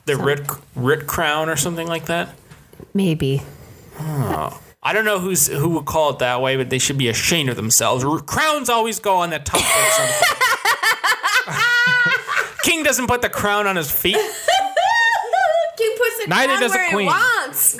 The 0.06 0.16
root 0.18 0.42
Rit 0.76 1.06
Crown 1.06 1.48
or 1.50 1.56
something 1.56 1.88
like 1.88 2.06
that. 2.06 2.30
Maybe. 2.94 3.42
I 4.00 4.94
don't 4.94 5.06
know 5.06 5.20
who's 5.20 5.46
who 5.48 5.70
would 5.70 5.86
call 5.86 6.10
it 6.12 6.20
that 6.20 6.42
way, 6.42 6.56
but 6.58 6.70
they 6.72 6.80
should 6.80 6.98
be 6.98 7.08
ashamed 7.08 7.50
of 7.50 7.56
themselves. 7.56 8.04
R- 8.04 8.18
Crowns 8.20 8.68
always 8.70 9.00
go 9.00 9.18
on 9.18 9.30
the 9.30 9.38
top 9.40 9.62
of 9.62 9.94
something. 9.94 10.28
King 12.64 12.84
doesn't 12.84 13.08
put 13.08 13.22
the 13.22 13.30
crown 13.30 13.68
on 13.68 13.76
his 13.76 13.92
feet. 13.92 14.18
The 16.24 16.30
Neither 16.30 16.60
does 16.60 16.76
a 16.76 16.90
queen. 16.92 17.08
wants. 17.08 17.80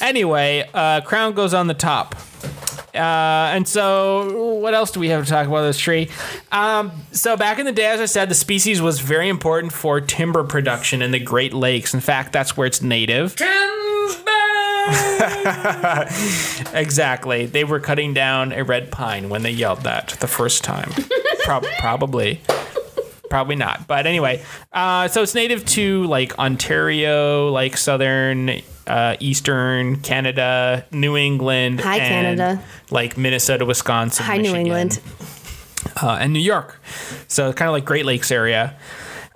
Anyway, 0.02 0.68
uh, 0.72 1.00
crown 1.02 1.34
goes 1.34 1.52
on 1.52 1.66
the 1.66 1.74
top. 1.74 2.14
Uh, 2.94 2.98
and 3.52 3.66
so, 3.68 4.54
what 4.60 4.72
else 4.74 4.90
do 4.90 5.00
we 5.00 5.08
have 5.08 5.24
to 5.24 5.30
talk 5.30 5.46
about 5.46 5.62
this 5.62 5.78
tree? 5.78 6.08
Um, 6.50 6.92
so, 7.12 7.36
back 7.36 7.58
in 7.58 7.66
the 7.66 7.72
day, 7.72 7.86
as 7.86 8.00
I 8.00 8.06
said, 8.06 8.28
the 8.30 8.34
species 8.34 8.80
was 8.80 9.00
very 9.00 9.28
important 9.28 9.72
for 9.72 10.00
timber 10.00 10.44
production 10.44 11.02
in 11.02 11.10
the 11.10 11.18
Great 11.20 11.52
Lakes. 11.52 11.92
In 11.94 12.00
fact, 12.00 12.32
that's 12.32 12.56
where 12.56 12.66
it's 12.66 12.80
native. 12.80 13.36
Timber! 13.36 13.54
exactly. 16.72 17.46
They 17.46 17.64
were 17.64 17.80
cutting 17.80 18.14
down 18.14 18.52
a 18.52 18.64
red 18.64 18.90
pine 18.90 19.28
when 19.28 19.42
they 19.42 19.50
yelled 19.50 19.82
that 19.82 20.16
the 20.20 20.28
first 20.28 20.64
time. 20.64 20.90
Prob- 21.44 21.66
probably. 21.78 22.40
Probably 23.28 23.56
not. 23.56 23.86
But 23.86 24.06
anyway, 24.06 24.42
uh, 24.72 25.08
so 25.08 25.22
it's 25.22 25.34
native 25.34 25.64
to 25.66 26.04
like 26.04 26.38
Ontario, 26.38 27.50
like 27.50 27.76
southern, 27.76 28.62
uh, 28.86 29.16
eastern 29.20 30.00
Canada, 30.00 30.86
New 30.90 31.16
England. 31.16 31.80
Hi, 31.80 31.98
and, 31.98 32.08
Canada. 32.08 32.64
Like 32.90 33.18
Minnesota, 33.18 33.64
Wisconsin. 33.64 34.24
Hi, 34.24 34.38
New 34.38 34.54
England. 34.54 35.00
Uh, 36.00 36.18
and 36.20 36.32
New 36.32 36.40
York. 36.40 36.80
So 37.28 37.52
kind 37.52 37.68
of 37.68 37.72
like 37.72 37.84
Great 37.84 38.04
Lakes 38.04 38.30
area. 38.30 38.76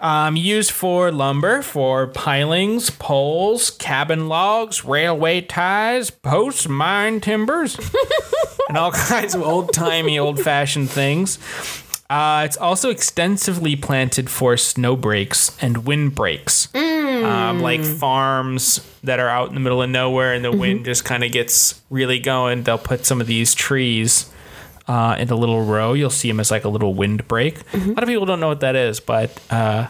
Um, 0.03 0.34
used 0.34 0.72
for 0.72 1.12
lumber, 1.12 1.62
for 1.62 2.09
pilings, 2.09 2.90
poles, 2.90 3.70
cabin 3.70 4.28
logs, 4.28 4.84
railway 4.84 5.43
ties, 5.43 6.11
posts, 6.11 6.66
mine 6.68 7.20
timbers, 7.20 7.78
and 8.68 8.76
all 8.76 8.90
kinds 8.90 9.36
of 9.36 9.43
old 9.43 9.72
timey, 9.72 10.18
old 10.18 10.40
fashioned 10.40 10.90
things. 10.90 11.38
Uh, 12.13 12.43
it's 12.45 12.59
also 12.59 12.91
extensively 12.91 13.75
planted 13.75 14.29
for 14.29 14.55
snow 14.59 14.95
breaks 14.97 15.57
and 15.63 15.87
wind 15.87 16.15
breaks, 16.15 16.69
um, 16.75 17.63
like 17.63 17.83
farms 17.83 18.87
that 19.03 19.19
are 19.19 19.31
out 19.31 19.49
in 19.49 19.55
the 19.55 19.61
middle 19.61 19.81
of 19.81 19.89
nowhere 19.89 20.35
and 20.35 20.45
the 20.45 20.53
wind 20.53 20.85
just 20.85 21.07
kind 21.07 21.25
of 21.25 21.33
gets 21.33 21.81
really 21.89 22.19
going. 22.21 22.65
They'll 22.65 22.77
put 22.77 23.07
some 23.07 23.23
of 23.23 23.27
these 23.27 23.55
trees 23.55 24.31
uh, 24.87 25.17
in 25.19 25.31
a 25.31 25.35
little 25.35 25.65
row. 25.65 25.95
You'll 25.95 26.11
see 26.11 26.29
them 26.29 26.39
as 26.39 26.51
like 26.51 26.65
a 26.65 26.69
little 26.69 26.93
windbreak. 26.93 27.63
A 27.73 27.79
lot 27.79 28.03
of 28.03 28.09
people 28.11 28.27
don't 28.27 28.41
know 28.41 28.49
what 28.49 28.61
that 28.61 28.77
is, 28.77 29.01
but 29.01 29.41
uh, 29.49 29.87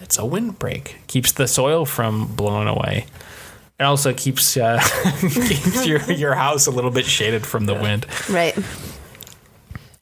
it's 0.00 0.16
a 0.16 0.24
windbreak. 0.24 0.96
Keeps 1.08 1.32
the 1.32 1.46
soil 1.46 1.84
from 1.84 2.34
blowing 2.36 2.68
away. 2.68 3.04
It 3.78 3.82
also 3.82 4.14
keeps 4.14 4.56
uh, 4.56 4.80
keeps 5.20 5.86
your 5.86 6.00
your 6.10 6.34
house 6.36 6.66
a 6.66 6.70
little 6.70 6.90
bit 6.90 7.04
shaded 7.04 7.44
from 7.44 7.66
the 7.66 7.74
wind. 7.74 8.06
Right. 8.30 8.56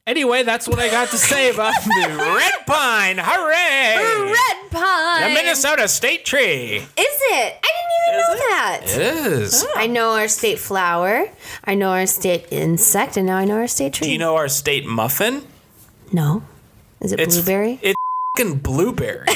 Anyway, 0.07 0.43
that's 0.43 0.67
what 0.67 0.77
I 0.77 0.87
got 0.89 1.09
to 1.09 1.17
say 1.17 1.49
about 1.51 1.73
the 1.83 2.15
red 2.15 2.53
pine. 2.67 3.17
Hooray! 3.19 4.31
Red 4.31 4.69
pine. 4.71 5.29
The 5.29 5.33
Minnesota 5.33 5.87
state 5.87 6.23
tree. 6.25 6.75
Is 6.75 6.87
it? 6.95 7.59
I 7.63 7.71
didn't 7.71 7.91
even 8.07 8.19
know 8.19 8.35
that. 8.35 8.81
It 8.83 9.01
is. 9.41 9.63
Oh. 9.67 9.73
I 9.75 9.87
know 9.87 10.11
our 10.11 10.27
state 10.27 10.59
flower. 10.59 11.27
I 11.63 11.73
know 11.73 11.89
our 11.89 12.05
state 12.05 12.45
insect, 12.51 13.17
and 13.17 13.25
now 13.25 13.37
I 13.37 13.45
know 13.45 13.55
our 13.55 13.67
state 13.67 13.93
tree. 13.93 14.05
Do 14.07 14.13
you 14.13 14.19
know 14.19 14.35
our 14.35 14.47
state 14.47 14.85
muffin? 14.85 15.41
No. 16.11 16.43
Is 17.01 17.11
it 17.11 17.19
It's 17.19 17.35
blueberry? 17.37 17.79
It's 17.81 17.95
fucking 18.37 18.59
blueberry. 18.59 19.25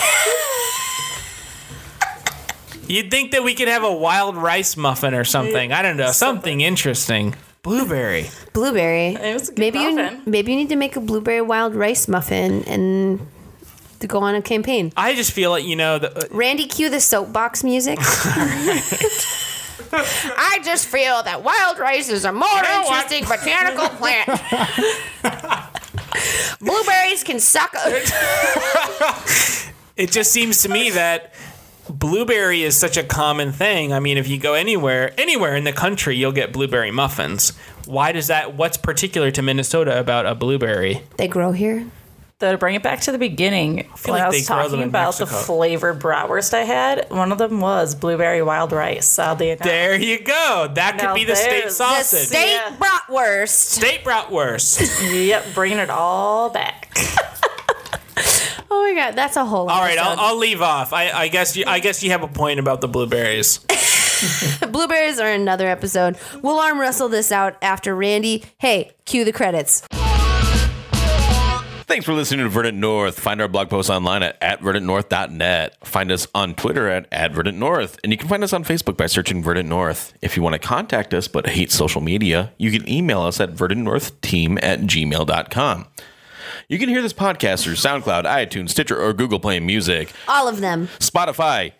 You'd 2.87 3.09
think 3.09 3.31
that 3.31 3.43
we 3.43 3.55
could 3.55 3.67
have 3.69 3.83
a 3.83 3.91
wild 3.93 4.35
rice 4.35 4.77
muffin 4.77 5.15
or 5.15 5.23
something. 5.23 5.71
I 5.71 5.81
don't 5.81 5.97
know, 5.97 6.11
something 6.11 6.61
interesting. 6.61 7.35
Blueberry. 7.61 8.29
blueberry. 8.53 9.15
It 9.15 9.33
was 9.33 9.49
a 9.49 9.51
good 9.51 9.59
maybe 9.59 9.79
muffin. 9.79 10.21
you 10.25 10.31
maybe 10.31 10.51
you 10.51 10.57
need 10.57 10.69
to 10.69 10.75
make 10.77 10.95
a 10.95 11.01
blueberry 11.01 11.41
wild 11.41 11.75
rice 11.75 12.07
muffin 12.07 12.63
and 12.63 13.19
to 13.99 14.07
go 14.07 14.19
on 14.19 14.33
a 14.35 14.41
campaign. 14.41 14.93
I 14.95 15.13
just 15.13 15.33
feel 15.33 15.51
like 15.51 15.65
you 15.65 15.75
know 15.75 15.99
the, 15.99 16.17
uh, 16.17 16.21
Randy, 16.31 16.65
cue 16.67 16.89
the 16.89 17.01
soapbox 17.01 17.63
music. 17.63 17.99
I 19.91 20.59
just 20.63 20.87
feel 20.87 21.21
that 21.23 21.43
wild 21.43 21.79
rice 21.79 22.09
is 22.09 22.23
a 22.23 22.31
more 22.31 22.41
know 22.47 22.83
what? 22.85 23.11
interesting 23.11 23.27
botanical 23.27 23.89
plant. 23.97 24.29
Blueberries 26.61 27.23
can 27.23 27.39
suck. 27.39 27.73
It 29.95 30.11
just 30.11 30.31
seems 30.31 30.61
to 30.61 30.69
me 30.69 30.91
that 30.91 31.33
blueberry 31.89 32.63
is 32.63 32.77
such 32.77 32.97
a 32.97 33.03
common 33.03 33.51
thing. 33.51 33.91
I 33.93 33.99
mean, 33.99 34.17
if 34.17 34.27
you 34.27 34.37
go 34.37 34.53
anywhere, 34.53 35.13
anywhere 35.17 35.55
in 35.55 35.63
the 35.63 35.73
country, 35.73 36.15
you'll 36.15 36.31
get 36.31 36.53
blueberry 36.53 36.91
muffins. 36.91 37.53
Why 37.85 38.11
does 38.11 38.27
that? 38.27 38.55
What's 38.55 38.77
particular 38.77 39.31
to 39.31 39.41
Minnesota 39.41 39.99
about 39.99 40.25
a 40.25 40.35
blueberry? 40.35 41.01
they 41.17 41.27
grow 41.27 41.51
here. 41.51 41.85
Though 42.39 42.53
to 42.53 42.57
bring 42.57 42.75
it 42.75 42.83
back 42.83 43.01
to 43.01 43.11
the 43.11 43.17
beginning, 43.17 43.83
feel 43.97 44.13
when 44.13 44.21
like 44.21 44.21
I 44.21 44.27
was 44.29 44.47
grow 44.47 44.55
talking 44.63 44.79
in 44.81 44.87
about 44.87 45.17
the 45.17 45.25
flavored 45.25 45.99
bratwurst 45.99 46.53
I 46.53 46.61
had, 46.61 47.09
one 47.09 47.33
of 47.33 47.37
them 47.37 47.59
was 47.59 47.95
blueberry 47.95 48.41
wild 48.41 48.71
rice. 48.71 49.19
Oddly 49.19 49.49
enough. 49.49 49.63
There 49.63 49.99
you 49.99 50.21
go. 50.23 50.69
That 50.73 50.93
could 50.99 51.07
Now 51.07 51.15
be 51.15 51.25
the 51.25 51.35
state 51.35 51.63
there's- 51.63 51.77
The 52.11 52.17
state 52.17 52.53
Yeah. 52.53 52.77
bratwurst. 52.79 53.49
State 53.49 54.05
bratwurst. 54.05 55.11
Yep, 55.27 55.47
bringing 55.53 55.79
it 55.79 55.89
all 55.89 56.49
back. 56.49 56.97
Oh 58.71 58.83
my 58.83 58.93
god, 58.93 59.15
that's 59.15 59.35
a 59.35 59.45
whole. 59.45 59.69
All 59.69 59.81
right, 59.81 59.97
I'll. 59.97 60.19
I'll 60.19 60.37
leave 60.37 60.61
off. 60.61 60.93
I, 60.93 61.09
I 61.11 61.27
guess 61.27 61.55
you, 61.57 61.63
I 61.65 61.79
guess 61.79 62.03
you 62.03 62.11
have 62.11 62.23
a 62.23 62.27
point 62.27 62.59
about 62.59 62.81
the 62.81 62.87
blueberries. 62.87 63.59
Blueberries 64.69 65.19
are 65.19 65.31
another 65.31 65.67
episode. 65.67 66.17
We'll 66.41 66.59
arm 66.59 66.79
wrestle 66.79 67.09
this 67.09 67.31
out 67.31 67.57
after 67.61 67.95
Randy. 67.95 68.43
Hey, 68.57 68.91
cue 69.05 69.23
the 69.23 69.31
credits. 69.31 69.87
Thanks 71.89 72.05
for 72.05 72.13
listening 72.13 72.45
to 72.45 72.49
Verdant 72.49 72.77
North. 72.77 73.19
Find 73.19 73.41
our 73.41 73.47
blog 73.47 73.69
posts 73.69 73.89
online 73.89 74.21
at, 74.21 74.37
at 74.41 74.61
verdantnorth.net. 74.61 75.87
Find 75.87 76.11
us 76.11 76.27
on 76.35 76.53
Twitter 76.53 76.87
at, 76.87 77.07
at 77.11 77.31
Verdant 77.31 77.57
North. 77.57 77.97
And 78.03 78.11
you 78.11 78.17
can 78.17 78.27
find 78.27 78.43
us 78.43 78.53
on 78.53 78.63
Facebook 78.63 78.95
by 78.95 79.07
searching 79.07 79.41
Verdant 79.41 79.67
North. 79.69 80.13
If 80.21 80.37
you 80.37 80.43
want 80.43 80.53
to 80.53 80.59
contact 80.59 81.15
us 81.15 81.27
but 81.27 81.47
hate 81.47 81.71
social 81.71 82.01
media, 82.01 82.51
you 82.57 82.69
can 82.69 82.87
email 82.87 83.21
us 83.21 83.39
at 83.39 83.55
verdantnorthteam 83.55 84.59
at 84.61 84.81
gmail.com. 84.81 85.87
You 86.69 86.77
can 86.77 86.87
hear 86.87 87.01
this 87.01 87.13
podcast 87.13 87.63
through 87.63 87.73
SoundCloud, 87.73 88.25
iTunes, 88.25 88.69
Stitcher, 88.69 89.01
or 89.01 89.11
Google 89.11 89.39
Play 89.39 89.59
Music. 89.59 90.11
All 90.27 90.47
of 90.47 90.59
them. 90.59 90.87
Spotify. 90.99 91.71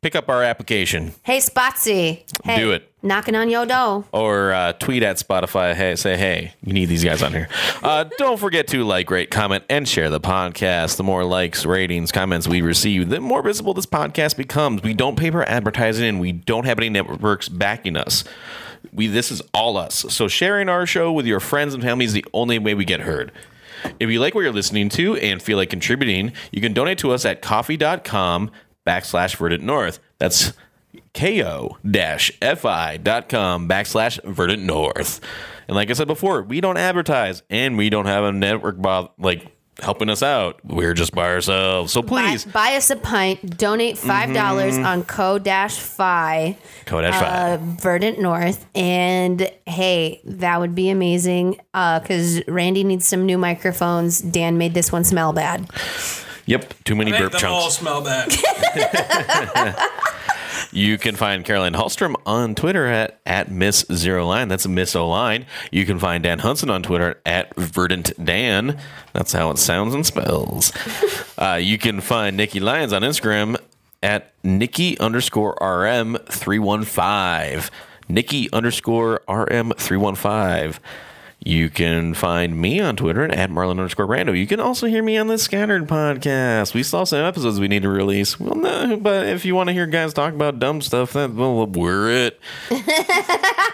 Pick 0.00 0.16
up 0.16 0.28
our 0.28 0.42
application 0.42 1.14
Hey, 1.22 1.38
Spotsy. 1.38 2.24
Hey, 2.42 2.56
Do 2.58 2.72
it. 2.72 2.92
Knocking 3.04 3.36
on 3.36 3.48
your 3.48 3.64
door. 3.66 4.04
or 4.10 4.52
uh, 4.52 4.72
tweet 4.72 5.04
at 5.04 5.18
Spotify. 5.18 5.74
Hey, 5.74 5.94
say, 5.94 6.16
hey, 6.16 6.54
you 6.64 6.72
need 6.72 6.86
these 6.86 7.04
guys 7.04 7.22
on 7.22 7.30
here. 7.32 7.48
Uh, 7.84 8.02
don't 8.18 8.36
forget 8.40 8.66
to 8.68 8.82
like, 8.82 9.08
rate, 9.12 9.30
comment, 9.30 9.62
and 9.70 9.88
share 9.88 10.10
the 10.10 10.18
podcast. 10.18 10.96
The 10.96 11.04
more 11.04 11.22
likes, 11.22 11.64
ratings, 11.64 12.10
comments 12.10 12.48
we 12.48 12.62
receive, 12.62 13.10
the 13.10 13.20
more 13.20 13.42
visible 13.44 13.74
this 13.74 13.86
podcast 13.86 14.36
becomes. 14.36 14.82
We 14.82 14.92
don't 14.92 15.16
pay 15.16 15.30
for 15.30 15.48
advertising, 15.48 16.04
and 16.08 16.20
we 16.20 16.32
don't 16.32 16.64
have 16.66 16.80
any 16.80 16.88
networks 16.88 17.48
backing 17.48 17.96
us. 17.96 18.24
We 18.92 19.06
this 19.06 19.30
is 19.30 19.40
all 19.54 19.76
us. 19.76 20.04
So 20.08 20.26
sharing 20.26 20.68
our 20.68 20.84
show 20.84 21.12
with 21.12 21.26
your 21.26 21.38
friends 21.38 21.74
and 21.74 21.82
family 21.82 22.04
is 22.06 22.12
the 22.12 22.24
only 22.34 22.58
way 22.58 22.74
we 22.74 22.84
get 22.84 23.00
heard. 23.02 23.30
If 24.00 24.10
you 24.10 24.20
like 24.20 24.34
what 24.34 24.42
you're 24.42 24.52
listening 24.52 24.88
to 24.90 25.16
and 25.16 25.42
feel 25.42 25.56
like 25.56 25.70
contributing, 25.70 26.32
you 26.50 26.60
can 26.60 26.72
donate 26.72 26.98
to 26.98 27.12
us 27.12 27.24
at 27.24 27.42
ko-fi.com 27.42 28.50
backslash 28.86 29.36
verdant 29.36 29.62
north. 29.62 29.98
That's 30.18 30.52
ko-fi.com 31.14 31.78
backslash 33.68 34.24
verdant 34.24 34.62
north. 34.62 35.20
And 35.68 35.76
like 35.76 35.90
I 35.90 35.92
said 35.94 36.08
before, 36.08 36.42
we 36.42 36.60
don't 36.60 36.76
advertise 36.76 37.42
and 37.48 37.78
we 37.78 37.90
don't 37.90 38.06
have 38.06 38.24
a 38.24 38.32
network 38.32 38.76
bo- 38.78 39.12
like 39.18 39.46
helping 39.80 40.08
us 40.10 40.22
out. 40.22 40.60
We're 40.64 40.94
just 40.94 41.12
by 41.12 41.26
ourselves. 41.28 41.92
So 41.92 42.02
please, 42.02 42.44
Buy, 42.44 42.70
buy 42.70 42.76
us 42.76 42.90
a 42.90 42.96
pint. 42.96 43.56
Donate 43.56 43.96
$5 43.96 44.84
on 44.84 45.04
co 45.04 45.38
dash 45.38 45.78
fi 45.78 46.56
code 46.86 47.04
at 47.04 47.14
Uh. 47.14 47.58
Verdant 47.80 48.18
North. 48.20 48.66
And 48.74 49.50
hey, 49.66 50.20
that 50.24 50.60
would 50.60 50.74
be 50.74 50.90
amazing 50.90 51.60
because 51.72 52.46
Randy 52.46 52.84
needs 52.84 53.06
some 53.06 53.24
new 53.26 53.38
microphones. 53.38 54.20
Dan 54.20 54.58
made 54.58 54.74
this 54.74 54.92
one 54.92 55.04
smell 55.04 55.32
bad. 55.32 55.68
Yep, 56.46 56.74
too 56.84 56.96
many 56.96 57.12
burp 57.12 57.32
chunks. 57.32 57.44
All 57.44 57.70
smell 57.70 58.02
bad. 58.02 58.30
You 60.72 60.98
can 60.98 61.16
find 61.16 61.44
Caroline 61.44 61.74
Hallstrom 61.74 62.14
on 62.26 62.54
Twitter 62.54 62.86
at, 62.86 63.20
at 63.26 63.50
Miss 63.50 63.84
Zero 63.92 64.26
Line. 64.26 64.48
That's 64.48 64.66
Miss 64.66 64.96
O 64.96 65.08
Line. 65.08 65.46
You 65.70 65.84
can 65.86 65.98
find 65.98 66.22
Dan 66.22 66.40
Hunson 66.40 66.68
on 66.70 66.82
Twitter 66.82 67.20
at 67.26 67.54
Verdant 67.56 68.12
Dan. 68.22 68.78
That's 69.12 69.32
how 69.32 69.50
it 69.50 69.58
sounds 69.58 69.94
and 69.94 70.06
spells. 70.06 70.72
uh, 71.38 71.58
you 71.60 71.78
can 71.78 72.00
find 72.00 72.36
Nikki 72.36 72.60
Lyons 72.60 72.92
on 72.92 73.02
Instagram 73.02 73.56
at 74.02 74.32
Nikki 74.42 74.98
underscore 74.98 75.54
RM315. 75.56 77.70
Nikki 78.08 78.52
underscore 78.52 79.20
RM315. 79.28 80.78
You 81.44 81.70
can 81.70 82.14
find 82.14 82.56
me 82.60 82.78
on 82.80 82.94
Twitter 82.94 83.24
at 83.24 83.50
Marlon 83.50 83.70
underscore 83.72 84.06
Brando. 84.06 84.38
You 84.38 84.46
can 84.46 84.60
also 84.60 84.86
hear 84.86 85.02
me 85.02 85.16
on 85.16 85.26
the 85.26 85.38
Scattered 85.38 85.88
podcast. 85.88 86.72
We 86.72 86.84
still 86.84 87.00
have 87.00 87.08
some 87.08 87.24
episodes 87.24 87.58
we 87.58 87.66
need 87.66 87.82
to 87.82 87.88
release. 87.88 88.38
Well, 88.38 88.54
no, 88.54 88.96
but 88.96 89.26
if 89.26 89.44
you 89.44 89.54
want 89.56 89.68
to 89.68 89.72
hear 89.72 89.86
guys 89.86 90.14
talk 90.14 90.34
about 90.34 90.60
dumb 90.60 90.80
stuff, 90.80 91.14
then 91.14 91.34
well, 91.36 91.66
we're 91.66 92.10
it. 92.10 92.40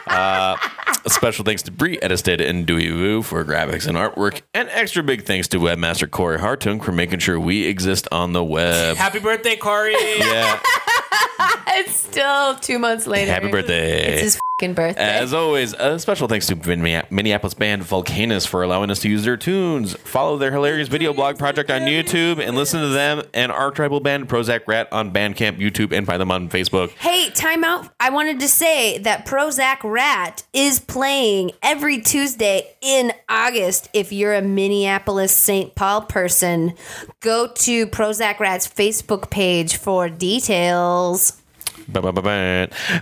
uh, 0.06 0.56
a 1.04 1.10
special 1.10 1.44
thanks 1.44 1.62
to 1.62 1.70
Brie 1.70 1.98
Edisted 2.00 2.40
and 2.40 2.66
Dewey 2.66 2.88
Vu 2.88 3.22
for 3.22 3.44
graphics 3.44 3.86
and 3.86 3.98
artwork, 3.98 4.40
and 4.54 4.68
extra 4.70 5.02
big 5.02 5.24
thanks 5.24 5.48
to 5.48 5.58
webmaster 5.58 6.10
Corey 6.10 6.38
Hartung 6.38 6.82
for 6.82 6.92
making 6.92 7.18
sure 7.18 7.38
we 7.38 7.66
exist 7.66 8.08
on 8.10 8.32
the 8.32 8.42
web. 8.44 8.96
Happy 8.96 9.18
birthday, 9.18 9.56
Corey. 9.56 9.94
Yeah, 10.18 10.58
It's 11.70 11.94
still 11.96 12.54
two 12.56 12.78
months 12.78 13.06
later. 13.06 13.30
happy 13.30 13.50
birthday. 13.50 14.26
It's 14.61 14.66
his 14.66 14.74
fucking 14.74 14.74
birthday. 14.74 15.00
As 15.00 15.32
always, 15.32 15.72
a 15.74 15.98
special 15.98 16.26
thanks 16.26 16.46
to 16.48 16.56
Minneapolis 16.56 17.54
band 17.54 17.82
Volcanus 17.82 18.46
for 18.46 18.62
allowing 18.62 18.90
us 18.90 19.00
to 19.00 19.09
use 19.09 19.24
their 19.24 19.36
tunes. 19.36 19.94
Follow 19.98 20.36
their 20.36 20.50
hilarious 20.50 20.88
video 20.88 21.12
blog 21.12 21.38
project 21.38 21.70
on 21.70 21.82
YouTube 21.82 22.44
and 22.44 22.56
listen 22.56 22.80
to 22.80 22.88
them 22.88 23.22
and 23.34 23.52
our 23.52 23.70
tribal 23.70 24.00
band 24.00 24.28
Prozac 24.28 24.62
Rat 24.66 24.88
on 24.92 25.12
Bandcamp, 25.12 25.59
YouTube, 25.59 25.96
and 25.96 26.06
find 26.06 26.20
them 26.20 26.30
on 26.30 26.48
Facebook. 26.48 26.90
Hey, 26.90 27.30
time 27.30 27.62
out. 27.62 27.88
I 28.00 28.11
wanted 28.11 28.40
to 28.40 28.48
say 28.48 28.98
that 28.98 29.26
Prozac 29.26 29.78
Rat 29.84 30.42
is 30.52 30.80
playing 30.80 31.52
every 31.62 32.00
Tuesday 32.00 32.76
in 32.80 33.12
August. 33.28 33.88
If 33.92 34.12
you're 34.12 34.34
a 34.34 34.42
Minneapolis 34.42 35.34
St. 35.34 35.74
Paul 35.74 36.02
person, 36.02 36.74
go 37.20 37.48
to 37.48 37.86
Prozac 37.86 38.40
Rat's 38.40 38.66
Facebook 38.66 39.30
page 39.30 39.76
for 39.76 40.09
details. 40.09 41.38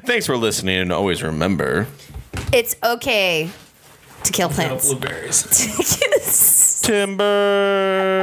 Thanks 0.04 0.26
for 0.26 0.36
listening, 0.36 0.78
and 0.78 0.92
always 0.92 1.22
remember 1.22 1.86
It's 2.52 2.76
okay 2.82 3.50
to 4.22 4.32
kill 4.32 4.48
plants. 4.48 4.88
Blueberries. 4.88 6.80
Timber. 6.82 8.16